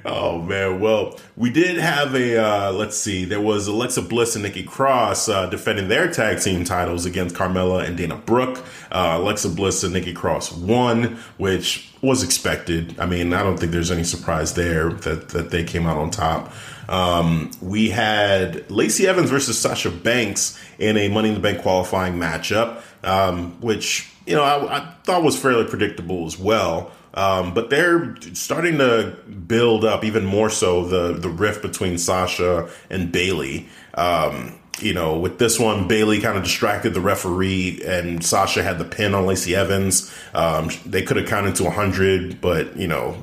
[0.08, 3.24] Oh man, well, we did have a uh, let's see.
[3.24, 7.84] There was Alexa Bliss and Nikki Cross uh, defending their tag team titles against Carmella
[7.84, 8.64] and Dana Brooke.
[8.92, 12.94] Uh, Alexa Bliss and Nikki Cross won, which was expected.
[13.00, 16.12] I mean, I don't think there's any surprise there that that they came out on
[16.12, 16.52] top.
[16.88, 22.14] Um, we had Lacey Evans versus Sasha Banks in a Money in the Bank qualifying
[22.14, 26.92] matchup, um, which you know I, I thought was fairly predictable as well.
[27.16, 29.16] Um, but they're starting to
[29.46, 33.68] build up even more so the the rift between Sasha and Bayley.
[33.94, 38.78] Um, you know, with this one, Bayley kind of distracted the referee, and Sasha had
[38.78, 40.12] the pin on Lacey Evans.
[40.34, 43.16] Um, they could have counted to 100, but you know,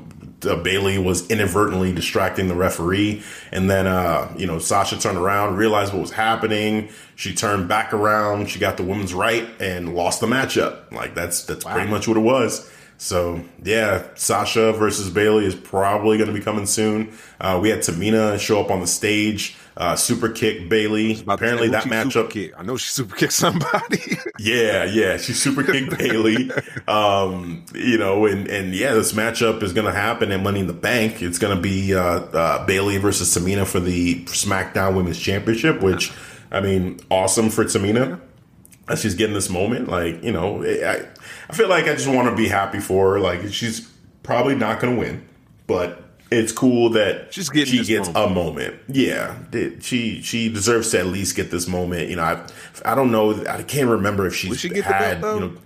[0.45, 5.57] uh, Bayley was inadvertently distracting the referee, and then uh, you know Sasha turned around,
[5.57, 6.89] realized what was happening.
[7.15, 10.91] She turned back around, she got the woman's right, and lost the matchup.
[10.91, 12.69] Like that's that's pretty much what it was.
[12.97, 17.13] So yeah, Sasha versus Bayley is probably going to be coming soon.
[17.39, 21.21] Uh, we had Tamina show up on the stage, uh, super kick Bayley.
[21.27, 22.53] Apparently that who she super matchup kick?
[22.57, 24.17] I know she super kicked somebody.
[24.39, 26.51] yeah, yeah, she super kicked Bayley.
[26.87, 30.67] Um, you know, and and yeah, this matchup is going to happen at Money in
[30.67, 31.21] the Bank.
[31.21, 36.11] It's going to be uh, uh, Bayley versus Tamina for the SmackDown Women's Championship, which
[36.51, 38.19] I mean, awesome for Tamina.
[38.87, 41.07] That she's getting this moment, like you know, I
[41.53, 43.19] I feel like I just want to be happy for her.
[43.19, 43.81] Like she's
[44.23, 45.27] probably not going to win,
[45.67, 45.99] but
[46.31, 48.31] it's cool that She's getting she gets moment.
[48.31, 48.75] a moment.
[48.87, 49.37] Yeah,
[49.81, 52.09] she she deserves to at least get this moment.
[52.09, 52.45] You know, I
[52.85, 53.45] I don't know.
[53.45, 55.57] I can't remember if she's she get had belt, you know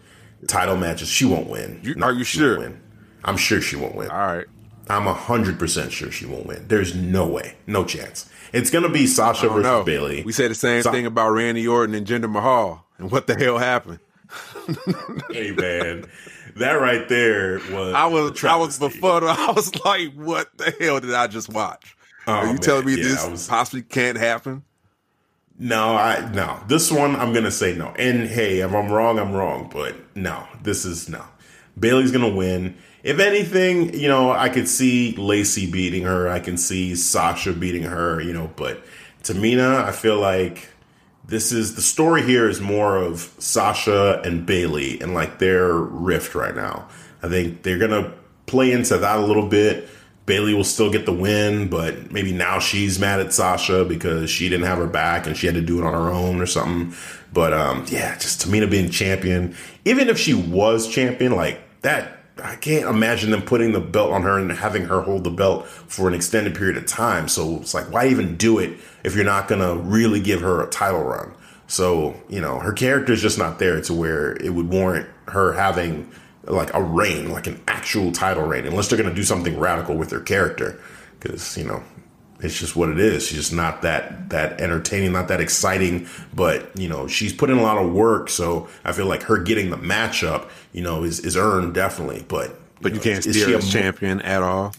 [0.47, 1.07] title matches.
[1.09, 1.79] She won't win.
[1.83, 2.59] You- No, are you sure?
[2.59, 2.79] Win.
[3.23, 4.09] I'm sure she won't win.
[4.11, 4.45] All right.
[4.89, 6.65] I'm hundred percent sure she won't win.
[6.67, 8.29] There's no way, no chance.
[8.53, 9.83] It's gonna be Sasha versus know.
[9.83, 10.23] Bayley.
[10.23, 13.35] We said the same Sa- thing about Randy Orton and Jinder Mahal, and what the
[13.35, 13.99] hell happened?
[15.31, 16.05] hey man,
[16.55, 17.93] that right there was.
[17.93, 19.23] I was, I was before.
[19.27, 21.95] I was like, "What the hell did I just watch?"
[22.27, 22.57] Oh, Are you man.
[22.61, 24.63] telling me Yeah, this was- possibly can't happen?
[25.59, 26.59] No, I no.
[26.67, 27.87] This one I'm gonna say no.
[27.97, 29.69] And hey, if I'm wrong, I'm wrong.
[29.73, 31.23] But no, this is no.
[31.79, 32.77] Bayley's gonna win.
[33.03, 36.27] If anything, you know, I could see Lacey beating her.
[36.27, 38.21] I can see Sasha beating her.
[38.21, 38.83] You know, but
[39.23, 40.69] Tamina, I feel like
[41.27, 46.35] this is the story here is more of Sasha and Bayley and like their rift
[46.35, 46.87] right now.
[47.21, 48.13] I think they're gonna
[48.45, 49.89] play into that a little bit.
[50.25, 54.49] Bayley will still get the win, but maybe now she's mad at Sasha because she
[54.49, 56.97] didn't have her back and she had to do it on her own or something.
[57.31, 59.55] But um, yeah, just Tamina being champion,
[59.85, 64.21] even if she was champion, like that, I can't imagine them putting the belt on
[64.23, 67.27] her and having her hold the belt for an extended period of time.
[67.27, 68.77] So it's like, why even do it
[69.07, 71.33] if you're not gonna really give her a title run?
[71.67, 75.53] So you know, her character is just not there to where it would warrant her
[75.53, 76.11] having
[76.43, 79.95] like a reign, like an actual title reign, unless they're going to do something radical
[79.95, 80.79] with her character.
[81.19, 81.83] Because you know,
[82.39, 83.27] it's just what it is.
[83.27, 86.07] She's just not that that entertaining, not that exciting.
[86.33, 89.37] But you know, she's put in a lot of work, so I feel like her
[89.37, 92.25] getting the matchup, you know, is is earned definitely.
[92.27, 94.73] But But you know, can't steer she a champion at all.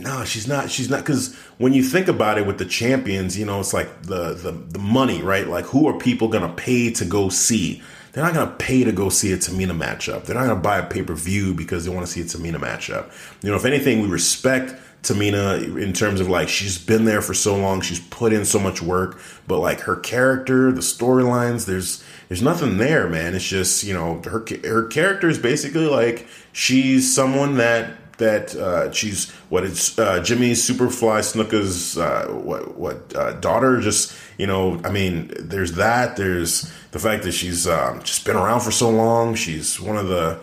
[0.00, 0.70] No, she's not.
[0.70, 4.02] She's not because when you think about it, with the champions, you know, it's like
[4.02, 5.46] the the the money, right?
[5.46, 7.82] Like, who are people gonna pay to go see?
[8.12, 10.24] They're not gonna pay to go see a Tamina matchup.
[10.24, 12.56] They're not gonna buy a pay per view because they want to see a Tamina
[12.56, 13.12] matchup.
[13.42, 17.34] You know, if anything, we respect Tamina in terms of like she's been there for
[17.34, 22.02] so long, she's put in so much work, but like her character, the storylines, there's
[22.28, 23.34] there's nothing there, man.
[23.34, 28.92] It's just you know her her character is basically like she's someone that that uh,
[28.92, 33.80] she's what it's uh, Jimmy Superfly Snuka's uh, what what uh, daughter.
[33.80, 36.16] Just you know, I mean, there's that.
[36.16, 39.34] There's the fact that she's um, just been around for so long.
[39.34, 40.38] She's one of the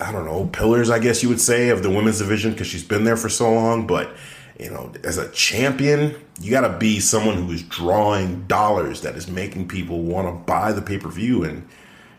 [0.00, 2.84] I don't know pillars, I guess you would say, of the women's division because she's
[2.84, 3.86] been there for so long.
[3.86, 4.14] But
[4.60, 9.16] you know, as a champion, you got to be someone who is drawing dollars that
[9.16, 11.66] is making people want to buy the pay per view and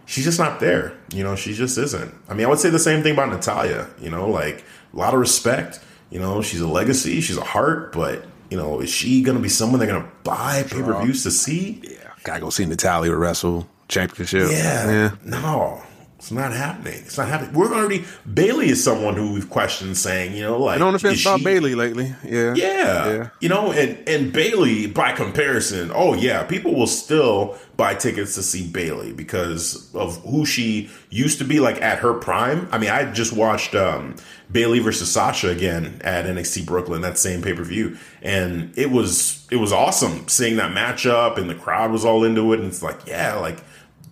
[0.05, 0.97] she's just not there.
[1.13, 2.13] You know, she just isn't.
[2.29, 3.87] I mean, I would say the same thing about Natalya.
[3.99, 5.79] You know, like a lot of respect.
[6.13, 9.41] You know, she's a legacy, she's a heart, but you know, is she going to
[9.41, 11.81] be someone they're going to buy pay per views to see?
[11.83, 14.51] Yeah, gotta go see Natalya wrestle championship.
[14.51, 15.81] Yeah, yeah, no,
[16.23, 17.03] it's not happening.
[17.05, 17.53] It's not happening.
[17.53, 21.09] We're already Bayley is someone who we've questioned, saying, you know, like I don't know
[21.09, 22.15] about she, Bayley lately.
[22.23, 27.57] Yeah, yeah, yeah, you know, and and Bayley by comparison, oh yeah, people will still
[27.75, 32.13] buy tickets to see Bayley because of who she used to be, like at her
[32.13, 32.69] prime.
[32.71, 34.15] I mean, I just watched um,
[34.49, 39.45] Bayley versus Sasha again at NXT Brooklyn, that same pay per view, and it was
[39.51, 42.81] it was awesome seeing that matchup, and the crowd was all into it, and it's
[42.81, 43.59] like, yeah, like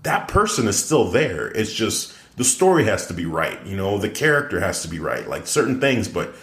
[0.03, 1.47] that person is still there.
[1.47, 3.63] It's just the story has to be right.
[3.65, 5.27] You know, the character has to be right.
[5.27, 6.33] Like certain things, but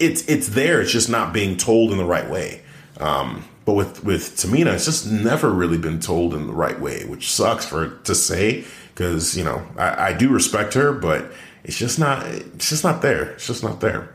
[0.00, 0.80] it's it's there.
[0.80, 2.62] It's just not being told in the right way.
[2.98, 7.04] Um, but with with Tamina, it's just never really been told in the right way,
[7.04, 8.64] which sucks for to say
[8.94, 11.32] because you know I, I, do respect her, but
[11.64, 13.32] it's just not it's just not there.
[13.32, 14.14] It's just not there.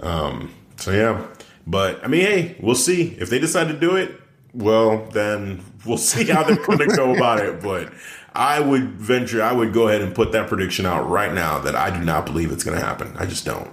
[0.00, 1.26] Um, so yeah,
[1.66, 4.20] but I mean, hey, we'll see if they decide to do it.
[4.54, 7.60] Well, then we'll see how they're going to go about it.
[7.60, 7.92] But
[8.34, 11.74] I would venture, I would go ahead and put that prediction out right now that
[11.74, 13.14] I do not believe it's going to happen.
[13.18, 13.70] I just don't.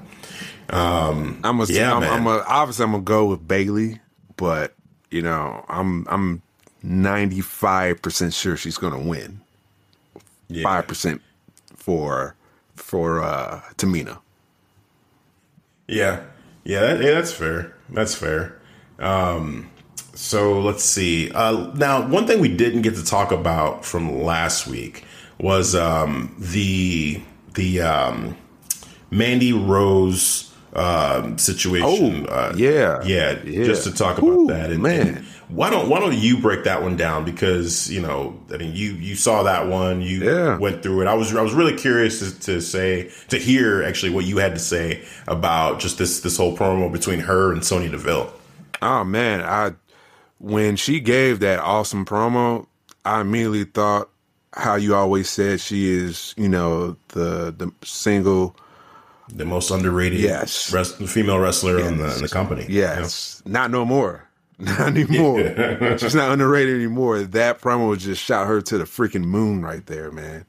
[0.69, 2.11] Um, I'm a, yeah, I'm, man.
[2.11, 3.99] I'm a, obviously I'm gonna go with Bayley,
[4.35, 4.73] but
[5.11, 6.41] you know, I'm I'm
[6.81, 9.41] 95 percent sure she's gonna win.
[10.13, 10.81] Five yeah.
[10.81, 11.21] percent
[11.75, 12.35] for
[12.75, 14.19] for uh, Tamina.
[15.87, 16.23] Yeah,
[16.63, 17.75] yeah, that, yeah, that's fair.
[17.89, 18.59] That's fair.
[18.97, 19.69] Um,
[20.15, 21.31] so let's see.
[21.31, 25.03] Uh, now, one thing we didn't get to talk about from last week
[25.39, 27.21] was um, the
[27.53, 28.37] the um,
[29.11, 32.27] Mandy Rose um, situation.
[32.29, 35.07] Oh, uh, yeah, yeah, yeah, Just to talk about Ooh, that, and, man.
[35.07, 37.23] And why don't why don't you break that one down?
[37.25, 40.57] Because you know, I mean, you you saw that one, you yeah.
[40.57, 41.07] went through it.
[41.07, 44.53] I was I was really curious to, to say to hear actually what you had
[44.53, 48.33] to say about just this this whole promo between her and Sonya Deville.
[48.81, 49.73] Oh man, I
[50.45, 52.67] when she gave that awesome promo,
[53.03, 54.11] I immediately thought
[54.53, 58.55] how you always said she is, you know, the the single
[59.27, 60.71] the most underrated yes.
[60.71, 61.87] Rest, female wrestler yes.
[61.87, 62.63] in, the, in the company.
[62.69, 63.41] Yes.
[63.43, 63.59] You know?
[63.59, 64.29] Not no more.
[64.59, 65.41] Not anymore.
[65.41, 65.97] Yeah.
[65.97, 67.23] She's not underrated anymore.
[67.23, 70.45] That promo just shot her to the freaking moon right there, man.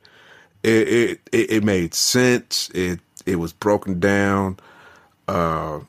[0.62, 2.70] It it it, it made sense.
[2.74, 4.58] It it was broken down.
[5.26, 5.80] Uh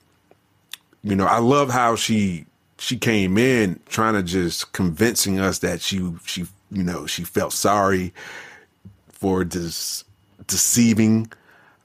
[1.03, 2.46] you know, I love how she
[2.79, 7.53] she came in trying to just convincing us that she she you know she felt
[7.53, 8.13] sorry
[9.09, 10.03] for this
[10.45, 11.31] deceiving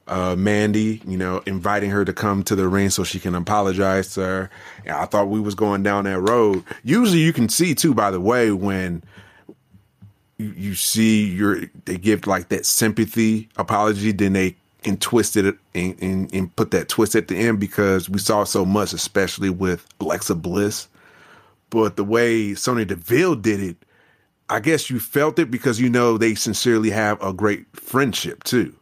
[0.08, 4.14] uh, Mandy, you know, inviting her to come to the ring so she can apologize
[4.14, 4.50] to her.
[4.84, 6.64] And I thought we was going down that road.
[6.82, 7.94] Usually, you can see too.
[7.94, 9.02] By the way, when
[10.38, 15.56] you, you see your they give like that sympathy apology, then they and twisted it
[15.74, 19.50] and, and, and, put that twist at the end because we saw so much, especially
[19.50, 20.88] with Alexa Bliss.
[21.70, 23.76] But the way Sonya Deville did it,
[24.48, 28.74] I guess you felt it because you know they sincerely have a great friendship too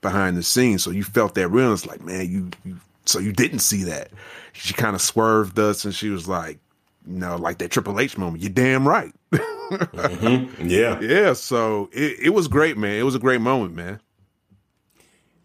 [0.00, 0.84] behind the scenes.
[0.84, 4.10] So you felt that realness, like man, you, you so you didn't see that.
[4.52, 6.58] She kind of swerved us, and she was like,
[7.06, 8.42] you know, like that Triple H moment.
[8.42, 9.12] You're damn right.
[9.32, 10.68] mm-hmm.
[10.68, 11.32] Yeah, yeah.
[11.32, 12.96] So it, it was great, man.
[12.96, 14.00] It was a great moment, man.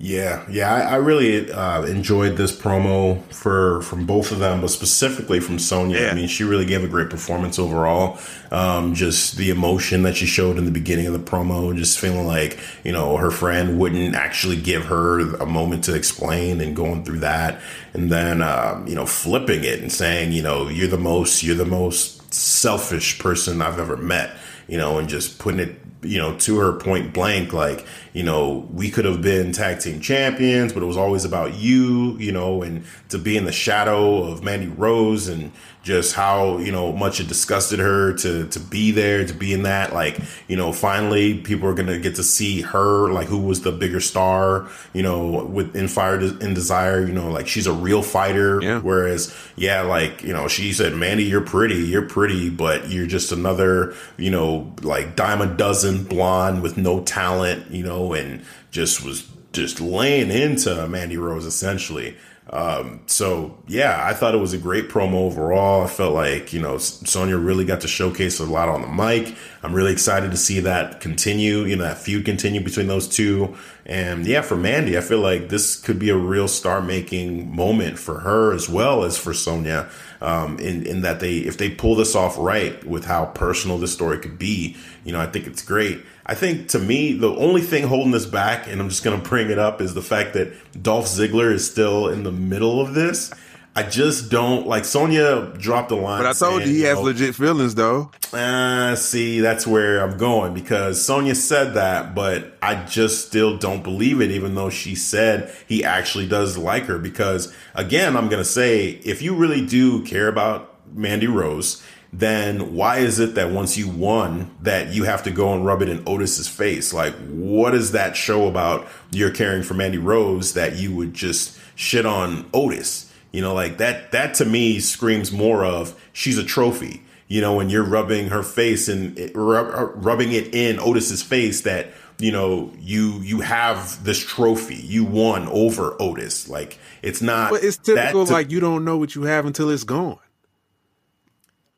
[0.03, 4.69] Yeah, yeah, I, I really uh, enjoyed this promo for from both of them, but
[4.69, 5.99] specifically from Sonya.
[5.99, 6.09] Yeah.
[6.09, 8.17] I mean, she really gave a great performance overall.
[8.49, 12.25] Um, just the emotion that she showed in the beginning of the promo, just feeling
[12.25, 17.03] like you know her friend wouldn't actually give her a moment to explain, and going
[17.03, 17.61] through that,
[17.93, 21.55] and then um, you know flipping it and saying, you know, you're the most, you're
[21.55, 24.35] the most selfish person I've ever met,
[24.67, 28.67] you know, and just putting it you know, to her point blank, like, you know,
[28.71, 32.63] we could have been tag team champions, but it was always about you, you know,
[32.63, 35.51] and to be in the shadow of Mandy Rose and
[35.83, 39.63] just how, you know, much it disgusted her to, to be there, to be in
[39.63, 39.93] that.
[39.93, 43.61] Like, you know, finally people are going to get to see her, like, who was
[43.61, 47.73] the bigger star, you know, with in Fire and Desire, you know, like she's a
[47.73, 48.61] real fighter.
[48.61, 48.79] Yeah.
[48.79, 53.31] Whereas, yeah, like, you know, she said, Mandy, you're pretty, you're pretty, but you're just
[53.31, 59.03] another, you know, like dime a dozen blonde with no talent, you know, and just
[59.03, 62.15] was just laying into Mandy Rose essentially.
[62.49, 65.83] Um, so yeah, I thought it was a great promo overall.
[65.83, 69.35] I felt like, you know, Sonya really got to showcase a lot on the mic.
[69.63, 73.55] I'm really excited to see that continue, you know, that feud continue between those two.
[73.85, 77.99] And yeah, for Mandy, I feel like this could be a real star making moment
[77.99, 79.89] for her as well as for Sonya.
[80.19, 83.91] Um, in, in that they, if they pull this off right with how personal this
[83.91, 86.03] story could be, you know, I think it's great.
[86.31, 89.29] I think to me, the only thing holding this back, and I'm just going to
[89.29, 92.93] bring it up, is the fact that Dolph Ziggler is still in the middle of
[92.93, 93.33] this.
[93.75, 96.21] I just don't like Sonya dropped the line.
[96.23, 98.11] But I told saying, you he has know, legit feelings though.
[98.31, 103.83] Uh, see, that's where I'm going because Sonya said that, but I just still don't
[103.83, 106.97] believe it, even though she said he actually does like her.
[106.97, 112.75] Because again, I'm going to say, if you really do care about Mandy Rose, then
[112.75, 115.89] why is it that once you won that you have to go and rub it
[115.89, 116.93] in Otis's face?
[116.93, 121.57] Like, what does that show about your caring for Mandy Rose that you would just
[121.75, 123.11] shit on Otis?
[123.31, 127.01] You know, like that, that to me screams more of she's a trophy.
[127.29, 131.23] You know, when you're rubbing her face and it, rub, uh, rubbing it in Otis's
[131.23, 131.87] face that,
[132.19, 134.75] you know, you, you have this trophy.
[134.75, 136.49] You won over Otis.
[136.49, 139.69] Like it's not, But it's typical to- like you don't know what you have until
[139.69, 140.17] it's gone.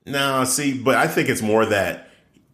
[0.06, 2.10] No, see, but I think it's more that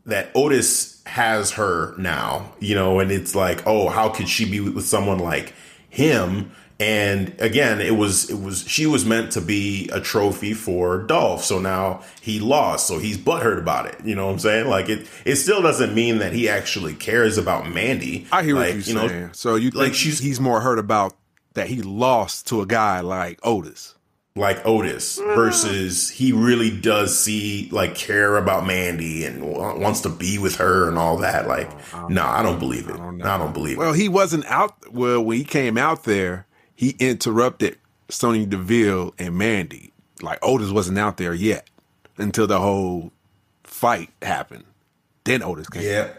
[0.06, 4.60] that Otis has her now, you know, and it's like, oh, how could she be
[4.60, 5.54] with someone like
[5.90, 6.52] him?
[6.82, 11.44] And again, it was it was she was meant to be a trophy for Dolph,
[11.44, 13.98] so now he lost, so he's butthurt about it.
[14.06, 14.68] You know what I'm saying?
[14.68, 18.28] Like it, it still doesn't mean that he actually cares about Mandy.
[18.32, 19.22] I hear like, what you're you saying.
[19.24, 21.16] know, so you like she's- he's more hurt about
[21.56, 23.96] that he lost to a guy like Otis.
[24.40, 30.10] Like Otis versus he really does see like care about Mandy and wa- wants to
[30.10, 31.48] be with her and all that.
[31.48, 31.70] Like,
[32.10, 32.96] no, I don't believe it.
[32.96, 33.92] I don't, believe Well, it.
[33.92, 34.76] Well, he wasn't out.
[34.92, 39.92] Well, when he came out there, he interrupted Sonya Deville and Mandy.
[40.22, 41.70] Like Otis wasn't out there yet
[42.18, 43.12] until the whole
[43.64, 44.64] fight happened.
[45.26, 45.84] Then Otis came.
[45.84, 46.10] Yeah.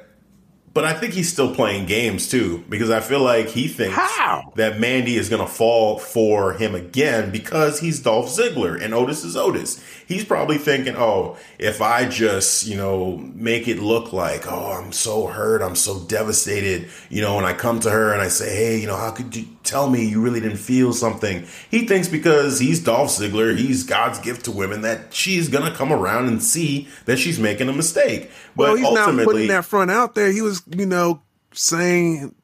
[0.72, 4.52] But I think he's still playing games too, because I feel like he thinks How?
[4.54, 9.24] that Mandy is going to fall for him again because he's Dolph Ziggler and Otis
[9.24, 9.82] is Otis.
[10.06, 14.92] He's probably thinking, oh, if I just, you know, make it look like, oh, I'm
[14.92, 18.54] so hurt, I'm so devastated, you know, and I come to her and I say,
[18.54, 21.46] hey, you know, how could you tell me you really didn't feel something?
[21.70, 25.76] He thinks because he's Dolph Ziggler, he's God's gift to women, that she's going to
[25.76, 28.30] come around and see that she's making a mistake.
[28.56, 30.30] But Well, he's not putting that front out there.
[30.32, 31.22] He was, you know,
[31.52, 32.34] saying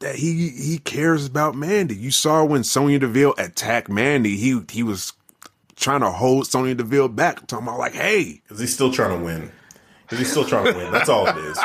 [0.00, 1.96] that he he cares about Mandy.
[1.96, 5.12] You saw when Sonya Deville attacked Mandy, he he was
[5.76, 9.24] trying to hold Sonya Deville back, talking about like, hey, Because he's still trying to
[9.24, 9.50] win.
[10.14, 10.92] Because he's still trying to win.
[10.92, 11.58] That's all it is.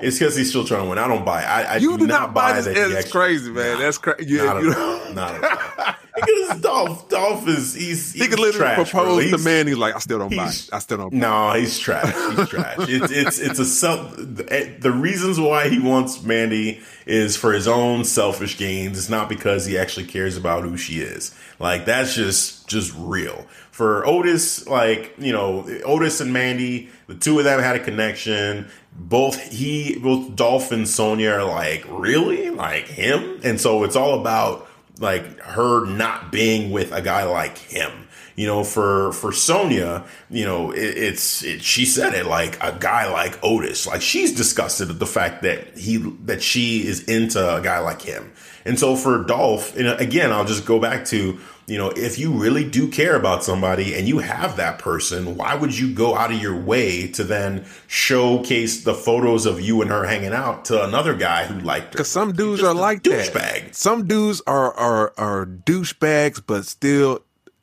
[0.00, 0.98] It's because he's still trying to win.
[0.98, 1.42] I don't buy.
[1.42, 1.46] it.
[1.46, 2.64] I, I you do do not buy this.
[2.66, 2.76] that.
[2.76, 3.78] actually- crazy, man.
[3.78, 4.34] That's crazy.
[4.34, 5.14] Yeah, Not you.
[5.14, 5.94] Not at all.
[6.26, 9.02] Because Dolph, Dolph is he's, he's he could literally trash, bro.
[9.02, 10.48] propose to He's- like, I still don't buy.
[10.48, 10.68] It.
[10.72, 11.10] I still don't.
[11.10, 11.20] buy it.
[11.20, 12.14] No, he's trash.
[12.36, 12.76] He's trash.
[12.80, 14.14] It's it's it's a self.
[14.16, 18.98] The, eh, the reasons why he wants Mandy is for his own selfish gains.
[18.98, 21.34] It's not because he actually cares about who she is.
[21.58, 23.46] Like that's just just real.
[23.70, 28.68] For Otis, like you know, Otis and Mandy, the two of them had a connection.
[29.00, 34.18] Both he, both Dolph and Sonya are like really like him, and so it's all
[34.20, 34.67] about
[35.00, 38.06] like her not being with a guy like him.
[38.36, 42.76] You know for for Sonya you know it, it's it, she said it like a
[42.78, 43.86] guy like otis.
[43.86, 48.02] Like she's disgusted at the fact that he that she is into a guy like
[48.02, 48.32] him.
[48.64, 51.38] And so for dolph and again i'll just go back to
[51.68, 55.54] you know if you really do care about somebody and you have that person why
[55.54, 59.90] would you go out of your way to then showcase the photos of you and
[59.90, 63.32] her hanging out to another guy who liked her Because some dudes are like that.
[63.32, 63.74] douchebag.
[63.74, 67.20] Some dudes are are are douchebags, but still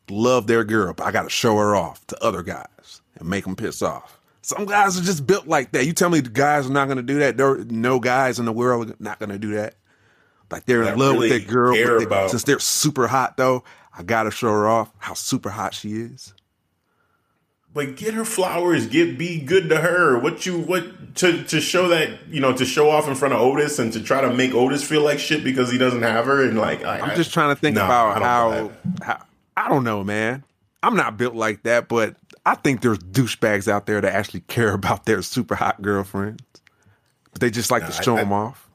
[0.10, 0.94] love their girl.
[0.94, 4.19] But I got to show her off to other guys and make them piss off.
[4.44, 5.86] Some guys are just built like that.
[5.88, 7.38] You tell me the guys are not going to do that.
[7.38, 9.73] There are no guys in the world are not going to do that.
[10.52, 13.36] Like they're in That love with really their girl, they- about- since they're super hot
[13.38, 13.64] though.
[13.97, 16.34] I got to show her off how super hot she is.
[17.73, 20.17] But get her flowers, get be good to her.
[20.17, 23.41] What you what to to show that you know to show off in front of
[23.41, 26.41] Otis and to try to make Otis feel like shit because he doesn't have her
[26.43, 29.26] and like I, I'm just trying to think No, about how, how
[29.57, 30.43] I don't know, man.
[30.84, 32.15] I'm not built like that, but
[32.45, 36.43] I think there's douchebags out there that actually care about their super hot girlfriends,
[37.34, 38.69] but they just like to show I- them off.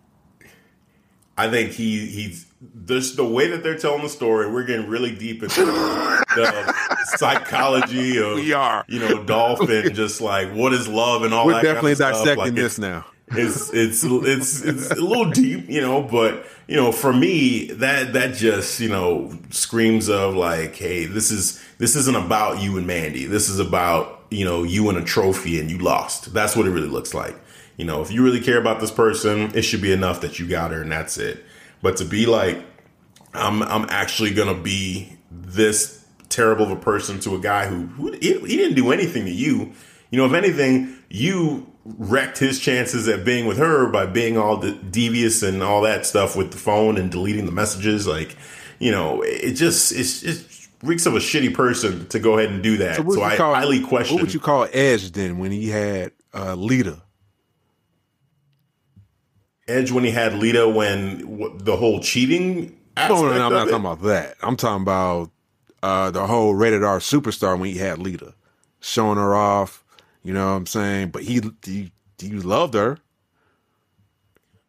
[1.38, 4.51] I think he he's this the way that they're telling the story.
[4.51, 6.74] We're getting really deep into the
[7.16, 8.85] psychology of We are.
[8.89, 11.55] you know dolphin, just like what is love and all that.
[11.57, 13.07] We're definitely kind of dissecting Like, this now.
[13.31, 18.12] it's it's it's it's a little deep, you know, but you know, for me, that
[18.12, 22.87] that just you know screams of like, hey, this is this isn't about you and
[22.87, 23.24] Mandy.
[23.24, 26.35] This is about you know you and a trophy and you lost.
[26.35, 27.37] That's what it really looks like.
[27.77, 30.47] You know, if you really care about this person, it should be enough that you
[30.47, 31.43] got her and that's it.
[31.82, 32.62] But to be like,
[33.35, 38.12] I'm I'm actually gonna be this terrible of a person to a guy who, who
[38.12, 39.73] he, he didn't do anything to you.
[40.11, 44.59] You know, if anything, you wrecked his chances at being with her by being all
[44.59, 48.07] de- devious and all that stuff with the phone and deleting the messages.
[48.07, 48.36] Like,
[48.78, 52.62] you know, it just it's just reeks of a shitty person to go ahead and
[52.62, 52.97] do that.
[52.97, 54.16] So, so I call, highly question.
[54.16, 57.02] What would you call Edge then when he had uh, Lita?
[59.70, 62.76] Edge when he had Lita when the whole cheating.
[62.97, 63.70] No, no, no, I'm not it?
[63.70, 64.36] talking about that.
[64.42, 65.30] I'm talking about
[65.82, 68.34] uh, the whole rated R superstar when he had Lita,
[68.80, 69.84] showing her off.
[70.22, 71.10] You know what I'm saying?
[71.10, 72.98] But he he, he loved her.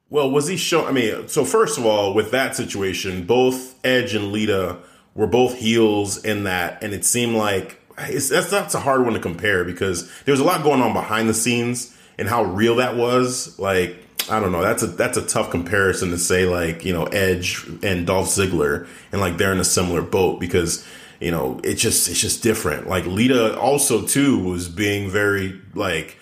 [0.09, 0.87] Well, was he showing?
[0.87, 4.77] I mean, so first of all, with that situation, both Edge and Lita
[5.15, 9.13] were both heels in that, and it seemed like it's, that's that's a hard one
[9.13, 12.75] to compare because there was a lot going on behind the scenes and how real
[12.75, 13.57] that was.
[13.59, 13.97] Like,
[14.29, 17.65] I don't know, that's a that's a tough comparison to say like you know Edge
[17.83, 20.85] and Dolph Ziggler and like they're in a similar boat because
[21.19, 22.87] you know it's just it's just different.
[22.87, 26.17] Like Lita also too was being very like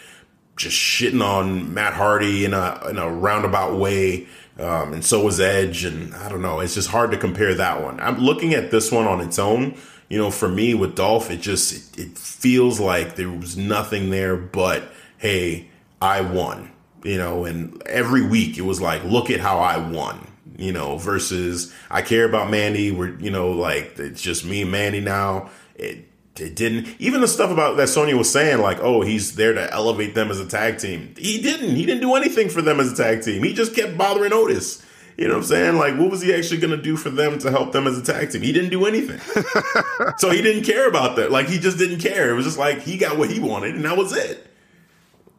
[0.55, 4.27] just shitting on Matt Hardy in a in a roundabout way
[4.59, 5.85] um, and so was Edge.
[5.85, 6.59] And I don't know.
[6.59, 7.99] It's just hard to compare that one.
[7.99, 9.75] I'm looking at this one on its own.
[10.09, 14.09] You know, for me with Dolph, it just it, it feels like there was nothing
[14.09, 14.83] there but
[15.17, 15.69] hey,
[16.01, 16.71] I won.
[17.03, 20.27] You know, and every week it was like, look at how I won.
[20.57, 22.91] You know, versus I care about Mandy.
[22.91, 25.49] We're you know like it's just me and Mandy now.
[25.75, 26.05] It,
[26.35, 29.73] it didn't even the stuff about that Sonya was saying, like, oh, he's there to
[29.73, 31.13] elevate them as a tag team.
[31.17, 31.75] He didn't.
[31.75, 33.43] He didn't do anything for them as a tag team.
[33.43, 34.85] He just kept bothering Otis.
[35.17, 35.75] You know what I'm saying?
[35.75, 38.01] Like, what was he actually going to do for them to help them as a
[38.01, 38.41] tag team?
[38.41, 39.19] He didn't do anything.
[40.17, 41.29] so he didn't care about that.
[41.29, 42.29] Like, he just didn't care.
[42.29, 44.47] It was just like he got what he wanted, and that was it.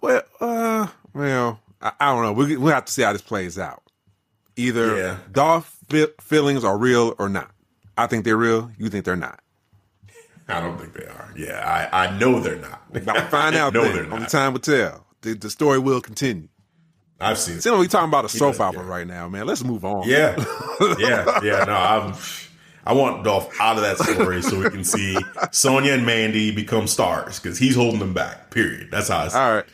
[0.03, 2.33] Well, uh, well, I, I don't know.
[2.33, 3.83] We we have to see how this plays out.
[4.57, 5.19] Either yeah.
[5.33, 5.79] Dolph
[6.21, 7.51] feelings are real or not.
[7.97, 8.71] I think they're real.
[8.79, 9.41] You think they're not.
[10.49, 11.33] I don't think they are.
[11.37, 12.83] Yeah, I, I know they're not.
[13.07, 13.73] I'll find out.
[13.73, 14.13] no, they're not.
[14.13, 15.07] Only time will tell.
[15.23, 16.49] The, the story will continue.
[17.21, 17.57] I've seen.
[17.57, 17.63] it.
[17.63, 18.89] See, we talking about a soap opera yeah.
[18.89, 19.47] right now, man.
[19.47, 20.09] Let's move on.
[20.09, 20.37] Yeah,
[20.99, 21.65] yeah, yeah.
[21.65, 22.15] No, I'm.
[22.87, 25.17] I want Dolph out of that story so we can see
[25.53, 28.51] Sonya and Mandy become stars because he's holding them back.
[28.51, 28.91] Period.
[28.91, 29.19] That's how.
[29.19, 29.67] I All right.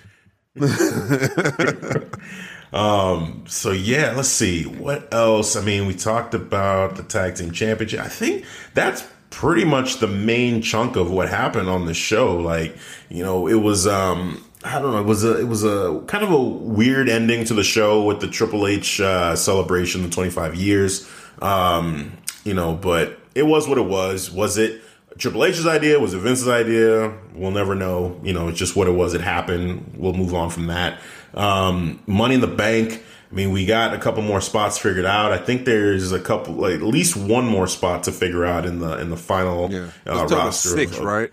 [2.72, 3.44] um.
[3.46, 5.56] So yeah, let's see what else.
[5.56, 8.00] I mean, we talked about the tag team championship.
[8.00, 12.36] I think that's pretty much the main chunk of what happened on the show.
[12.36, 12.76] Like,
[13.10, 16.24] you know, it was um I don't know, it was a it was a kind
[16.24, 20.56] of a weird ending to the show with the Triple H uh, celebration, the 25
[20.56, 21.08] years.
[21.40, 24.30] Um, you know, but it was what it was.
[24.30, 24.82] Was it
[25.18, 25.98] Triple H's idea?
[25.98, 27.12] Was it Vince's idea?
[27.34, 28.20] We'll never know.
[28.22, 29.14] You know, it's just what it was.
[29.14, 29.94] It happened.
[29.96, 31.00] We'll move on from that.
[31.34, 35.32] Um, Money in the Bank I mean, we got a couple more spots figured out.
[35.32, 38.78] I think there's a couple, like at least one more spot to figure out in
[38.78, 39.90] the in the final yeah.
[40.06, 40.68] uh, roster.
[40.68, 41.32] Six, right?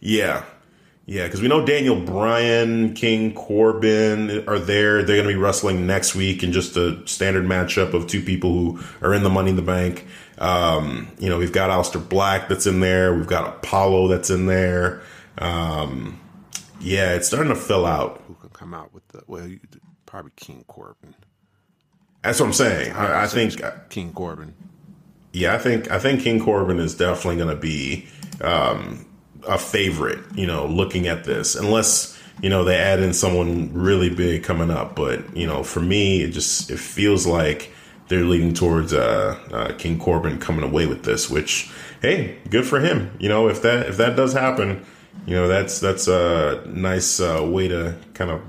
[0.00, 0.44] Yeah,
[1.06, 5.04] yeah, because we know Daniel Bryan, King Corbin are there.
[5.04, 8.52] They're going to be wrestling next week in just a standard matchup of two people
[8.52, 10.06] who are in the Money in the Bank.
[10.38, 13.14] Um, you know, we've got Aleister Black that's in there.
[13.14, 15.02] We've got Apollo that's in there.
[15.38, 16.20] Um,
[16.80, 18.22] yeah, it's starting to fill out.
[18.26, 19.48] Who can come out with the well?
[20.04, 21.14] probably King Corbin.
[22.22, 22.92] That's what I'm saying.
[22.92, 23.60] I, I think
[23.90, 24.54] King Corbin.
[25.32, 28.06] Yeah, I think I think King Corbin is definitely going to be
[28.40, 29.04] um,
[29.46, 30.20] a favorite.
[30.34, 34.70] You know, looking at this, unless you know they add in someone really big coming
[34.70, 34.96] up.
[34.96, 37.70] But you know, for me, it just it feels like
[38.08, 41.28] they're leading towards uh, uh, King Corbin coming away with this.
[41.28, 41.70] Which,
[42.02, 43.10] hey, good for him.
[43.18, 44.84] You know, if that if that does happen,
[45.26, 48.42] you know that's that's a nice uh, way to kind of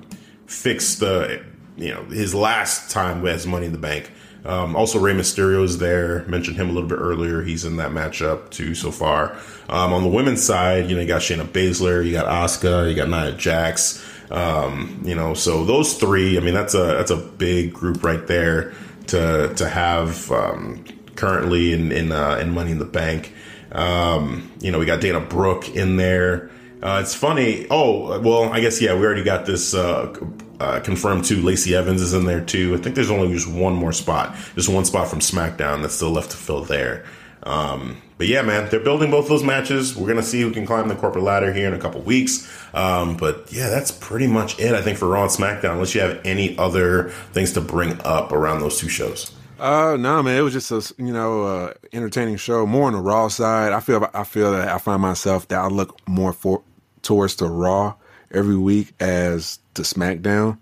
[0.46, 1.44] fix the
[1.76, 4.12] you know his last time as Money in the Bank.
[4.46, 6.24] Um, also, Rey Mysterio is there.
[6.28, 7.42] Mentioned him a little bit earlier.
[7.42, 9.36] He's in that matchup too so far.
[9.68, 12.96] Um, on the women's side, you know, you got Shayna Baszler, you got Asuka, you
[12.96, 14.06] got Nia Jax.
[14.30, 16.38] Um, you know, so those three.
[16.38, 18.74] I mean, that's a that's a big group right there
[19.08, 20.86] to to have um,
[21.16, 23.34] currently in in, uh, in Money in the Bank.
[23.72, 26.50] Um, you know, we got Dana Brooke in there.
[26.82, 27.66] Uh, it's funny.
[27.70, 30.16] Oh, well, I guess yeah, we already got this uh,
[30.60, 31.42] uh, confirmed too.
[31.42, 32.76] Lacey Evans is in there too.
[32.76, 36.12] I think there's only just one more spot, just one spot from SmackDown that's still
[36.12, 37.04] left to fill there.
[37.48, 39.96] Um, but yeah, man, they're building both those matches.
[39.96, 42.52] We're gonna see who can climb the corporate ladder here in a couple weeks.
[42.74, 44.74] Um, but yeah, that's pretty much it.
[44.74, 48.32] I think for Raw and SmackDown, unless you have any other things to bring up
[48.34, 49.32] around those two shows.
[49.60, 52.66] Uh, no, man, it was just a you know uh, entertaining show.
[52.66, 55.68] More on the Raw side, I feel I feel that I find myself that I
[55.68, 56.64] look more for
[57.02, 57.96] towards the Raw
[58.30, 60.58] every week as the SmackDown.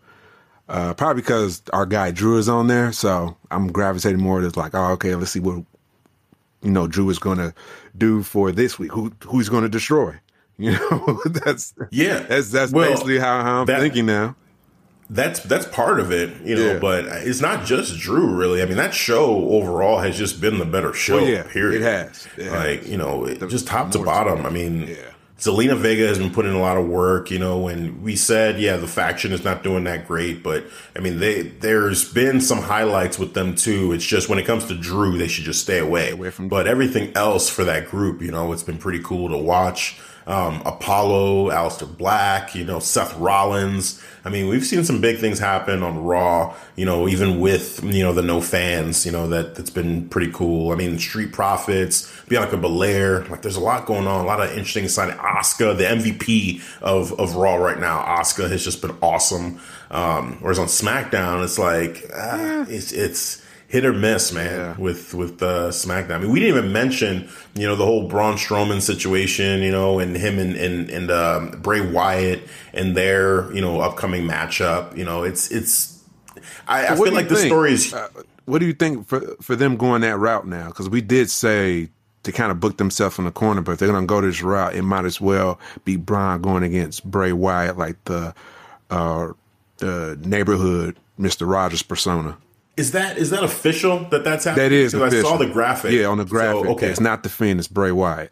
[0.68, 4.74] Uh, probably because our guy Drew is on there, so I'm gravitating more to like,
[4.74, 5.64] oh, okay, let's see what
[6.66, 7.54] you know Drew is going to
[7.98, 8.92] do for this week.
[8.92, 10.20] Who who's going to destroy?
[10.58, 14.38] You know, that's yeah, that's that's well, basically how, how I'm that, thinking now.
[15.10, 16.74] that's that's part of it, you know.
[16.74, 16.80] Yeah.
[16.80, 18.62] But it's not just Drew, really.
[18.62, 21.18] I mean, that show overall has just been the better oh, show.
[21.18, 21.82] Well, yeah, period.
[21.82, 22.28] it has.
[22.38, 22.90] It like has.
[22.90, 24.46] you know, it, just top to bottom.
[24.46, 24.96] I mean, Yeah.
[25.40, 27.68] Zelina Vega has been putting in a lot of work, you know.
[27.68, 31.42] And we said, yeah, the faction is not doing that great, but I mean, they
[31.42, 33.92] there's been some highlights with them too.
[33.92, 36.12] It's just when it comes to Drew, they should just stay away.
[36.12, 39.38] away from but everything else for that group, you know, it's been pretty cool to
[39.38, 40.00] watch.
[40.28, 44.02] Um, Apollo, Aleister Black, you know, Seth Rollins.
[44.24, 48.02] I mean, we've seen some big things happen on Raw, you know, even with, you
[48.02, 50.72] know, the no fans, you know, that, that's been pretty cool.
[50.72, 54.50] I mean, Street Profits, Bianca Belair, like there's a lot going on, a lot of
[54.50, 55.16] interesting signing.
[55.18, 59.60] Asuka, the MVP of, of Raw right now, Oscar has just been awesome.
[59.92, 64.76] Um, whereas on SmackDown, it's like, ah, it's, it's, hit or miss, man, Yeah.
[64.78, 66.12] with with uh, SmackDown.
[66.16, 70.00] I mean, we didn't even mention, you know, the whole Braun Strowman situation, you know,
[70.00, 72.42] and him and and, and um, Bray Wyatt
[72.74, 74.96] and their you know upcoming matchup.
[74.98, 76.04] You know, it's it's.
[76.68, 77.94] I, I feel like the story is.
[77.94, 78.08] Uh,
[78.46, 80.68] what do you think for for them going that route now?
[80.68, 81.90] Because we did say
[82.24, 84.42] to kind of book themselves in the corner, but if they're going to go this
[84.42, 88.34] route, it might as well be Braun going against Bray Wyatt, like the
[88.90, 89.30] uh,
[89.78, 92.38] the neighborhood Mister Rogers persona.
[92.78, 94.70] Is that is that official that that's happening?
[94.70, 95.92] That is because I saw the graphic.
[95.92, 96.66] Yeah, on the graphic.
[96.66, 98.32] So, okay, it's not the Fiend, it's Bray Wyatt.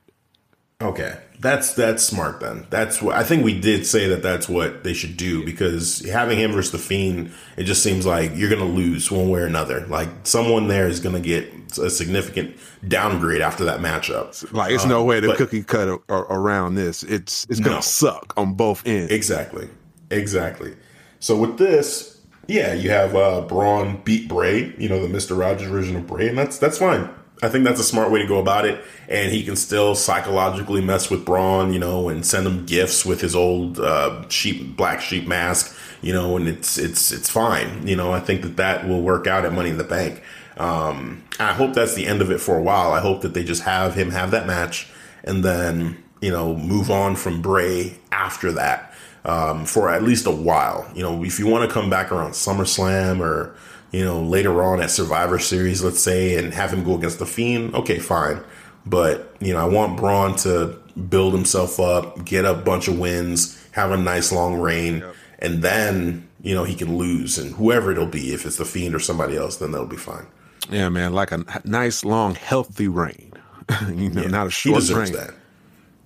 [0.81, 2.67] Okay, that's that's smart then.
[2.69, 6.37] That's what I think we did say that that's what they should do because having
[6.37, 9.45] him versus the Fiend, it just seems like you're going to lose one way or
[9.45, 9.87] another.
[9.87, 14.51] Like someone there is going to get a significant downgrade after that matchup.
[14.51, 17.03] Like it's no um, way to cookie cut a, a- around this.
[17.03, 17.81] It's it's gonna No.
[17.81, 19.11] suck on both ends.
[19.11, 19.69] Exactly,
[20.11, 20.75] exactly.
[21.19, 22.12] So with this,
[22.47, 26.27] yeah, you have uh, Braun beat Bray, you know, the Mister Rogers version of Bray,
[26.27, 27.09] and that's that's fine.
[27.41, 30.81] I think that's a smart way to go about it, and he can still psychologically
[30.81, 35.01] mess with Braun, you know, and send him gifts with his old uh, sheep black
[35.01, 38.11] sheep mask, you know, and it's it's it's fine, you know.
[38.11, 40.21] I think that that will work out at Money in the Bank.
[40.57, 42.93] Um, I hope that's the end of it for a while.
[42.93, 44.87] I hope that they just have him have that match,
[45.23, 48.92] and then you know move on from Bray after that
[49.25, 50.89] um, for at least a while.
[50.95, 53.55] You know, if you want to come back around SummerSlam or
[53.91, 57.25] you know later on at Survivor Series, let's say, and have him go against the
[57.25, 58.41] Fiend, okay, fine.
[58.85, 60.79] But you know, I want Braun to
[61.09, 65.03] build himself up, get a bunch of wins, have a nice long reign,
[65.39, 68.93] and then you know he can lose, and whoever it'll be, if it's the Fiend
[68.93, 70.27] or somebody else, then that'll be fine.
[70.69, 73.33] Yeah, man, like a nice, long, healthy reign.
[73.93, 75.19] you know, not a he short deserves reign.
[75.19, 75.35] that.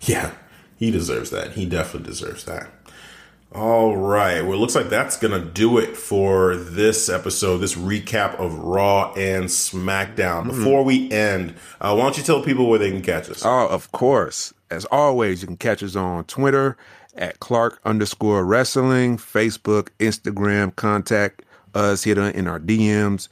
[0.01, 0.31] Yeah,
[0.77, 1.53] he deserves that.
[1.53, 2.69] He definitely deserves that.
[3.57, 4.43] All right.
[4.43, 8.53] Well, it looks like that's going to do it for this episode, this recap of
[8.59, 10.43] Raw and SmackDown.
[10.43, 10.49] Mm-hmm.
[10.49, 13.43] Before we end, uh, why don't you tell people where they can catch us?
[13.43, 14.53] Oh, of course.
[14.69, 16.77] As always, you can catch us on Twitter
[17.15, 21.41] at Clark underscore wrestling, Facebook, Instagram, contact
[21.73, 23.27] us, hit us in our DMs.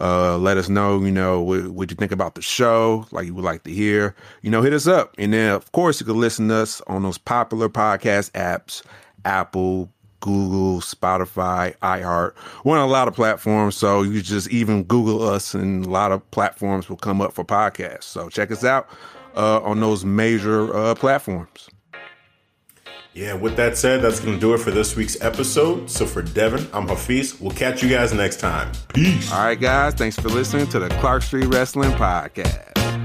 [0.00, 3.34] Uh, let us know, you know, what, what you think about the show, like you
[3.34, 4.16] would like to hear.
[4.42, 5.14] You know, hit us up.
[5.18, 8.82] And then, of course, you can listen to us on those popular podcast apps
[9.28, 12.32] Apple, Google, Spotify, iHeart.
[12.64, 16.12] We're on a lot of platforms, so you just even Google us, and a lot
[16.12, 18.04] of platforms will come up for podcasts.
[18.04, 18.88] So check us out
[19.36, 21.68] uh, on those major uh, platforms.
[23.12, 25.90] Yeah, with that said, that's going to do it for this week's episode.
[25.90, 27.38] So for Devin, I'm Hafiz.
[27.40, 28.72] We'll catch you guys next time.
[28.94, 29.30] Peace.
[29.32, 32.97] All right, guys, thanks for listening to the Clark Street Wrestling Podcast.